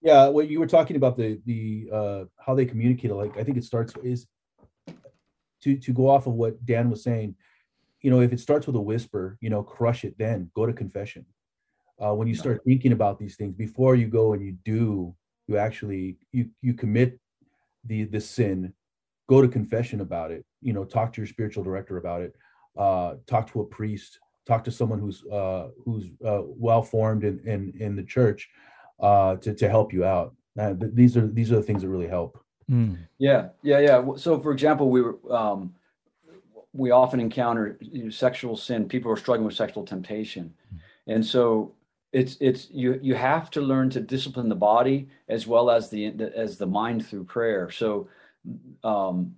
Yeah, 0.02 0.28
what 0.28 0.48
you 0.48 0.60
were 0.60 0.68
talking 0.68 0.94
about 0.94 1.16
the 1.16 1.40
the 1.46 1.88
uh, 1.92 2.24
how 2.38 2.54
they 2.54 2.64
communicate. 2.64 3.10
Like 3.10 3.36
I 3.36 3.42
think 3.42 3.56
it 3.56 3.64
starts 3.64 3.92
is 4.04 4.26
to 5.62 5.76
to 5.76 5.92
go 5.92 6.08
off 6.08 6.28
of 6.28 6.34
what 6.34 6.64
Dan 6.64 6.90
was 6.90 7.02
saying 7.02 7.34
you 8.02 8.10
know, 8.10 8.20
if 8.20 8.32
it 8.32 8.40
starts 8.40 8.66
with 8.66 8.76
a 8.76 8.80
whisper, 8.80 9.38
you 9.40 9.48
know, 9.48 9.62
crush 9.62 10.04
it 10.04 10.16
then, 10.18 10.50
go 10.54 10.66
to 10.66 10.72
confession. 10.72 11.24
Uh, 12.02 12.14
when 12.14 12.26
you 12.26 12.34
start 12.34 12.60
thinking 12.66 12.92
about 12.92 13.18
these 13.18 13.36
things 13.36 13.54
before 13.54 13.94
you 13.94 14.08
go 14.08 14.32
and 14.32 14.44
you 14.44 14.56
do, 14.64 15.14
you 15.46 15.56
actually 15.56 16.16
you 16.32 16.48
you 16.60 16.74
commit 16.74 17.18
the 17.84 18.04
the 18.04 18.20
sin, 18.20 18.72
go 19.28 19.40
to 19.40 19.46
confession 19.46 20.00
about 20.00 20.32
it. 20.32 20.44
You 20.60 20.72
know, 20.72 20.84
talk 20.84 21.12
to 21.12 21.20
your 21.20 21.28
spiritual 21.28 21.62
director 21.62 21.98
about 21.98 22.22
it. 22.22 22.34
Uh, 22.76 23.14
talk 23.26 23.50
to 23.52 23.60
a 23.60 23.64
priest. 23.64 24.18
Talk 24.46 24.64
to 24.64 24.72
someone 24.72 24.98
who's 24.98 25.24
uh, 25.26 25.68
who's 25.84 26.06
uh, 26.26 26.42
well 26.44 26.82
formed 26.82 27.22
in, 27.22 27.38
in 27.44 27.72
in 27.78 27.94
the 27.94 28.02
church 28.02 28.48
uh, 28.98 29.36
to 29.36 29.54
to 29.54 29.68
help 29.68 29.92
you 29.92 30.04
out. 30.04 30.34
Uh, 30.58 30.74
these 30.76 31.16
are 31.16 31.28
these 31.28 31.52
are 31.52 31.56
the 31.56 31.62
things 31.62 31.82
that 31.82 31.88
really 31.88 32.08
help. 32.08 32.42
Mm. 32.68 32.98
Yeah, 33.18 33.48
yeah, 33.62 33.78
yeah. 33.78 34.04
So, 34.16 34.40
for 34.40 34.50
example, 34.50 34.90
we 34.90 35.02
were 35.02 35.18
um, 35.32 35.74
we 36.72 36.90
often 36.90 37.20
encounter 37.20 37.76
you 37.80 38.04
know, 38.04 38.10
sexual 38.10 38.56
sin. 38.56 38.88
People 38.88 39.10
are 39.12 39.16
struggling 39.16 39.46
with 39.46 39.54
sexual 39.54 39.84
temptation, 39.84 40.52
and 41.06 41.24
so 41.24 41.74
it's 42.12 42.36
it's 42.40 42.68
you 42.70 42.98
you 43.02 43.14
have 43.14 43.50
to 43.50 43.60
learn 43.60 43.90
to 43.90 44.00
discipline 44.00 44.48
the 44.48 44.54
body 44.54 45.08
as 45.28 45.46
well 45.46 45.70
as 45.70 45.90
the 45.90 46.06
as 46.34 46.58
the 46.58 46.66
mind 46.66 47.06
through 47.06 47.24
prayer. 47.24 47.70
So, 47.70 48.08
um, 48.84 49.34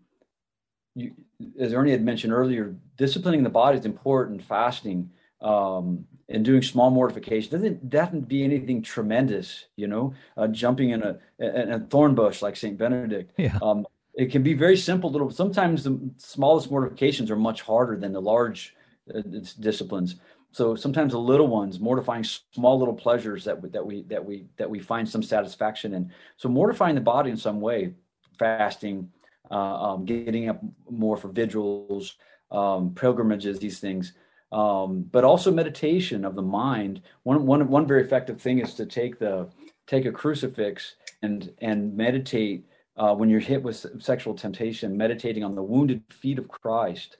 you, 0.94 1.12
as 1.58 1.72
Ernie 1.72 1.92
had 1.92 2.02
mentioned 2.02 2.32
earlier, 2.32 2.74
disciplining 2.96 3.42
the 3.42 3.50
body 3.50 3.78
is 3.78 3.86
important. 3.86 4.42
Fasting 4.42 5.10
um, 5.40 6.04
and 6.28 6.44
doing 6.44 6.62
small 6.62 6.90
mortification 6.90 7.52
doesn't 7.52 7.90
doesn't 7.90 8.28
be 8.28 8.42
anything 8.42 8.82
tremendous, 8.82 9.66
you 9.76 9.86
know. 9.86 10.14
Uh, 10.36 10.48
jumping 10.48 10.90
in 10.90 11.02
a 11.02 11.18
in 11.38 11.72
a 11.72 11.80
thorn 11.80 12.14
bush 12.14 12.42
like 12.42 12.56
Saint 12.56 12.76
Benedict. 12.76 13.32
Yeah. 13.36 13.58
Um, 13.62 13.86
it 14.16 14.30
can 14.30 14.42
be 14.42 14.54
very 14.54 14.76
simple 14.76 15.10
little 15.10 15.30
sometimes 15.30 15.84
the 15.84 15.98
smallest 16.16 16.70
mortifications 16.70 17.30
are 17.30 17.36
much 17.36 17.62
harder 17.62 17.96
than 17.96 18.12
the 18.12 18.20
large 18.20 18.74
uh, 19.14 19.20
disciplines 19.60 20.16
so 20.52 20.74
sometimes 20.74 21.12
the 21.12 21.18
little 21.18 21.48
ones 21.48 21.80
mortifying 21.80 22.24
small 22.24 22.78
little 22.78 22.94
pleasures 22.94 23.44
that 23.44 23.60
we, 23.60 23.68
that 23.70 23.84
we 23.84 24.02
that 24.02 24.24
we 24.24 24.46
that 24.56 24.70
we 24.70 24.78
find 24.78 25.08
some 25.08 25.22
satisfaction 25.22 25.94
in 25.94 26.10
so 26.36 26.48
mortifying 26.48 26.94
the 26.94 27.00
body 27.00 27.30
in 27.30 27.36
some 27.36 27.60
way 27.60 27.92
fasting 28.38 29.10
uh, 29.50 29.54
um, 29.54 30.04
getting 30.04 30.48
up 30.48 30.60
more 30.90 31.16
for 31.16 31.28
vigils, 31.28 32.16
um, 32.50 32.94
pilgrimages, 32.94 33.58
these 33.58 33.78
things. 33.78 34.14
Um, 34.52 35.02
but 35.10 35.24
also 35.24 35.50
meditation 35.50 36.24
of 36.24 36.34
the 36.34 36.42
mind. 36.42 37.02
One, 37.24 37.44
one, 37.44 37.68
one 37.68 37.86
very 37.86 38.02
effective 38.02 38.40
thing 38.40 38.60
is 38.60 38.74
to 38.74 38.86
take 38.86 39.18
the 39.18 39.48
take 39.86 40.06
a 40.06 40.12
crucifix 40.12 40.96
and 41.22 41.52
and 41.60 41.94
meditate 41.96 42.64
uh, 42.96 43.14
when 43.14 43.28
you're 43.28 43.40
hit 43.40 43.62
with 43.62 43.84
sexual 44.00 44.34
temptation, 44.34 44.96
meditating 44.96 45.44
on 45.44 45.54
the 45.54 45.62
wounded 45.62 46.02
feet 46.10 46.38
of 46.38 46.48
Christ, 46.48 47.16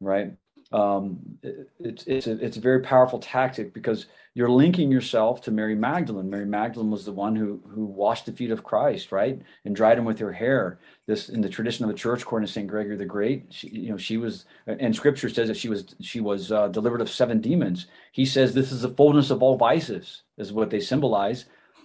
right? 0.00 0.32
Um, 0.72 1.20
it, 1.42 1.70
it's 1.78 2.04
it's 2.04 2.26
a, 2.26 2.44
it's 2.44 2.56
a 2.56 2.60
very 2.60 2.80
powerful 2.80 3.20
tactic 3.20 3.72
because 3.72 4.06
you're 4.34 4.50
linking 4.50 4.90
yourself 4.90 5.40
to 5.42 5.52
Mary 5.52 5.76
Magdalene. 5.76 6.28
Mary 6.28 6.46
Magdalene 6.46 6.90
was 6.90 7.04
the 7.04 7.12
one 7.12 7.36
who 7.36 7.62
who 7.68 7.84
washed 7.84 8.26
the 8.26 8.32
feet 8.32 8.50
of 8.50 8.64
Christ, 8.64 9.12
right, 9.12 9.40
and 9.64 9.76
dried 9.76 9.98
them 9.98 10.04
with 10.04 10.18
her 10.18 10.32
hair. 10.32 10.80
This 11.06 11.28
in 11.28 11.42
the 11.42 11.48
tradition 11.48 11.84
of 11.84 11.90
the 11.92 11.96
church, 11.96 12.22
according 12.22 12.46
to 12.48 12.52
Saint 12.52 12.66
Gregory 12.66 12.96
the 12.96 13.04
Great, 13.04 13.46
she, 13.50 13.68
you 13.68 13.90
know, 13.90 13.96
she 13.96 14.16
was, 14.16 14.46
and 14.66 14.96
Scripture 14.96 15.28
says 15.28 15.46
that 15.46 15.56
she 15.56 15.68
was 15.68 15.94
she 16.00 16.20
was 16.20 16.50
uh, 16.50 16.66
delivered 16.68 17.00
of 17.02 17.10
seven 17.10 17.40
demons. 17.40 17.86
He 18.10 18.26
says 18.26 18.52
this 18.52 18.72
is 18.72 18.82
the 18.82 18.88
fullness 18.88 19.30
of 19.30 19.44
all 19.44 19.56
vices, 19.56 20.22
is 20.38 20.52
what 20.52 20.70
they 20.70 20.80
symbolize. 20.80 21.44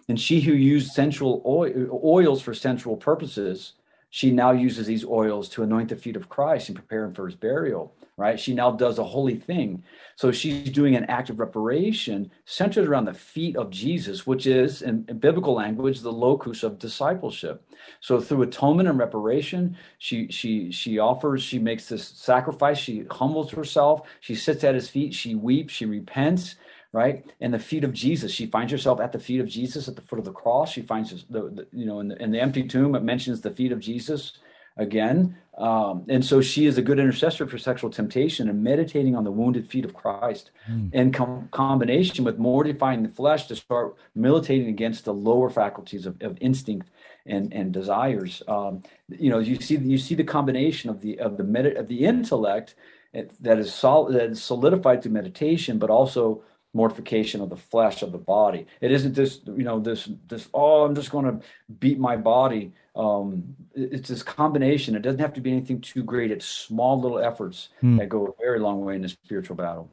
And 0.09 0.19
she 0.19 0.41
who 0.41 0.51
used 0.51 0.91
sensual 0.91 1.41
oil, 1.45 2.01
oils 2.03 2.41
for 2.41 2.53
sensual 2.53 2.97
purposes, 2.97 3.73
she 4.09 4.31
now 4.31 4.51
uses 4.51 4.87
these 4.87 5.05
oils 5.05 5.47
to 5.49 5.63
anoint 5.63 5.89
the 5.89 5.95
feet 5.95 6.15
of 6.17 6.27
Christ 6.27 6.67
and 6.67 6.75
prepare 6.75 7.05
him 7.05 7.13
for 7.13 7.27
his 7.27 7.35
burial 7.35 7.93
right? 8.19 8.37
She 8.37 8.53
now 8.53 8.71
does 8.71 8.99
a 8.99 9.03
holy 9.03 9.35
thing. 9.35 9.81
So 10.17 10.29
she's 10.33 10.69
doing 10.69 10.97
an 10.97 11.05
act 11.05 11.29
of 11.29 11.39
reparation 11.39 12.29
centered 12.43 12.85
around 12.85 13.05
the 13.05 13.13
feet 13.13 13.55
of 13.55 13.69
Jesus, 13.69 14.27
which 14.27 14.45
is, 14.45 14.81
in, 14.81 15.05
in, 15.07 15.19
biblical 15.19 15.53
language, 15.53 16.01
the 16.01 16.11
locus 16.11 16.61
of 16.61 16.79
discipleship. 16.79 17.65
So 18.01 18.19
through 18.19 18.41
atonement 18.41 18.89
and 18.89 18.99
reparation, 18.99 19.77
she 19.99 20.27
she 20.29 20.69
she 20.69 20.99
offers, 20.99 21.41
she 21.41 21.59
makes 21.59 21.87
this 21.87 22.05
sacrifice, 22.05 22.77
she 22.77 23.05
humbles 23.09 23.51
herself, 23.51 24.01
she 24.19 24.35
sits 24.35 24.65
at 24.65 24.75
his 24.75 24.89
feet, 24.89 25.13
she 25.13 25.33
weeps, 25.33 25.73
she 25.73 25.85
repents, 25.85 26.55
right? 26.91 27.23
And 27.39 27.53
the 27.53 27.59
feet 27.59 27.83
of 27.83 27.93
Jesus, 27.93 28.31
she 28.31 28.45
finds 28.45 28.71
herself 28.71 28.99
at 28.99 29.11
the 29.11 29.19
feet 29.19 29.39
of 29.39 29.47
Jesus 29.47 29.87
at 29.87 29.95
the 29.95 30.01
foot 30.01 30.19
of 30.19 30.25
the 30.25 30.31
cross. 30.31 30.71
She 30.71 30.81
finds 30.81 31.11
the, 31.29 31.41
the 31.41 31.67
you 31.71 31.85
know 31.85 31.99
in 31.99 32.09
the, 32.09 32.21
in 32.21 32.31
the 32.31 32.39
empty 32.39 32.67
tomb, 32.67 32.95
it 32.95 33.03
mentions 33.03 33.41
the 33.41 33.51
feet 33.51 33.71
of 33.71 33.79
Jesus 33.79 34.33
again. 34.77 35.35
Um, 35.57 36.05
and 36.07 36.23
so 36.23 36.39
she 36.39 36.65
is 36.65 36.77
a 36.77 36.81
good 36.81 36.99
intercessor 36.99 37.45
for 37.45 37.57
sexual 37.57 37.89
temptation 37.89 38.47
and 38.47 38.63
meditating 38.63 39.13
on 39.13 39.25
the 39.25 39.31
wounded 39.31 39.67
feet 39.67 39.83
of 39.83 39.93
Christ 39.93 40.51
mm. 40.71 40.91
in 40.93 41.11
com- 41.11 41.49
combination 41.51 42.23
with 42.23 42.39
mortifying 42.39 43.03
the 43.03 43.09
flesh 43.09 43.47
to 43.47 43.57
start 43.57 43.95
militating 44.15 44.69
against 44.69 45.03
the 45.03 45.13
lower 45.13 45.49
faculties 45.49 46.05
of, 46.05 46.15
of 46.21 46.37
instinct 46.39 46.89
and, 47.25 47.53
and 47.53 47.73
desires. 47.73 48.41
Um, 48.47 48.83
you 49.09 49.29
know, 49.29 49.39
you 49.39 49.59
see, 49.59 49.75
you 49.75 49.97
see 49.97 50.15
the 50.15 50.23
combination 50.23 50.89
of 50.89 51.01
the, 51.01 51.19
of 51.19 51.35
the, 51.35 51.43
med- 51.43 51.75
of 51.75 51.89
the 51.89 52.05
intellect 52.05 52.75
that 53.13 53.59
is 53.59 53.73
solid, 53.73 54.13
that 54.15 54.29
is 54.29 54.41
solidified 54.41 55.03
through 55.03 55.11
meditation, 55.11 55.77
but 55.77 55.89
also 55.89 56.41
mortification 56.73 57.41
of 57.41 57.49
the 57.49 57.55
flesh 57.55 58.01
of 58.01 58.11
the 58.11 58.17
body. 58.17 58.67
It 58.81 58.91
isn't 58.91 59.15
this, 59.15 59.41
you 59.45 59.63
know, 59.63 59.79
this, 59.79 60.09
this, 60.27 60.47
oh, 60.53 60.85
I'm 60.85 60.95
just 60.95 61.11
going 61.11 61.25
to 61.25 61.45
beat 61.79 61.99
my 61.99 62.15
body. 62.15 62.73
Um, 62.95 63.55
it's 63.73 64.09
this 64.09 64.23
combination. 64.23 64.95
It 64.95 65.01
doesn't 65.01 65.19
have 65.19 65.33
to 65.33 65.41
be 65.41 65.51
anything 65.51 65.81
too 65.81 66.03
great. 66.03 66.31
It's 66.31 66.45
small 66.45 66.99
little 67.01 67.19
efforts 67.19 67.69
hmm. 67.81 67.97
that 67.97 68.09
go 68.09 68.27
a 68.27 68.41
very 68.41 68.59
long 68.59 68.85
way 68.85 68.95
in 68.95 69.01
the 69.01 69.09
spiritual 69.09 69.55
battle. 69.55 69.89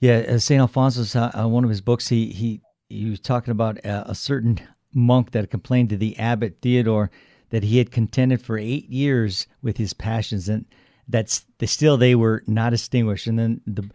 Yeah. 0.00 0.24
Uh, 0.28 0.38
St. 0.38 0.60
Alphonsus, 0.60 1.16
uh, 1.16 1.30
one 1.46 1.64
of 1.64 1.70
his 1.70 1.80
books, 1.80 2.08
he, 2.08 2.26
he, 2.26 2.60
he 2.88 3.10
was 3.10 3.20
talking 3.20 3.52
about 3.52 3.84
uh, 3.84 4.04
a 4.06 4.14
certain 4.14 4.60
monk 4.92 5.30
that 5.30 5.50
complained 5.50 5.90
to 5.90 5.96
the 5.96 6.18
abbot 6.18 6.58
Theodore 6.60 7.10
that 7.50 7.62
he 7.62 7.78
had 7.78 7.90
contended 7.90 8.42
for 8.42 8.58
eight 8.58 8.88
years 8.90 9.46
with 9.62 9.76
his 9.78 9.94
passions 9.94 10.48
and 10.48 10.66
that's 11.08 11.46
the, 11.58 11.66
still 11.66 11.96
they 11.96 12.14
were 12.14 12.42
not 12.46 12.74
extinguished. 12.74 13.26
And 13.26 13.38
then 13.38 13.60
the, 13.66 13.88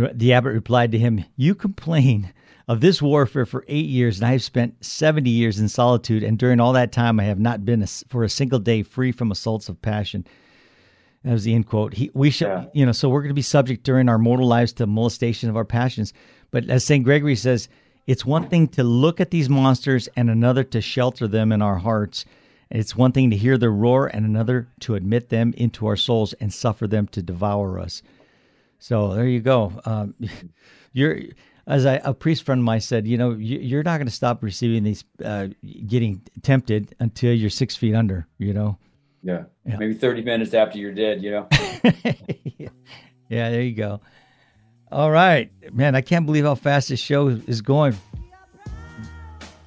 the, 0.00 0.14
the 0.14 0.32
abbot 0.32 0.52
replied 0.52 0.92
to 0.92 0.98
him, 0.98 1.24
You 1.36 1.54
complain 1.54 2.32
of 2.68 2.80
this 2.80 3.02
warfare 3.02 3.46
for 3.46 3.64
eight 3.68 3.86
years, 3.86 4.18
and 4.18 4.28
I 4.28 4.32
have 4.32 4.42
spent 4.42 4.84
70 4.84 5.28
years 5.28 5.58
in 5.58 5.68
solitude, 5.68 6.22
and 6.22 6.38
during 6.38 6.60
all 6.60 6.72
that 6.72 6.92
time 6.92 7.18
I 7.18 7.24
have 7.24 7.40
not 7.40 7.64
been 7.64 7.82
a, 7.82 7.86
for 7.86 8.24
a 8.24 8.28
single 8.28 8.58
day 8.58 8.82
free 8.82 9.12
from 9.12 9.30
assaults 9.30 9.68
of 9.68 9.82
passion. 9.82 10.24
That 11.24 11.32
was 11.32 11.44
the 11.44 11.54
end 11.54 11.66
quote. 11.66 11.94
He, 11.94 12.10
we 12.14 12.30
should, 12.30 12.48
yeah. 12.48 12.64
you 12.72 12.86
know, 12.86 12.92
so 12.92 13.08
we're 13.08 13.20
going 13.20 13.30
to 13.30 13.34
be 13.34 13.42
subject 13.42 13.84
during 13.84 14.08
our 14.08 14.18
mortal 14.18 14.46
lives 14.46 14.72
to 14.74 14.86
molestation 14.86 15.50
of 15.50 15.56
our 15.56 15.64
passions. 15.64 16.14
But 16.50 16.70
as 16.70 16.84
St. 16.84 17.04
Gregory 17.04 17.36
says, 17.36 17.68
it's 18.06 18.24
one 18.24 18.48
thing 18.48 18.68
to 18.68 18.82
look 18.82 19.20
at 19.20 19.30
these 19.30 19.50
monsters 19.50 20.08
and 20.16 20.30
another 20.30 20.64
to 20.64 20.80
shelter 20.80 21.28
them 21.28 21.52
in 21.52 21.60
our 21.60 21.76
hearts. 21.76 22.24
It's 22.70 22.96
one 22.96 23.12
thing 23.12 23.30
to 23.30 23.36
hear 23.36 23.58
their 23.58 23.72
roar 23.72 24.06
and 24.06 24.24
another 24.24 24.68
to 24.80 24.94
admit 24.94 25.28
them 25.28 25.52
into 25.56 25.86
our 25.86 25.96
souls 25.96 26.32
and 26.34 26.52
suffer 26.52 26.86
them 26.86 27.08
to 27.08 27.22
devour 27.22 27.78
us. 27.78 28.02
So 28.80 29.14
there 29.14 29.26
you 29.26 29.40
go. 29.40 29.72
Um, 29.84 30.14
you're 30.92 31.20
as 31.66 31.86
I, 31.86 32.00
a 32.02 32.12
priest 32.12 32.42
friend 32.42 32.60
of 32.60 32.64
mine 32.64 32.80
said, 32.80 33.06
you 33.06 33.16
know, 33.16 33.32
you, 33.32 33.78
are 33.78 33.82
not 33.84 33.98
going 33.98 34.08
to 34.08 34.12
stop 34.12 34.42
receiving 34.42 34.82
these, 34.82 35.04
uh, 35.24 35.48
getting 35.86 36.20
tempted 36.42 36.96
until 36.98 37.32
you're 37.32 37.50
six 37.50 37.76
feet 37.76 37.94
under. 37.94 38.26
You 38.38 38.54
know. 38.54 38.78
Yeah. 39.22 39.44
yeah. 39.64 39.76
Maybe 39.76 39.94
thirty 39.94 40.22
minutes 40.22 40.54
after 40.54 40.78
you're 40.78 40.92
dead. 40.92 41.22
You 41.22 41.30
know. 41.30 41.48
yeah. 42.58 42.70
There 43.28 43.62
you 43.62 43.74
go. 43.74 44.00
All 44.90 45.10
right, 45.10 45.52
man. 45.72 45.94
I 45.94 46.00
can't 46.00 46.26
believe 46.26 46.44
how 46.44 46.56
fast 46.56 46.88
this 46.88 46.98
show 46.98 47.28
is 47.28 47.62
going. 47.62 47.96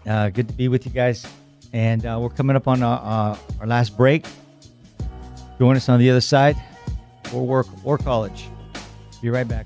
Uh, 0.06 0.30
good 0.30 0.50
to 0.50 0.54
be 0.54 0.68
with 0.68 0.86
you 0.86 0.92
guys, 0.92 1.26
and 1.72 2.06
uh, 2.06 2.18
we're 2.20 2.30
coming 2.30 2.58
up 2.58 2.68
on 2.68 2.84
our, 2.84 3.00
uh, 3.32 3.38
our 3.62 3.68
last 3.68 3.96
break. 3.96 4.26
Join 5.60 5.78
us 5.78 5.88
on 5.88 6.00
the 6.00 6.10
other 6.10 6.20
side. 6.20 6.58
War 7.32 7.46
work, 7.46 7.68
or 7.86 7.98
college. 7.98 8.50
Be 9.24 9.30
right 9.30 9.48
back. 9.48 9.66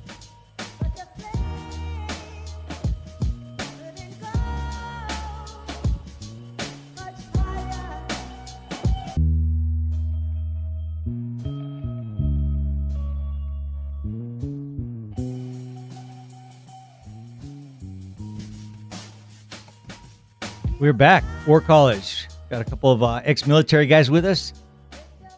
We're 20.79 20.93
back. 20.93 21.23
War 21.47 21.61
College. 21.61 22.27
Got 22.51 22.61
a 22.61 22.63
couple 22.63 22.91
of 22.91 23.01
uh, 23.01 23.21
ex 23.23 23.47
military 23.47 23.87
guys 23.87 24.11
with 24.11 24.23
us 24.23 24.53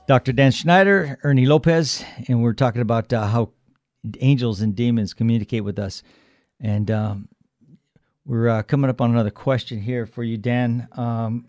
Dr. 0.09 0.33
Dan 0.33 0.51
Schneider, 0.51 1.19
Ernie 1.23 1.45
Lopez, 1.45 2.03
and 2.27 2.41
we're 2.41 2.53
talking 2.53 2.81
about 2.81 3.13
uh, 3.13 3.27
how 3.27 3.51
angels 4.19 4.61
and 4.61 4.75
demons 4.75 5.13
communicate 5.13 5.63
with 5.63 5.79
us. 5.79 6.03
And 6.59 6.89
um, 6.91 7.27
we're 8.25 8.49
uh, 8.49 8.63
coming 8.63 8.89
up 8.89 9.01
on 9.01 9.11
another 9.11 9.31
question 9.31 9.81
here 9.81 10.05
for 10.05 10.23
you, 10.23 10.37
Dan. 10.37 10.87
Um, 10.93 11.47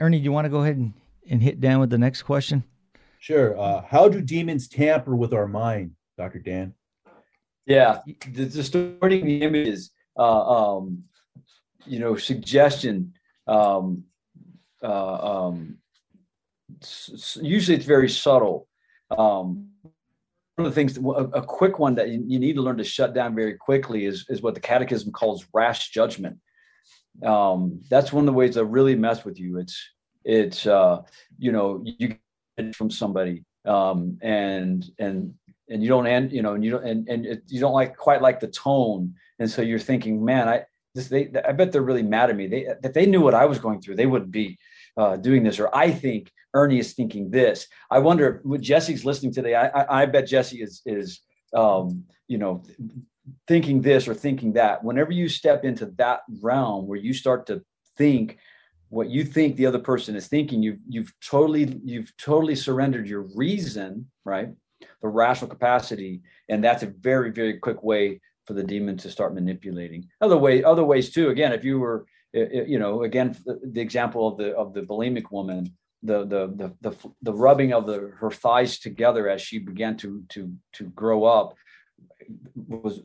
Ernie, 0.00 0.18
do 0.18 0.24
you 0.24 0.32
want 0.32 0.44
to 0.46 0.50
go 0.50 0.62
ahead 0.62 0.76
and, 0.76 0.94
and 1.28 1.42
hit 1.42 1.60
Dan 1.60 1.78
with 1.80 1.90
the 1.90 1.98
next 1.98 2.22
question? 2.22 2.64
Sure. 3.18 3.58
Uh, 3.58 3.82
how 3.82 4.08
do 4.08 4.20
demons 4.20 4.68
tamper 4.68 5.14
with 5.14 5.32
our 5.32 5.46
mind, 5.46 5.92
Dr. 6.18 6.40
Dan? 6.40 6.74
Yeah, 7.66 8.00
the 8.06 8.46
distorting 8.46 9.24
the 9.24 9.42
images, 9.42 9.90
uh, 10.18 10.76
um, 10.76 11.04
you 11.86 12.00
know, 12.00 12.16
suggestion. 12.16 13.14
Um, 13.46 14.04
uh, 14.82 15.46
um, 15.46 15.78
usually, 17.40 17.76
it's 17.76 17.86
very 17.86 18.08
subtle. 18.08 18.66
Um, 19.10 19.71
one 20.56 20.66
of 20.66 20.74
the 20.74 20.74
things, 20.74 20.98
a, 20.98 21.42
quick 21.42 21.78
one 21.78 21.94
that 21.94 22.10
you, 22.10 22.38
need 22.38 22.54
to 22.54 22.62
learn 22.62 22.76
to 22.76 22.84
shut 22.84 23.14
down 23.14 23.34
very 23.34 23.54
quickly 23.54 24.04
is, 24.04 24.26
is 24.28 24.42
what 24.42 24.54
the 24.54 24.60
catechism 24.60 25.10
calls 25.10 25.46
rash 25.54 25.90
judgment. 25.90 26.38
Um, 27.24 27.80
that's 27.88 28.12
one 28.12 28.22
of 28.22 28.26
the 28.26 28.38
ways 28.38 28.54
that 28.56 28.66
really 28.66 28.94
mess 28.94 29.24
with 29.24 29.40
you. 29.40 29.58
It's, 29.58 29.82
it's, 30.24 30.66
uh, 30.66 31.02
you 31.38 31.52
know, 31.52 31.82
you 31.84 32.16
get 32.58 32.76
from 32.76 32.90
somebody, 32.90 33.44
um, 33.64 34.18
and, 34.20 34.84
and, 34.98 35.34
and 35.70 35.82
you 35.82 35.88
don't 35.88 36.06
end, 36.06 36.32
you 36.32 36.42
know, 36.42 36.52
and 36.52 36.62
you 36.62 36.72
don't, 36.72 36.86
and, 36.86 37.08
and 37.08 37.24
it, 37.24 37.42
you 37.48 37.60
don't 37.60 37.72
like 37.72 37.96
quite 37.96 38.20
like 38.20 38.38
the 38.38 38.48
tone. 38.48 39.14
And 39.38 39.50
so 39.50 39.62
you're 39.62 39.78
thinking, 39.78 40.22
man, 40.22 40.48
I, 40.48 40.64
this, 40.94 41.08
they, 41.08 41.30
I 41.46 41.52
bet 41.52 41.72
they're 41.72 41.80
really 41.80 42.02
mad 42.02 42.28
at 42.28 42.36
me. 42.36 42.46
They, 42.46 42.66
if 42.82 42.92
they 42.92 43.06
knew 43.06 43.22
what 43.22 43.34
I 43.34 43.46
was 43.46 43.58
going 43.58 43.80
through, 43.80 43.96
they 43.96 44.06
wouldn't 44.06 44.30
be, 44.30 44.58
uh, 44.98 45.16
doing 45.16 45.44
this, 45.44 45.58
or 45.58 45.74
I 45.74 45.90
think 45.90 46.30
Ernie 46.54 46.78
is 46.78 46.92
thinking 46.92 47.30
this. 47.30 47.66
I 47.90 47.98
wonder 47.98 48.40
what 48.44 48.60
Jesse's 48.60 49.04
listening 49.04 49.32
today. 49.32 49.54
I, 49.54 49.68
I, 49.68 50.02
I 50.02 50.06
bet 50.06 50.26
Jesse 50.26 50.62
is 50.62 50.82
is 50.86 51.20
um, 51.54 52.04
you 52.28 52.38
know 52.38 52.62
thinking 53.46 53.80
this 53.80 54.08
or 54.08 54.14
thinking 54.14 54.54
that. 54.54 54.82
Whenever 54.82 55.12
you 55.12 55.28
step 55.28 55.64
into 55.64 55.86
that 55.96 56.20
realm 56.40 56.86
where 56.86 56.98
you 56.98 57.14
start 57.14 57.46
to 57.46 57.62
think 57.96 58.38
what 58.88 59.08
you 59.08 59.24
think 59.24 59.56
the 59.56 59.66
other 59.66 59.78
person 59.78 60.14
is 60.16 60.28
thinking, 60.28 60.62
you've 60.62 60.80
you've 60.88 61.12
totally 61.24 61.80
you've 61.84 62.14
totally 62.18 62.54
surrendered 62.54 63.08
your 63.08 63.26
reason, 63.34 64.10
right? 64.24 64.50
The 65.00 65.08
rational 65.08 65.48
capacity, 65.48 66.22
and 66.48 66.62
that's 66.62 66.82
a 66.82 66.86
very 66.86 67.30
very 67.30 67.58
quick 67.58 67.82
way 67.82 68.20
for 68.46 68.54
the 68.54 68.64
demon 68.64 68.96
to 68.98 69.10
start 69.10 69.34
manipulating. 69.34 70.08
Other 70.20 70.36
way, 70.36 70.64
other 70.64 70.84
ways 70.84 71.10
too. 71.10 71.30
Again, 71.30 71.52
if 71.52 71.64
you 71.64 71.78
were 71.78 72.06
you 72.32 72.78
know, 72.78 73.02
again, 73.02 73.36
the 73.46 73.80
example 73.80 74.26
of 74.26 74.38
the 74.38 74.54
of 74.56 74.72
the 74.72 74.82
bulimic 74.82 75.30
woman, 75.30 75.76
the 76.02 76.24
the 76.24 76.72
the 76.80 76.90
the, 76.90 76.96
the 77.22 77.32
rubbing 77.32 77.72
of 77.72 77.86
the 77.86 78.12
her 78.18 78.30
thighs 78.30 78.78
together 78.78 79.28
as 79.28 79.40
she 79.40 79.58
began 79.58 79.96
to 79.98 80.24
to 80.30 80.52
to 80.72 80.84
grow 80.90 81.24
up 81.24 81.54
was 82.56 83.00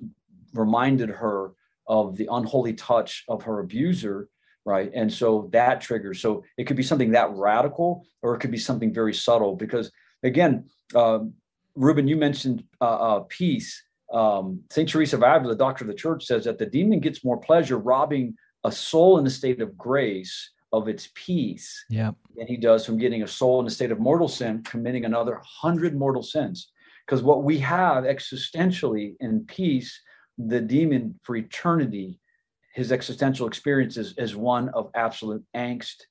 reminded 0.54 1.10
her 1.10 1.52
of 1.88 2.18
the 2.18 2.28
unholy 2.32 2.74
touch 2.74 3.24
of 3.28 3.43
her 3.43 3.60
abuser 3.60 4.30
right? 4.68 4.91
And 4.93 5.12
so 5.12 5.50
that 5.54 5.80
triggers. 5.80 6.22
So 6.22 6.43
it 6.58 6.66
could 6.66 6.76
be 6.76 6.84
something 6.84 7.12
that 7.12 7.32
radical 7.32 8.06
or 8.22 8.36
it 8.36 8.39
could 8.39 8.52
be 8.52 8.58
something 8.58 8.93
very 8.93 9.14
subtle 9.14 9.56
because 9.56 9.89
again 10.24 10.66
um, 10.93 11.34
ruben 11.76 12.08
you 12.08 12.18
mentioned 12.18 12.64
uh, 12.82 13.00
uh, 13.10 13.20
peace. 13.30 13.82
Um, 14.14 14.62
st 14.70 14.88
teresa 14.88 15.18
of 15.18 15.24
avila 15.24 15.54
the 15.54 15.58
doctor 15.58 15.84
of 15.84 15.89
the 15.89 15.93
church 15.93 16.26
says 16.26 16.45
that 16.45 16.58
the 16.58 16.66
demon 16.66 17.02
gets 17.02 17.26
more 17.26 17.38
pleasure 17.38 17.78
robbing 17.78 18.36
a 18.64 18.72
soul 18.72 19.18
in 19.20 19.28
a 19.28 19.30
state 19.30 19.62
of 19.62 19.78
grace 19.78 20.52
of 20.74 20.88
its 20.88 21.09
peace 21.15 21.86
yeah 21.89 22.11
than 22.36 22.47
he 22.47 22.57
does 22.57 22.86
from 22.86 22.97
getting 22.97 23.24
a 23.24 23.28
soul 23.28 23.59
in 23.59 23.68
a 23.68 23.70
state 23.70 23.91
of 23.91 23.99
mortal 23.99 24.28
sin 24.28 24.61
committing 24.63 25.05
another 25.05 25.41
hundred 25.43 25.95
mortal 25.95 26.24
sins. 26.24 26.72
Because 27.05 27.24
what 27.24 27.43
we 27.43 27.57
have 27.59 28.03
existentially 28.03 29.15
in 29.22 29.45
peace 29.45 30.01
the 30.38 30.59
demon 30.59 31.20
for 31.24 31.36
eternity 31.36 32.20
his 32.78 32.91
existential 32.91 33.47
experience 33.47 33.97
is, 33.97 34.13
is 34.20 34.36
one 34.36 34.70
of 34.70 34.91
absolute 34.93 35.43
angst 35.55 36.03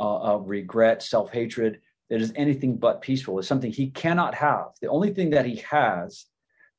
uh, 0.00 0.18
of 0.18 0.48
regret 0.48 1.00
self-hatred. 1.00 1.80
That 2.10 2.20
is 2.20 2.32
anything 2.34 2.76
but 2.76 3.00
peaceful. 3.02 3.38
It's 3.38 3.46
something 3.46 3.70
he 3.70 3.90
cannot 3.90 4.34
have. 4.34 4.70
The 4.82 4.88
only 4.88 5.14
thing 5.14 5.30
that 5.30 5.46
he 5.46 5.62
has 5.70 6.26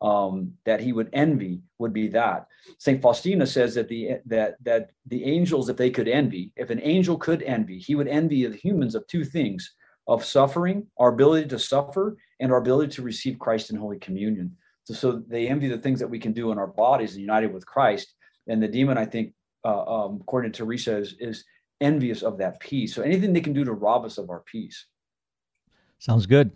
um, 0.02 0.54
that 0.66 0.80
he 0.80 0.94
would 0.94 1.10
envy 1.14 1.62
would 1.78 1.94
be 1.94 2.08
that. 2.10 2.48
Saint 2.78 3.02
Faustina 3.02 3.46
says 3.46 3.76
that 3.76 3.90
the 3.90 4.18
that 4.26 4.56
that 4.64 4.92
the 5.08 5.24
angels, 5.26 5.70
if 5.70 5.78
they 5.78 5.90
could 5.90 6.08
envy, 6.08 6.52
if 6.56 6.70
an 6.70 6.80
angel 6.84 7.18
could 7.18 7.44
envy, 7.44 7.80
he 7.80 7.96
would 7.96 8.08
envy 8.08 8.46
the 8.46 8.56
humans 8.56 8.96
of 8.96 9.06
two 9.08 9.26
things: 9.26 9.74
of 10.08 10.24
suffering, 10.24 10.88
our 10.98 11.10
ability 11.10 11.48
to 11.50 11.60
suffer, 11.60 12.18
and 12.40 12.52
our 12.52 12.60
ability 12.60 12.94
to 12.94 13.02
receive 13.02 13.40
Christ 13.40 13.70
in 13.70 13.76
Holy 13.76 14.00
Communion. 14.00 14.56
So, 14.86 14.94
so 14.94 15.24
they 15.28 15.48
envy 15.48 15.68
the 15.68 15.78
things 15.78 16.00
that 16.00 16.10
we 16.10 16.20
can 16.20 16.34
do 16.34 16.52
in 16.52 16.58
our 16.58 16.68
bodies 16.68 17.12
and 17.12 17.22
united 17.22 17.54
with 17.54 17.66
Christ. 17.66 18.14
And 18.48 18.64
the 18.64 18.68
demon, 18.68 18.98
I 18.98 19.06
think, 19.06 19.34
uh, 19.64 19.84
um, 19.84 20.20
according 20.22 20.52
to 20.54 20.64
Teresa, 20.64 20.98
is, 20.98 21.16
is 21.20 21.46
envious 21.80 22.24
of 22.24 22.38
that 22.40 22.60
peace. 22.60 22.96
So 22.96 23.04
anything 23.04 23.32
they 23.32 23.42
can 23.42 23.54
do 23.54 23.64
to 23.64 23.74
rob 23.74 24.06
us 24.06 24.18
of 24.18 24.30
our 24.30 24.40
peace. 24.40 24.88
Sounds 26.00 26.26
good. 26.26 26.52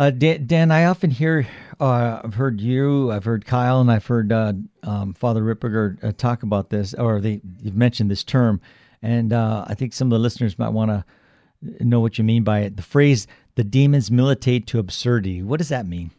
Uh, 0.00 0.08
Dan, 0.08 0.46
Dan, 0.46 0.70
I 0.70 0.86
often 0.86 1.10
hear, 1.10 1.46
uh, 1.78 2.22
I've 2.24 2.32
heard 2.32 2.58
you, 2.58 3.12
I've 3.12 3.22
heard 3.22 3.44
Kyle, 3.44 3.82
and 3.82 3.90
I've 3.92 4.06
heard 4.06 4.32
uh, 4.32 4.54
um, 4.82 5.12
Father 5.12 5.42
Ripperger 5.42 6.02
uh, 6.02 6.12
talk 6.16 6.42
about 6.42 6.70
this, 6.70 6.94
or 6.94 7.20
they, 7.20 7.42
you've 7.60 7.76
mentioned 7.76 8.10
this 8.10 8.24
term, 8.24 8.62
and 9.02 9.34
uh, 9.34 9.66
I 9.68 9.74
think 9.74 9.92
some 9.92 10.06
of 10.06 10.12
the 10.12 10.18
listeners 10.18 10.58
might 10.58 10.70
want 10.70 10.90
to 10.90 11.04
know 11.84 12.00
what 12.00 12.16
you 12.16 12.24
mean 12.24 12.44
by 12.44 12.60
it. 12.60 12.78
The 12.78 12.82
phrase 12.82 13.26
"the 13.56 13.62
demons 13.62 14.10
militate 14.10 14.66
to 14.68 14.78
absurdity." 14.78 15.42
What 15.42 15.58
does 15.58 15.68
that 15.68 15.86
mean? 15.86 16.10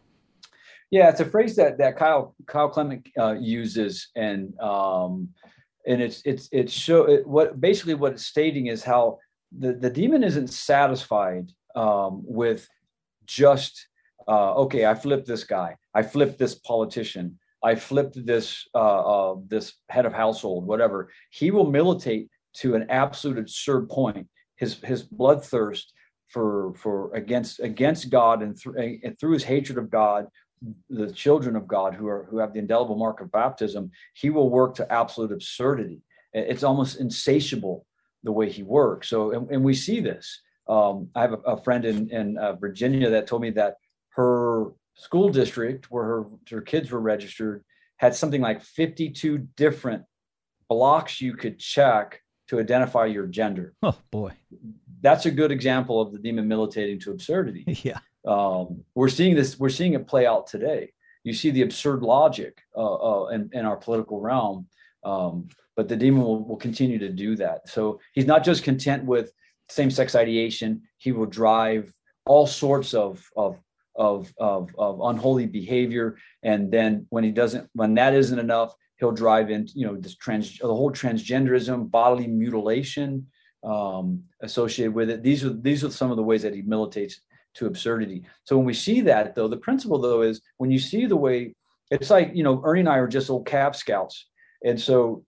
Yeah, 0.92 1.10
it's 1.10 1.20
a 1.20 1.26
phrase 1.26 1.56
that 1.56 1.80
that 1.80 1.98
Kyle 1.98 2.36
Kyle 2.46 2.70
Clement 2.70 3.10
uh, 3.18 3.36
uses, 3.40 4.10
and 4.16 4.56
um, 4.60 5.28
and 5.88 6.04
it's 6.04 6.22
it's 6.24 6.50
it's 6.52 6.72
show 6.72 7.06
it, 7.06 7.26
what 7.26 7.60
basically 7.60 7.96
what 7.96 8.12
it's 8.12 8.28
stating 8.28 8.68
is 8.68 8.84
how 8.84 9.18
the 9.58 9.74
the 9.74 9.90
demon 9.90 10.24
isn't 10.24 10.52
satisfied 10.52 11.50
um, 11.76 12.22
with 12.24 12.70
just 13.26 13.88
uh, 14.28 14.54
okay, 14.54 14.86
I 14.86 14.94
flipped 14.94 15.28
this 15.28 15.44
guy, 15.44 15.76
I 15.94 16.04
flipped 16.04 16.38
this 16.38 16.56
politician, 16.56 17.40
I 17.64 17.76
flipped 17.76 18.24
this 18.26 18.68
uh, 18.74 19.32
uh, 19.32 19.36
this 19.48 19.74
head 19.90 20.06
of 20.06 20.14
household, 20.14 20.66
whatever. 20.66 21.12
He 21.30 21.52
will 21.52 21.70
militate 21.70 22.30
to 22.56 22.76
an 22.76 22.88
absolute 22.90 23.38
absurd 23.38 23.90
point. 23.90 24.28
His 24.58 24.76
his 24.84 25.04
bloodthirst 25.04 25.86
for 26.30 26.74
for 26.76 27.14
against 27.14 27.60
against 27.60 28.10
God 28.10 28.42
and, 28.42 28.56
th- 28.60 29.00
and 29.04 29.20
through 29.20 29.34
his 29.34 29.44
hatred 29.44 29.78
of 29.78 29.90
God, 29.90 30.28
the 30.90 31.12
children 31.12 31.56
of 31.56 31.68
God 31.68 31.94
who 31.94 32.08
are 32.08 32.28
who 32.30 32.38
have 32.38 32.54
the 32.54 32.60
indelible 32.60 32.96
mark 32.96 33.22
of 33.22 33.32
baptism, 33.32 33.92
he 34.14 34.30
will 34.30 34.50
work 34.50 34.76
to 34.76 34.92
absolute 34.92 35.32
absurdity. 35.32 36.02
It's 36.34 36.64
almost 36.64 37.00
insatiable 37.00 37.86
the 38.24 38.32
way 38.32 38.50
he 38.50 38.64
works. 38.64 39.10
So, 39.10 39.32
and, 39.32 39.50
and 39.52 39.64
we 39.64 39.74
see 39.74 40.00
this. 40.00 40.42
Um, 40.68 41.10
I 41.16 41.22
have 41.22 41.34
a, 41.34 41.38
a, 41.38 41.64
friend 41.64 41.86
in, 41.86 42.10
in 42.10 42.38
uh, 42.38 42.54
Virginia 42.54 43.10
that 43.10 43.28
told 43.28 43.42
me 43.42 43.50
that 43.52 43.78
her 44.10 44.72
school 44.96 45.30
district, 45.30 45.90
where 45.90 46.04
her, 46.04 46.26
her 46.50 46.62
kids 46.62 46.92
were 46.92 47.00
registered, 47.00 47.64
had 47.98 48.16
something 48.16 48.42
like 48.42 48.62
52 48.62 49.40
different 49.56 50.04
blocks 50.70 51.22
you 51.22 51.36
could 51.36 51.60
check 51.60 52.22
to 52.48 52.60
identify 52.60 53.06
your 53.06 53.28
gender. 53.28 53.74
Oh 53.84 53.98
boy, 54.12 54.32
that's 55.02 55.26
a 55.26 55.32
good 55.32 55.52
example 55.52 56.02
of 56.02 56.12
the 56.12 56.20
demon 56.20 56.48
militating 56.48 57.00
to 57.02 57.12
absurdity. 57.12 57.66
Yeah, 57.84 58.00
um, 58.26 58.84
we're 58.94 59.10
seeing 59.10 59.36
this. 59.36 59.60
We're 59.60 59.70
seeing 59.70 59.94
it 59.94 60.08
play 60.08 60.26
out 60.26 60.48
today. 60.48 60.94
You 61.24 61.34
see 61.34 61.52
the 61.52 61.62
absurd 61.62 62.02
logic 62.02 62.62
uh, 62.76 62.96
uh, 62.96 63.28
in, 63.28 63.50
in, 63.54 63.66
our 63.66 63.78
political 63.78 64.20
realm, 64.20 64.68
um, 65.04 65.50
but 65.76 65.88
the 65.88 65.96
demon 65.96 66.24
will, 66.24 66.44
will 66.44 66.58
continue 66.58 66.98
to 66.98 67.10
do 67.10 67.36
that. 67.36 67.70
So 67.70 68.00
he's 68.14 68.26
not 68.26 68.44
just 68.44 68.64
content 68.64 69.06
with 69.06 69.32
same-sex 69.72 70.16
ideation. 70.16 70.82
He 70.98 71.12
will 71.12 71.26
drive 71.26 71.94
all 72.26 72.48
sorts 72.48 72.94
of 72.94 73.26
of 73.36 73.60
of 73.96 74.34
of, 74.38 74.70
of 74.78 75.00
unholy 75.02 75.48
behavior, 75.48 76.18
and 76.44 76.72
then 76.72 77.06
when 77.10 77.24
he 77.24 77.32
doesn't, 77.32 77.70
when 77.74 77.94
that 77.96 78.14
isn't 78.14 78.40
enough, 78.40 78.74
he'll 78.98 79.12
drive 79.12 79.50
in 79.50 79.68
you 79.74 79.86
know 79.86 79.96
this 79.96 80.16
trans 80.16 80.58
the 80.58 80.68
whole 80.68 80.92
transgenderism, 80.92 81.90
bodily 81.90 82.28
mutilation 82.28 83.28
um, 83.64 84.24
associated 84.42 84.94
with 84.94 85.10
it. 85.10 85.24
These 85.24 85.44
are 85.46 85.54
these 85.54 85.84
are 85.84 85.92
some 85.92 86.12
of 86.12 86.18
the 86.18 86.24
ways 86.24 86.42
that 86.44 86.54
he 86.54 86.62
militates 86.62 87.22
to 87.56 87.66
absurdity. 87.66 88.24
So 88.46 88.56
when 88.58 88.66
we 88.66 88.74
see 88.74 89.02
that, 89.02 89.36
though, 89.36 89.50
the 89.50 89.58
principle 89.58 90.00
though 90.00 90.22
is 90.22 90.42
when 90.58 90.72
you 90.72 90.80
see 90.80 91.06
the 91.06 91.18
way 91.18 91.54
it's 91.90 92.10
like 92.10 92.32
you 92.34 92.44
know 92.44 92.62
Ernie 92.64 92.82
and 92.82 92.90
I 92.90 92.98
are 92.98 93.08
just 93.08 93.30
old 93.30 93.46
Cav 93.46 93.76
Scouts, 93.76 94.28
and 94.64 94.80
so 94.80 95.26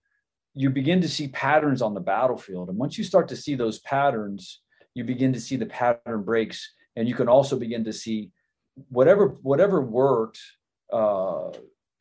you 0.54 0.70
begin 0.70 1.00
to 1.00 1.08
see 1.08 1.28
patterns 1.28 1.82
on 1.82 1.94
the 1.94 2.00
battlefield. 2.00 2.68
And 2.68 2.78
once 2.78 2.96
you 2.96 3.04
start 3.04 3.28
to 3.28 3.36
see 3.36 3.54
those 3.54 3.80
patterns, 3.80 4.60
you 4.94 5.04
begin 5.04 5.32
to 5.32 5.40
see 5.40 5.56
the 5.56 5.66
pattern 5.66 6.22
breaks, 6.22 6.72
and 6.96 7.08
you 7.08 7.14
can 7.14 7.28
also 7.28 7.58
begin 7.58 7.84
to 7.84 7.92
see 7.92 8.30
whatever 8.88 9.28
whatever 9.42 9.80
worked. 9.80 10.40
Uh, 10.92 11.50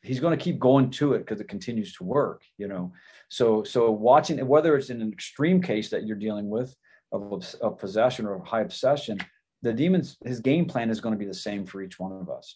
he's 0.01 0.19
going 0.19 0.37
to 0.37 0.43
keep 0.43 0.59
going 0.59 0.91
to 0.91 1.13
it 1.13 1.19
because 1.19 1.41
it 1.41 1.47
continues 1.47 1.93
to 1.95 2.03
work. 2.03 2.43
You 2.57 2.67
know, 2.67 2.93
so 3.29 3.63
so 3.63 3.89
watching 3.89 4.45
whether 4.47 4.75
it's 4.75 4.91
in 4.91 5.01
an 5.01 5.11
extreme 5.11 5.61
case 5.61 5.89
that 5.89 6.05
you're 6.05 6.17
dealing 6.17 6.49
with 6.49 6.75
of, 7.11 7.55
of 7.61 7.79
possession 7.79 8.27
or 8.27 8.43
high 8.43 8.61
obsession, 8.61 9.19
the 9.63 9.73
demons 9.73 10.17
his 10.23 10.39
game 10.39 10.65
plan 10.65 10.91
is 10.91 11.01
going 11.01 11.13
to 11.13 11.19
be 11.19 11.25
the 11.25 11.33
same 11.33 11.65
for 11.65 11.81
each 11.81 11.99
one 11.99 12.11
of 12.11 12.29
us. 12.29 12.55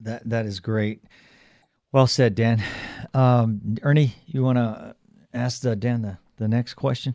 That 0.00 0.28
that 0.28 0.46
is 0.46 0.58
great. 0.58 1.04
Well 1.92 2.06
said, 2.06 2.34
Dan. 2.34 2.62
Um, 3.12 3.76
Ernie, 3.82 4.14
you 4.26 4.42
want 4.42 4.56
to 4.56 4.96
ask 5.34 5.60
the, 5.60 5.76
Dan 5.76 6.00
the, 6.00 6.16
the 6.38 6.48
next 6.48 6.72
question? 6.72 7.14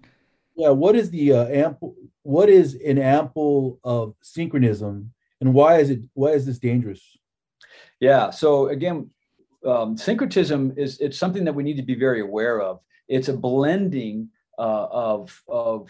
Yeah. 0.55 0.69
What 0.69 0.95
is 0.95 1.09
the 1.09 1.33
uh, 1.33 1.47
ample? 1.47 1.95
What 2.21 2.47
is 2.47 2.75
an 2.85 2.99
ample 2.99 3.79
of 3.83 4.13
syncretism, 4.21 5.11
and 5.41 5.53
why 5.53 5.79
is 5.79 5.89
it? 5.89 6.01
Why 6.13 6.29
is 6.29 6.45
this 6.45 6.59
dangerous? 6.59 7.01
Yeah. 7.99 8.29
So 8.29 8.67
again, 8.67 9.09
um, 9.65 9.97
syncretism 9.97 10.73
is 10.77 10.99
it's 10.99 11.17
something 11.17 11.43
that 11.45 11.53
we 11.53 11.63
need 11.63 11.77
to 11.77 11.83
be 11.83 11.95
very 11.95 12.21
aware 12.21 12.61
of. 12.61 12.79
It's 13.07 13.29
a 13.29 13.37
blending 13.37 14.29
uh, 14.59 14.87
of 14.91 15.43
of 15.47 15.89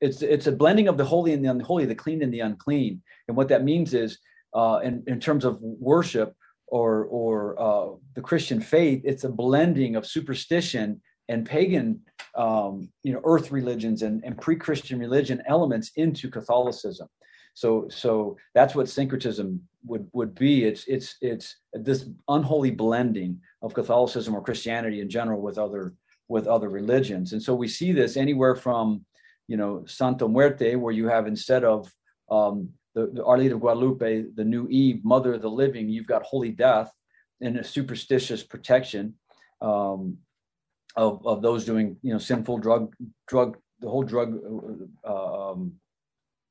it's 0.00 0.22
it's 0.22 0.46
a 0.46 0.52
blending 0.52 0.88
of 0.88 0.96
the 0.96 1.04
holy 1.04 1.32
and 1.32 1.44
the 1.44 1.50
unholy, 1.50 1.84
the 1.84 1.94
clean 1.94 2.22
and 2.22 2.32
the 2.34 2.40
unclean. 2.40 3.02
And 3.28 3.36
what 3.36 3.48
that 3.48 3.64
means 3.64 3.94
is, 3.94 4.18
uh, 4.54 4.80
in 4.82 5.04
in 5.06 5.20
terms 5.20 5.44
of 5.44 5.60
worship, 5.60 6.34
or 6.68 7.04
or 7.04 7.60
uh, 7.60 7.96
the 8.14 8.22
Christian 8.22 8.60
faith, 8.60 9.02
it's 9.04 9.24
a 9.24 9.28
blending 9.28 9.96
of 9.96 10.06
superstition 10.06 11.00
and 11.28 11.44
pagan, 11.46 12.00
um, 12.34 12.88
you 13.02 13.12
know, 13.12 13.20
earth 13.24 13.50
religions 13.50 14.02
and, 14.02 14.22
and 14.24 14.40
pre-Christian 14.40 14.98
religion 14.98 15.42
elements 15.46 15.90
into 15.96 16.30
Catholicism. 16.30 17.08
So 17.54 17.88
so 17.88 18.36
that's 18.54 18.74
what 18.74 18.88
syncretism 18.88 19.60
would 19.86 20.08
would 20.12 20.34
be. 20.34 20.64
It's 20.64 20.84
it's 20.86 21.16
it's 21.20 21.56
this 21.72 22.08
unholy 22.28 22.70
blending 22.70 23.40
of 23.62 23.74
Catholicism 23.74 24.34
or 24.34 24.42
Christianity 24.42 25.00
in 25.00 25.08
general 25.08 25.40
with 25.40 25.58
other 25.58 25.94
with 26.28 26.46
other 26.46 26.68
religions. 26.68 27.32
And 27.32 27.42
so 27.42 27.54
we 27.54 27.68
see 27.68 27.92
this 27.92 28.16
anywhere 28.16 28.56
from, 28.56 29.04
you 29.46 29.56
know, 29.56 29.84
Santa 29.86 30.28
Muerte, 30.28 30.74
where 30.74 30.92
you 30.92 31.08
have 31.08 31.26
instead 31.26 31.64
of 31.64 31.90
um, 32.30 32.70
the, 32.96 33.10
the 33.12 33.24
Our 33.24 33.36
Lady 33.36 33.50
of 33.50 33.60
Guadalupe, 33.60 34.24
the 34.34 34.44
new 34.44 34.66
Eve, 34.68 35.04
Mother 35.04 35.34
of 35.34 35.42
the 35.42 35.50
Living, 35.50 35.88
you've 35.88 36.06
got 36.06 36.22
Holy 36.22 36.50
Death 36.50 36.90
and 37.42 37.58
a 37.58 37.62
superstitious 37.62 38.42
protection 38.42 39.14
um, 39.60 40.16
of, 40.96 41.24
of 41.26 41.42
those 41.42 41.66
doing, 41.66 41.98
you 42.02 42.12
know, 42.12 42.18
sinful 42.18 42.58
drug, 42.58 42.96
drug, 43.28 43.58
the 43.80 43.88
whole 43.88 44.02
drug 44.02 44.40
uh, 45.06 45.50
um, 45.50 45.72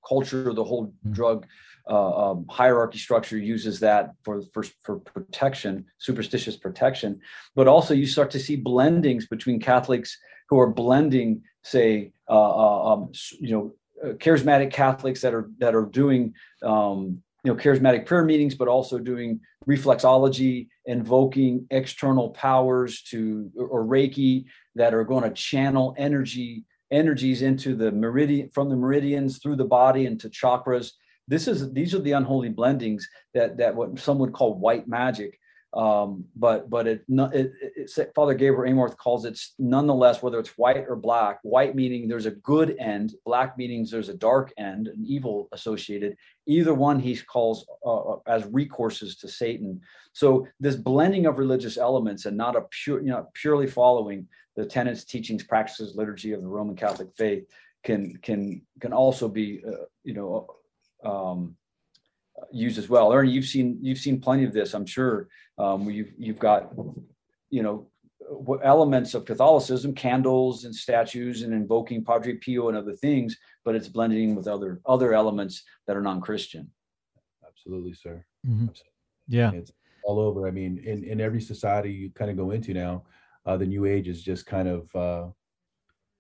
culture, 0.07 0.53
the 0.53 0.63
whole 0.63 0.85
mm-hmm. 0.85 1.13
drug 1.13 1.47
uh, 1.89 2.31
um, 2.31 2.45
hierarchy 2.47 2.99
structure 2.99 3.39
uses 3.39 3.79
that 3.79 4.11
for, 4.23 4.43
for, 4.53 4.63
for 4.83 4.99
protection, 4.99 5.85
superstitious 5.97 6.55
protection. 6.55 7.19
But 7.55 7.67
also 7.67 7.95
you 7.95 8.05
start 8.05 8.29
to 8.31 8.39
see 8.39 8.61
blendings 8.61 9.27
between 9.27 9.59
Catholics 9.59 10.15
who 10.49 10.59
are 10.59 10.69
blending 10.69 11.41
say, 11.63 12.11
uh, 12.29 12.33
uh 12.33 12.93
um, 12.93 13.11
you 13.39 13.51
know, 13.51 13.73
charismatic 14.13 14.71
Catholics 14.71 15.21
that 15.21 15.33
are 15.33 15.49
that 15.59 15.75
are 15.75 15.85
doing 15.85 16.33
um, 16.63 17.21
you 17.43 17.53
know 17.53 17.55
charismatic 17.55 18.05
prayer 18.05 18.23
meetings, 18.23 18.55
but 18.55 18.67
also 18.67 18.97
doing 18.97 19.39
reflexology, 19.67 20.67
invoking 20.85 21.67
external 21.71 22.29
powers 22.29 23.01
to 23.03 23.51
or 23.57 23.83
Reiki 23.85 24.45
that 24.75 24.93
are 24.93 25.03
going 25.03 25.23
to 25.23 25.31
channel 25.31 25.95
energy 25.97 26.65
energies 26.91 27.41
into 27.41 27.75
the 27.75 27.91
meridian 27.91 28.49
from 28.49 28.69
the 28.69 28.75
meridians 28.75 29.39
through 29.39 29.55
the 29.55 29.65
body 29.65 30.05
into 30.05 30.29
chakras. 30.29 30.91
This 31.27 31.47
is 31.47 31.71
these 31.73 31.95
are 31.95 31.99
the 31.99 32.11
unholy 32.13 32.51
blendings 32.51 33.03
that 33.33 33.57
that 33.57 33.75
what 33.75 33.99
some 33.99 34.19
would 34.19 34.33
call 34.33 34.55
white 34.55 34.87
magic 34.87 35.39
um, 35.75 36.23
but 36.37 36.69
but 36.69 36.87
it, 36.87 37.03
it, 37.09 37.51
it, 37.61 38.11
Father 38.15 38.33
Gabriel 38.33 38.73
Amorth 38.73 38.95
calls 38.95 39.25
it 39.25 39.37
nonetheless 39.59 40.23
whether 40.23 40.39
it's 40.39 40.57
white 40.57 40.85
or 40.87 40.95
black. 40.95 41.39
White 41.43 41.75
meaning 41.75 42.07
there's 42.07 42.25
a 42.25 42.31
good 42.31 42.77
end, 42.79 43.13
black 43.25 43.57
meaning 43.57 43.85
there's 43.89 44.07
a 44.07 44.13
dark 44.13 44.53
end, 44.57 44.87
an 44.87 45.03
evil 45.05 45.49
associated. 45.51 46.15
Either 46.47 46.73
one 46.73 46.99
he 46.99 47.17
calls 47.17 47.67
uh, 47.85 48.13
uh, 48.13 48.19
as 48.25 48.43
recourses 48.43 49.19
to 49.19 49.27
Satan. 49.27 49.81
So 50.13 50.47
this 50.61 50.77
blending 50.77 51.25
of 51.25 51.39
religious 51.39 51.77
elements 51.77 52.25
and 52.25 52.37
not 52.37 52.55
a 52.55 52.61
pure, 52.71 53.01
you 53.01 53.09
know, 53.09 53.27
purely 53.33 53.67
following 53.67 54.27
the 54.55 54.65
tenets, 54.65 55.03
teachings, 55.03 55.43
practices, 55.43 55.97
liturgy 55.97 56.31
of 56.31 56.41
the 56.41 56.47
Roman 56.47 56.77
Catholic 56.77 57.09
faith 57.17 57.45
can 57.83 58.17
can 58.21 58.61
can 58.79 58.91
also 58.91 59.29
be 59.29 59.61
uh, 59.65 59.85
you 60.03 60.13
know 60.13 60.47
um, 61.03 61.55
used 62.51 62.77
as 62.77 62.89
well. 62.89 63.11
Ernie, 63.11 63.31
you've 63.31 63.45
seen 63.45 63.79
you've 63.81 63.97
seen 63.97 64.19
plenty 64.19 64.43
of 64.43 64.53
this, 64.53 64.73
I'm 64.73 64.85
sure. 64.85 65.27
Um, 65.57 65.89
you've 65.89 66.11
you've 66.17 66.39
got 66.39 66.73
you 67.49 67.63
know 67.63 67.87
elements 68.63 69.13
of 69.13 69.25
Catholicism, 69.25 69.93
candles 69.93 70.65
and 70.65 70.75
statues, 70.75 71.43
and 71.43 71.53
invoking 71.53 72.03
Padre 72.03 72.33
Pio 72.35 72.69
and 72.69 72.77
other 72.77 72.93
things, 72.93 73.37
but 73.63 73.75
it's 73.75 73.87
blending 73.87 74.35
with 74.35 74.47
other 74.47 74.81
other 74.85 75.13
elements 75.13 75.63
that 75.87 75.95
are 75.95 76.01
non-Christian. 76.01 76.71
Absolutely, 77.47 77.93
sir. 77.93 78.25
Mm-hmm. 78.45 78.69
Absolutely. 78.69 78.91
Yeah, 79.27 79.51
it's 79.51 79.71
all 80.03 80.19
over. 80.19 80.47
I 80.47 80.51
mean, 80.51 80.79
in 80.85 81.03
in 81.03 81.21
every 81.21 81.41
society 81.41 81.91
you 81.91 82.09
kind 82.11 82.31
of 82.31 82.37
go 82.37 82.51
into 82.51 82.73
now, 82.73 83.03
uh, 83.45 83.57
the 83.57 83.65
New 83.65 83.85
Age 83.85 84.07
is 84.07 84.21
just 84.21 84.45
kind 84.45 84.67
of 84.67 84.95
uh, 84.95 85.27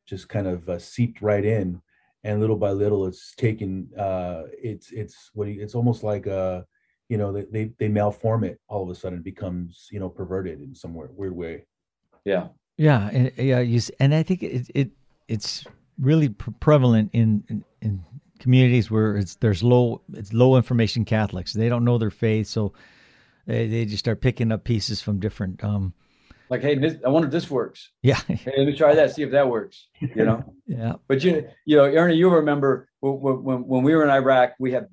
just 0.05 0.29
kind 0.29 0.47
of 0.47 0.67
uh, 0.69 0.79
seeped 0.79 1.21
right 1.21 1.43
in 1.43 1.81
and 2.25 2.41
little 2.41 2.57
by 2.57 2.71
little 2.71 3.05
it's 3.05 3.33
taken 3.35 3.87
uh 3.97 4.43
it's 4.61 4.91
it's 4.91 5.29
what 5.33 5.47
it's 5.47 5.75
almost 5.75 6.03
like 6.03 6.25
uh 6.27 6.61
you 7.07 7.17
know 7.17 7.31
they, 7.31 7.45
they 7.51 7.71
they 7.77 7.87
malform 7.87 8.43
it 8.43 8.59
all 8.67 8.83
of 8.83 8.89
a 8.89 8.95
sudden 8.95 9.19
it 9.19 9.23
becomes 9.23 9.87
you 9.91 9.99
know 9.99 10.09
perverted 10.09 10.59
in 10.59 10.73
some 10.73 10.93
weird 10.93 11.35
way 11.35 11.63
yeah 12.25 12.47
yeah 12.77 13.09
and 13.13 13.31
yeah 13.37 13.59
you 13.59 13.79
and 13.99 14.13
i 14.13 14.23
think 14.23 14.41
it, 14.41 14.69
it 14.73 14.89
it's 15.27 15.65
really 15.99 16.29
prevalent 16.29 17.09
in, 17.13 17.43
in, 17.47 17.63
in 17.81 18.03
communities 18.39 18.91
where 18.91 19.15
it's 19.15 19.35
there's 19.35 19.63
low 19.63 20.01
it's 20.13 20.33
low 20.33 20.57
information 20.57 21.05
catholics 21.05 21.53
they 21.53 21.69
don't 21.69 21.85
know 21.85 21.97
their 21.97 22.11
faith 22.11 22.47
so 22.47 22.73
they, 23.45 23.67
they 23.67 23.85
just 23.85 23.99
start 23.99 24.19
picking 24.19 24.51
up 24.51 24.63
pieces 24.63 24.99
from 24.99 25.19
different 25.19 25.63
um 25.63 25.93
like, 26.47 26.61
hey, 26.61 26.75
this, 26.75 26.93
I 27.03 27.09
wonder 27.09 27.27
if 27.27 27.31
this 27.31 27.49
works. 27.49 27.89
Yeah. 28.03 28.19
hey, 28.27 28.53
let 28.55 28.67
me 28.67 28.75
try 28.75 28.93
that, 28.93 29.15
see 29.15 29.23
if 29.23 29.31
that 29.31 29.49
works. 29.49 29.87
You 29.99 30.25
know. 30.25 30.53
yeah. 30.67 30.93
But 31.07 31.23
you, 31.23 31.47
you 31.65 31.77
know, 31.77 31.85
Ernie, 31.85 32.15
you 32.15 32.29
remember 32.29 32.87
when, 32.99 33.43
when, 33.43 33.67
when 33.67 33.83
we 33.83 33.95
were 33.95 34.03
in 34.03 34.09
Iraq, 34.09 34.53
we 34.59 34.71
had 34.71 34.87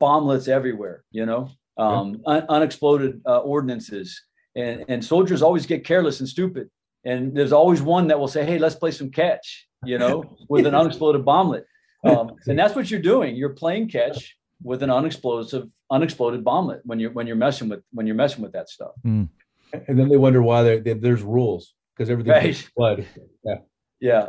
bomblets 0.00 0.48
everywhere. 0.48 1.04
You 1.10 1.26
know, 1.26 1.50
um, 1.76 2.20
yeah. 2.26 2.34
un- 2.34 2.46
unexploded 2.48 3.20
uh, 3.26 3.38
ordinances, 3.38 4.22
and 4.56 4.84
and 4.88 5.04
soldiers 5.04 5.42
always 5.42 5.66
get 5.66 5.84
careless 5.84 6.20
and 6.20 6.28
stupid. 6.28 6.70
And 7.04 7.34
there's 7.34 7.52
always 7.52 7.82
one 7.82 8.08
that 8.08 8.18
will 8.18 8.28
say, 8.28 8.44
"Hey, 8.44 8.58
let's 8.58 8.74
play 8.74 8.90
some 8.90 9.10
catch," 9.10 9.68
you 9.84 9.98
know, 9.98 10.36
with 10.48 10.66
an 10.66 10.74
unexploded 10.74 11.24
bomblet. 11.24 11.64
Um, 12.04 12.32
and 12.46 12.58
that's 12.58 12.74
what 12.74 12.90
you're 12.90 13.00
doing. 13.00 13.36
You're 13.36 13.50
playing 13.50 13.88
catch 13.88 14.36
with 14.62 14.82
an 14.82 14.90
unexplosive, 14.90 15.68
unexploded 15.90 16.44
bomblet 16.44 16.80
when 16.84 17.00
you're 17.00 17.12
when 17.12 17.26
you're 17.26 17.36
messing 17.36 17.68
with 17.68 17.82
when 17.92 18.06
you're 18.06 18.16
messing 18.16 18.42
with 18.42 18.52
that 18.52 18.68
stuff. 18.68 18.92
Mm 19.06 19.28
and 19.72 19.98
then 19.98 20.08
they 20.08 20.16
wonder 20.16 20.42
why 20.42 20.62
they, 20.62 20.94
there's 20.94 21.22
rules 21.22 21.74
because 21.96 22.10
everything's 22.10 22.36
right. 22.36 22.70
blood. 22.76 23.06
Yeah. 23.44 23.54
Yeah. 24.00 24.28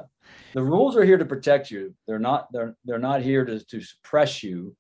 The 0.53 0.63
rules 0.63 0.95
are 0.95 1.03
here 1.03 1.17
to 1.17 1.25
protect 1.25 1.71
you. 1.71 1.93
They're 2.07 2.19
not 2.19 2.47
they're 2.51 2.75
they're 2.85 2.99
not 2.99 3.21
here 3.21 3.45
to, 3.45 3.63
to 3.63 3.81
suppress 3.81 4.43
you. 4.43 4.75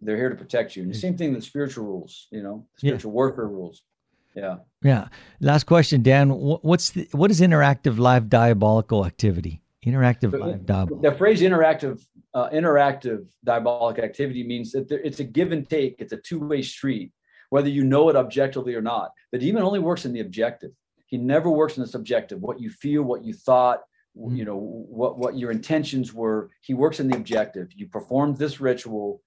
They're 0.00 0.16
here 0.16 0.30
to 0.30 0.36
protect 0.36 0.76
you. 0.76 0.82
And 0.82 0.92
the 0.92 0.98
same 0.98 1.16
thing 1.16 1.34
with 1.34 1.44
spiritual 1.44 1.84
rules, 1.84 2.26
you 2.30 2.42
know, 2.42 2.66
spiritual 2.76 3.12
yeah. 3.12 3.16
worker 3.16 3.48
rules. 3.48 3.82
Yeah. 4.34 4.56
Yeah. 4.82 5.08
Last 5.40 5.64
question, 5.64 6.02
Dan. 6.02 6.30
What's 6.30 6.90
the, 6.90 7.06
what 7.12 7.30
is 7.30 7.40
interactive 7.40 7.98
live 7.98 8.30
diabolical 8.30 9.04
activity? 9.04 9.62
Interactive 9.84 10.32
live 10.38 10.64
diabolical. 10.64 11.10
The 11.10 11.16
phrase 11.16 11.42
interactive 11.42 12.02
uh, 12.32 12.48
interactive 12.50 13.26
diabolic 13.44 13.98
activity 13.98 14.42
means 14.42 14.72
that 14.72 14.88
there, 14.88 15.00
it's 15.00 15.20
a 15.20 15.24
give 15.24 15.52
and 15.52 15.68
take. 15.68 15.96
It's 15.98 16.12
a 16.12 16.16
two 16.16 16.38
way 16.38 16.62
street 16.62 17.12
whether 17.50 17.68
you 17.68 17.84
know 17.84 18.08
it 18.08 18.16
objectively 18.16 18.74
or 18.74 18.80
not. 18.80 19.10
The 19.32 19.38
demon 19.38 19.62
only 19.62 19.80
works 19.80 20.06
in 20.06 20.12
the 20.12 20.20
objective. 20.20 20.70
He 21.06 21.18
never 21.18 21.50
works 21.50 21.76
in 21.76 21.82
the 21.82 21.88
subjective, 21.88 22.40
what 22.40 22.60
you 22.60 22.70
feel, 22.70 23.02
what 23.02 23.24
you 23.24 23.34
thought, 23.34 23.78
mm-hmm. 23.78 23.89
You 24.28 24.44
know, 24.44 24.56
what, 24.56 25.18
what 25.18 25.38
your 25.38 25.50
intentions 25.50 26.12
were. 26.12 26.50
He 26.60 26.74
works 26.74 27.00
in 27.00 27.08
the 27.08 27.16
objective. 27.16 27.68
You 27.74 27.86
performed 27.86 28.36
this 28.36 28.60
ritual 28.60 29.22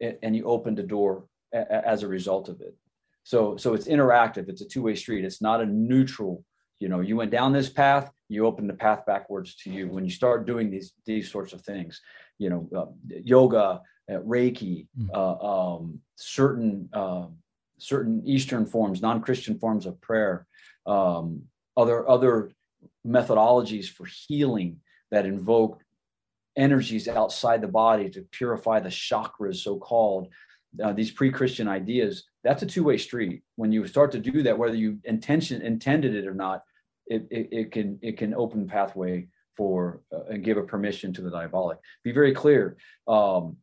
and 0.00 0.36
you 0.36 0.44
opened 0.44 0.78
a 0.78 0.82
door 0.82 1.26
as 1.52 2.02
a 2.02 2.08
result 2.08 2.48
of 2.48 2.60
it. 2.60 2.74
So, 3.22 3.56
so 3.56 3.74
it's 3.74 3.88
interactive. 3.88 4.48
It's 4.48 4.60
a 4.60 4.68
two-way 4.68 4.94
street. 4.96 5.24
It's 5.24 5.40
not 5.40 5.62
a 5.62 5.66
neutral. 5.66 6.44
You 6.78 6.88
know, 6.88 7.00
you 7.00 7.16
went 7.16 7.30
down 7.30 7.52
this 7.52 7.70
path. 7.70 8.10
You 8.28 8.46
open 8.46 8.66
the 8.66 8.74
path 8.74 9.06
backwards 9.06 9.54
to 9.62 9.70
you. 9.70 9.88
When 9.88 10.04
you 10.04 10.10
start 10.10 10.46
doing 10.46 10.70
these 10.70 10.92
these 11.06 11.30
sorts 11.30 11.52
of 11.52 11.62
things, 11.62 12.00
you 12.38 12.50
know, 12.50 12.68
uh, 12.76 13.16
yoga, 13.22 13.80
uh, 14.10 14.14
Reiki, 14.14 14.86
mm. 14.98 15.08
uh, 15.14 15.76
um, 15.76 16.00
certain 16.16 16.88
um, 16.92 17.36
certain 17.78 18.22
Eastern 18.26 18.66
forms, 18.66 19.00
non-Christian 19.00 19.58
forms 19.58 19.86
of 19.86 20.00
prayer, 20.00 20.46
um, 20.86 21.42
other 21.76 22.08
other 22.08 22.50
methodologies 23.06 23.88
for 23.88 24.06
healing 24.06 24.80
that 25.10 25.26
invoke 25.26 25.80
energies 26.56 27.08
outside 27.08 27.60
the 27.60 27.68
body 27.68 28.08
to 28.10 28.22
purify 28.30 28.80
the 28.80 28.88
chakras, 28.88 29.56
so 29.56 29.78
called. 29.78 30.28
Uh, 30.82 30.92
these 30.92 31.12
pre-Christian 31.12 31.68
ideas. 31.68 32.24
That's 32.42 32.64
a 32.64 32.66
two-way 32.66 32.98
street. 32.98 33.42
When 33.54 33.70
you 33.70 33.86
start 33.86 34.10
to 34.12 34.18
do 34.18 34.42
that, 34.42 34.58
whether 34.58 34.74
you 34.74 34.98
intention 35.04 35.62
intended 35.62 36.16
it 36.16 36.26
or 36.26 36.34
not, 36.34 36.64
it, 37.06 37.28
it, 37.30 37.48
it 37.52 37.72
can 37.72 37.98
it 38.02 38.18
can 38.18 38.34
open 38.34 38.66
pathway 38.66 39.28
for 39.56 40.00
uh, 40.12 40.24
and 40.30 40.42
give 40.42 40.56
a 40.56 40.62
permission 40.64 41.12
to 41.12 41.22
the 41.22 41.30
diabolic. 41.30 41.78
Be 42.02 42.10
very 42.10 42.34
clear. 42.34 42.76
Um, 43.06 43.58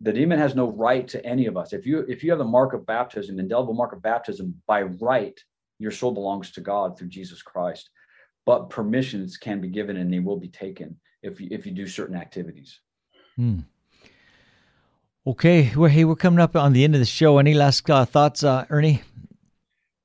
the 0.00 0.12
demon 0.12 0.38
has 0.38 0.54
no 0.54 0.70
right 0.70 1.06
to 1.08 1.24
any 1.26 1.46
of 1.46 1.56
us. 1.56 1.72
If 1.72 1.84
you 1.84 2.00
if 2.00 2.22
you 2.22 2.30
have 2.30 2.38
the 2.38 2.44
mark 2.44 2.74
of 2.74 2.86
baptism, 2.86 3.38
indelible 3.38 3.74
mark 3.74 3.92
of 3.92 4.02
baptism, 4.02 4.62
by 4.68 4.82
right, 4.82 5.38
your 5.78 5.90
soul 5.90 6.12
belongs 6.12 6.52
to 6.52 6.60
God 6.60 6.96
through 6.96 7.08
Jesus 7.08 7.42
Christ. 7.42 7.90
But 8.44 8.70
permissions 8.70 9.36
can 9.36 9.60
be 9.60 9.68
given 9.68 9.96
and 9.96 10.12
they 10.12 10.18
will 10.18 10.38
be 10.38 10.48
taken 10.48 10.96
if 11.22 11.40
you 11.40 11.48
if 11.50 11.66
you 11.66 11.72
do 11.72 11.86
certain 11.86 12.16
activities. 12.16 12.80
Hmm. 13.36 13.60
Okay, 15.24 15.72
well, 15.76 15.88
hey, 15.88 16.04
we're 16.04 16.16
coming 16.16 16.40
up 16.40 16.56
on 16.56 16.72
the 16.72 16.82
end 16.82 16.94
of 16.96 17.00
the 17.00 17.06
show. 17.06 17.38
Any 17.38 17.54
last 17.54 17.88
uh, 17.88 18.04
thoughts, 18.04 18.42
uh, 18.42 18.66
Ernie? 18.70 19.02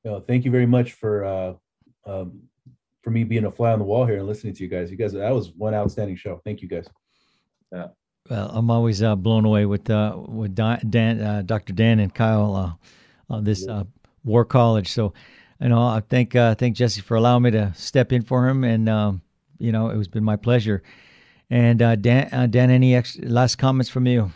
No, 0.06 0.20
thank 0.20 0.46
you 0.46 0.52
very 0.52 0.68
much 0.68 0.94
for 0.94 1.26
uh, 1.26 1.54
um, 2.06 2.44
for 3.04 3.10
me 3.10 3.24
being 3.24 3.46
a 3.46 3.52
fly 3.52 3.72
on 3.72 3.80
the 3.80 3.86
wall 3.86 4.06
here 4.06 4.18
and 4.18 4.28
listening 4.28 4.54
to 4.54 4.64
you 4.64 4.70
guys. 4.70 4.92
You 4.92 4.98
guys, 4.98 5.14
that 5.14 5.34
was 5.34 5.52
one 5.52 5.74
outstanding 5.74 6.18
show. 6.18 6.40
Thank 6.44 6.62
you 6.62 6.68
guys. 6.68 6.88
Yeah. 7.72 7.88
Well, 8.30 8.52
I'm 8.54 8.70
always 8.70 9.02
uh, 9.02 9.16
blown 9.16 9.46
away 9.46 9.66
with 9.66 9.90
uh, 9.90 10.16
with 10.18 10.56
Dan, 10.56 11.22
uh, 11.22 11.42
Dr. 11.46 11.74
Dan 11.74 12.00
and 12.00 12.14
Kyle 12.14 12.56
uh, 12.56 13.34
on 13.34 13.44
this 13.44 13.68
uh, 13.68 13.86
War 14.24 14.44
College. 14.44 14.92
So, 14.92 15.14
you 15.60 15.70
know, 15.70 15.82
I 15.82 16.02
thank 16.08 16.36
uh, 16.36 16.56
thank 16.56 16.76
Jesse 16.76 17.02
for 17.02 17.16
allowing 17.16 17.44
me 17.44 17.52
to 17.52 17.74
step 17.76 18.12
in 18.12 18.22
for 18.22 18.48
him, 18.48 18.64
and 18.64 18.88
um, 18.88 19.22
you 19.58 19.72
know, 19.72 19.90
it 19.90 19.98
was 19.98 20.08
been 20.08 20.24
my 20.24 20.36
pleasure. 20.36 20.84
And 21.50 21.80
Dan, 21.80 22.50
Dan, 22.50 22.70
any 22.70 22.96
ex- 22.96 23.18
last 23.20 23.56
comments 23.56 23.90
from 23.90 24.06
you? 24.06 24.32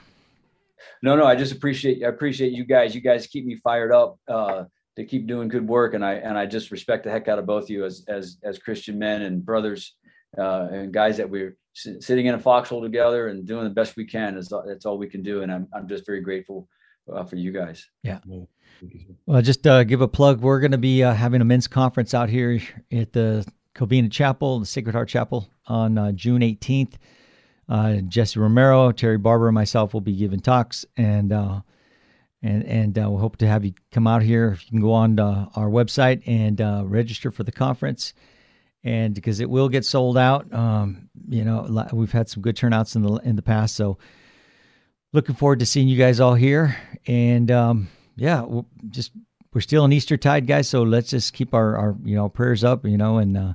No, 1.03 1.15
no, 1.15 1.25
I 1.25 1.35
just 1.35 1.51
appreciate 1.51 2.03
I 2.03 2.07
appreciate 2.07 2.53
you 2.53 2.63
guys. 2.63 2.95
You 2.95 3.01
guys 3.01 3.27
keep 3.27 3.45
me 3.45 3.55
fired 3.55 3.91
up 3.91 4.17
to 4.27 5.05
keep 5.05 5.27
doing 5.27 5.47
good 5.47 5.67
work, 5.67 5.93
and 5.93 6.03
I 6.03 6.13
and 6.13 6.37
I 6.37 6.45
just 6.45 6.71
respect 6.71 7.03
the 7.03 7.11
heck 7.11 7.27
out 7.27 7.39
of 7.39 7.45
both 7.45 7.63
of 7.63 7.69
you 7.69 7.85
as 7.85 8.03
as 8.07 8.37
as 8.43 8.57
Christian 8.57 8.97
men 8.97 9.23
and 9.23 9.45
brothers 9.45 9.95
and 10.37 10.93
guys 10.93 11.17
that 11.17 11.29
we're 11.29 11.57
sitting 11.73 12.25
in 12.25 12.35
a 12.35 12.39
foxhole 12.39 12.81
together 12.81 13.27
and 13.27 13.45
doing 13.45 13.63
the 13.63 13.69
best 13.69 13.95
we 13.95 14.05
can 14.05 14.37
is 14.37 14.51
that's 14.65 14.85
all 14.85 14.97
we 14.97 15.07
can 15.07 15.21
do. 15.21 15.41
And 15.41 15.51
I'm 15.51 15.67
I'm 15.73 15.87
just 15.87 16.05
very 16.05 16.21
grateful 16.21 16.67
uh, 17.11 17.23
for 17.23 17.35
you 17.35 17.51
guys. 17.51 17.87
Yeah. 18.03 18.19
Well, 19.25 19.41
just 19.41 19.65
uh, 19.67 19.83
give 19.83 20.01
a 20.01 20.07
plug. 20.07 20.41
We're 20.41 20.59
going 20.59 20.71
to 20.71 20.77
be 20.77 21.03
uh, 21.03 21.13
having 21.13 21.41
a 21.41 21.45
men's 21.45 21.67
conference 21.67 22.13
out 22.13 22.29
here 22.29 22.61
at 22.91 23.13
the 23.13 23.45
Covina 23.75 24.11
Chapel, 24.11 24.59
the 24.59 24.65
Sacred 24.65 24.93
Heart 24.93 25.09
Chapel, 25.09 25.49
on 25.67 25.97
uh, 25.97 26.11
June 26.11 26.41
18th. 26.41 26.93
Uh, 27.69 27.97
Jesse 28.07 28.39
Romero, 28.39 28.91
Terry 28.91 29.17
Barber, 29.17 29.47
and 29.47 29.55
myself 29.55 29.93
will 29.93 30.01
be 30.01 30.15
giving 30.15 30.41
talks, 30.41 30.85
and 30.97 31.31
uh, 31.31 31.61
and 32.43 32.65
and 32.65 32.97
we 32.97 33.19
hope 33.19 33.37
to 33.37 33.47
have 33.47 33.63
you 33.63 33.73
come 33.91 34.07
out 34.07 34.21
here. 34.21 34.51
If 34.51 34.65
you 34.65 34.71
can 34.71 34.81
go 34.81 34.91
on 34.91 35.17
our 35.19 35.69
website 35.69 36.21
and 36.27 36.59
register 36.91 37.31
for 37.31 37.43
the 37.43 37.51
conference 37.51 38.13
and 38.83 39.13
because 39.13 39.39
it 39.39 39.49
will 39.49 39.69
get 39.69 39.85
sold 39.85 40.17
out. 40.17 40.51
Um, 40.53 41.09
you 41.29 41.43
know, 41.43 41.87
we've 41.93 42.11
had 42.11 42.29
some 42.29 42.41
good 42.41 42.55
turnouts 42.55 42.95
in 42.95 43.03
the 43.03 43.15
in 43.17 43.35
the 43.35 43.41
past, 43.41 43.75
so 43.75 43.97
looking 45.13 45.35
forward 45.35 45.59
to 45.59 45.65
seeing 45.65 45.87
you 45.87 45.97
guys 45.97 46.19
all 46.19 46.35
here. 46.35 46.75
And 47.07 47.51
um, 47.51 47.87
yeah, 48.21 48.41
we'll 48.41 48.67
just 48.89 49.13
we're 49.51 49.61
still 49.61 49.83
in 49.83 49.91
Easter 49.91 50.15
tide, 50.15 50.45
guys. 50.45 50.69
So 50.69 50.83
let's 50.83 51.09
just 51.09 51.33
keep 51.33 51.55
our, 51.55 51.75
our 51.75 51.95
you 52.03 52.15
know 52.15 52.29
prayers 52.29 52.63
up, 52.63 52.85
you 52.85 52.95
know, 52.95 53.17
and 53.17 53.35
uh, 53.35 53.53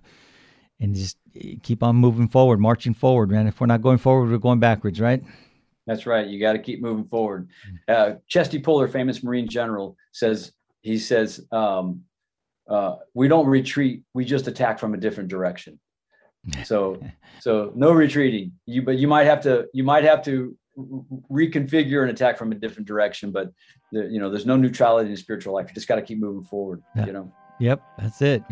and 0.80 0.92
just 0.92 1.18
keep 1.62 1.84
on 1.84 1.94
moving 1.94 2.26
forward, 2.26 2.58
marching 2.58 2.92
forward, 2.92 3.30
man. 3.30 3.46
If 3.46 3.60
we're 3.60 3.68
not 3.68 3.80
going 3.80 3.98
forward, 3.98 4.28
we're 4.28 4.38
going 4.38 4.58
backwards, 4.58 5.00
right? 5.00 5.22
That's 5.86 6.04
right. 6.04 6.26
You 6.26 6.40
got 6.40 6.54
to 6.54 6.58
keep 6.58 6.82
moving 6.82 7.04
forward. 7.04 7.48
Uh, 7.86 8.14
Chesty 8.26 8.58
Puller, 8.58 8.88
famous 8.88 9.22
Marine 9.22 9.48
general, 9.48 9.96
says 10.10 10.50
he 10.82 10.98
says 10.98 11.46
um, 11.52 12.02
uh, 12.68 12.96
we 13.14 13.28
don't 13.28 13.46
retreat; 13.46 14.02
we 14.14 14.24
just 14.24 14.48
attack 14.48 14.80
from 14.80 14.94
a 14.94 14.96
different 14.96 15.28
direction. 15.28 15.78
So, 16.64 17.00
so 17.40 17.70
no 17.76 17.92
retreating. 17.92 18.50
You, 18.66 18.82
but 18.82 18.98
you 18.98 19.06
might 19.06 19.26
have 19.26 19.42
to. 19.42 19.66
You 19.72 19.84
might 19.84 20.02
have 20.02 20.24
to 20.24 20.56
reconfigure 21.30 22.02
and 22.02 22.10
attack 22.10 22.36
from 22.38 22.52
a 22.52 22.54
different 22.54 22.86
direction. 22.86 23.30
But 23.30 23.52
the, 23.92 24.08
you 24.10 24.20
know, 24.20 24.30
there's 24.30 24.46
no 24.46 24.56
neutrality 24.56 25.10
in 25.10 25.16
spiritual 25.16 25.54
life. 25.54 25.68
You 25.68 25.74
just 25.74 25.88
got 25.88 25.96
to 25.96 26.02
keep 26.02 26.18
moving 26.18 26.44
forward. 26.44 26.82
Yeah. 26.94 27.06
You 27.06 27.12
know. 27.12 27.32
Yep, 27.58 27.82
that's 27.98 28.20
it. 28.20 28.42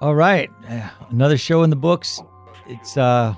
All 0.00 0.14
right, 0.14 0.50
another 1.10 1.38
show 1.38 1.62
in 1.62 1.70
the 1.70 1.76
books. 1.76 2.20
It's 2.66 2.96
uh, 2.96 3.34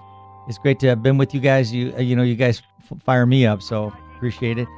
it's 0.48 0.58
great 0.58 0.78
to 0.80 0.88
have 0.88 1.02
been 1.02 1.18
with 1.18 1.34
you 1.34 1.40
guys. 1.40 1.72
You 1.72 1.94
uh, 1.96 2.00
you 2.00 2.16
know, 2.16 2.22
you 2.22 2.34
guys 2.34 2.62
fire 3.04 3.26
me 3.26 3.46
up, 3.46 3.62
so 3.62 3.92
appreciate 4.16 4.58
it. 4.58 4.68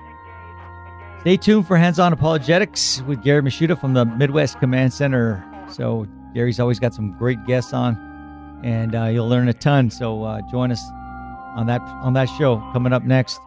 Stay 1.20 1.36
tuned 1.36 1.66
for 1.68 1.76
Hands 1.76 1.99
On 2.01 2.12
Apologetics 2.12 3.01
with 3.03 3.22
Gary 3.22 3.43
Michuta 3.43 3.80
from 3.80 3.95
the 3.95 4.05
Midwest 4.05 4.59
Command 4.59 4.93
Center. 4.93 5.45
So 5.70 6.07
Gary's 6.34 6.59
always 6.59 6.80
got 6.80 6.95
some 6.95 7.16
great 7.16 7.45
guests 7.47 7.72
on, 7.72 7.97
and 8.64 8.95
uh, 8.95 9.05
you'll 9.05 9.28
learn 9.28 9.49
a 9.49 9.53
ton. 9.53 9.88
So 9.90 10.24
uh, 10.24 10.40
join 10.51 10.72
us 10.72 10.82
on 11.55 11.66
that 11.66 11.80
on 12.03 12.12
that 12.14 12.28
show 12.28 12.59
coming 12.72 12.92
up 12.92 13.05
next. 13.05 13.40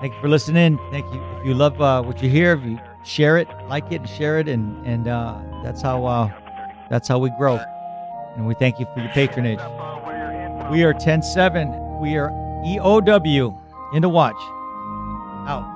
Thank 0.00 0.14
you 0.14 0.20
for 0.20 0.28
listening. 0.28 0.78
Thank 0.90 1.12
you. 1.14 1.22
If 1.40 1.46
you 1.46 1.54
love 1.54 1.80
uh, 1.80 2.02
what 2.02 2.22
you 2.22 2.28
hear, 2.28 2.52
if 2.52 2.64
you 2.64 2.78
share 3.04 3.38
it, 3.38 3.48
like 3.68 3.90
it, 3.90 4.00
and 4.00 4.08
share 4.08 4.38
it, 4.38 4.48
and 4.48 4.84
and 4.86 5.08
uh, 5.08 5.38
that's 5.62 5.82
how 5.82 6.04
uh, 6.04 6.30
that's 6.90 7.08
how 7.08 7.18
we 7.18 7.30
grow. 7.38 7.60
And 8.36 8.46
we 8.46 8.54
thank 8.54 8.80
you 8.80 8.86
for 8.92 9.00
your 9.00 9.10
patronage. 9.10 9.60
We 10.70 10.82
are 10.82 10.94
10-7. 10.94 12.00
We 12.00 12.16
are 12.16 12.30
EOW 12.64 13.56
in 13.94 14.02
the 14.02 14.08
watch. 14.08 14.34
Out. 15.46 15.73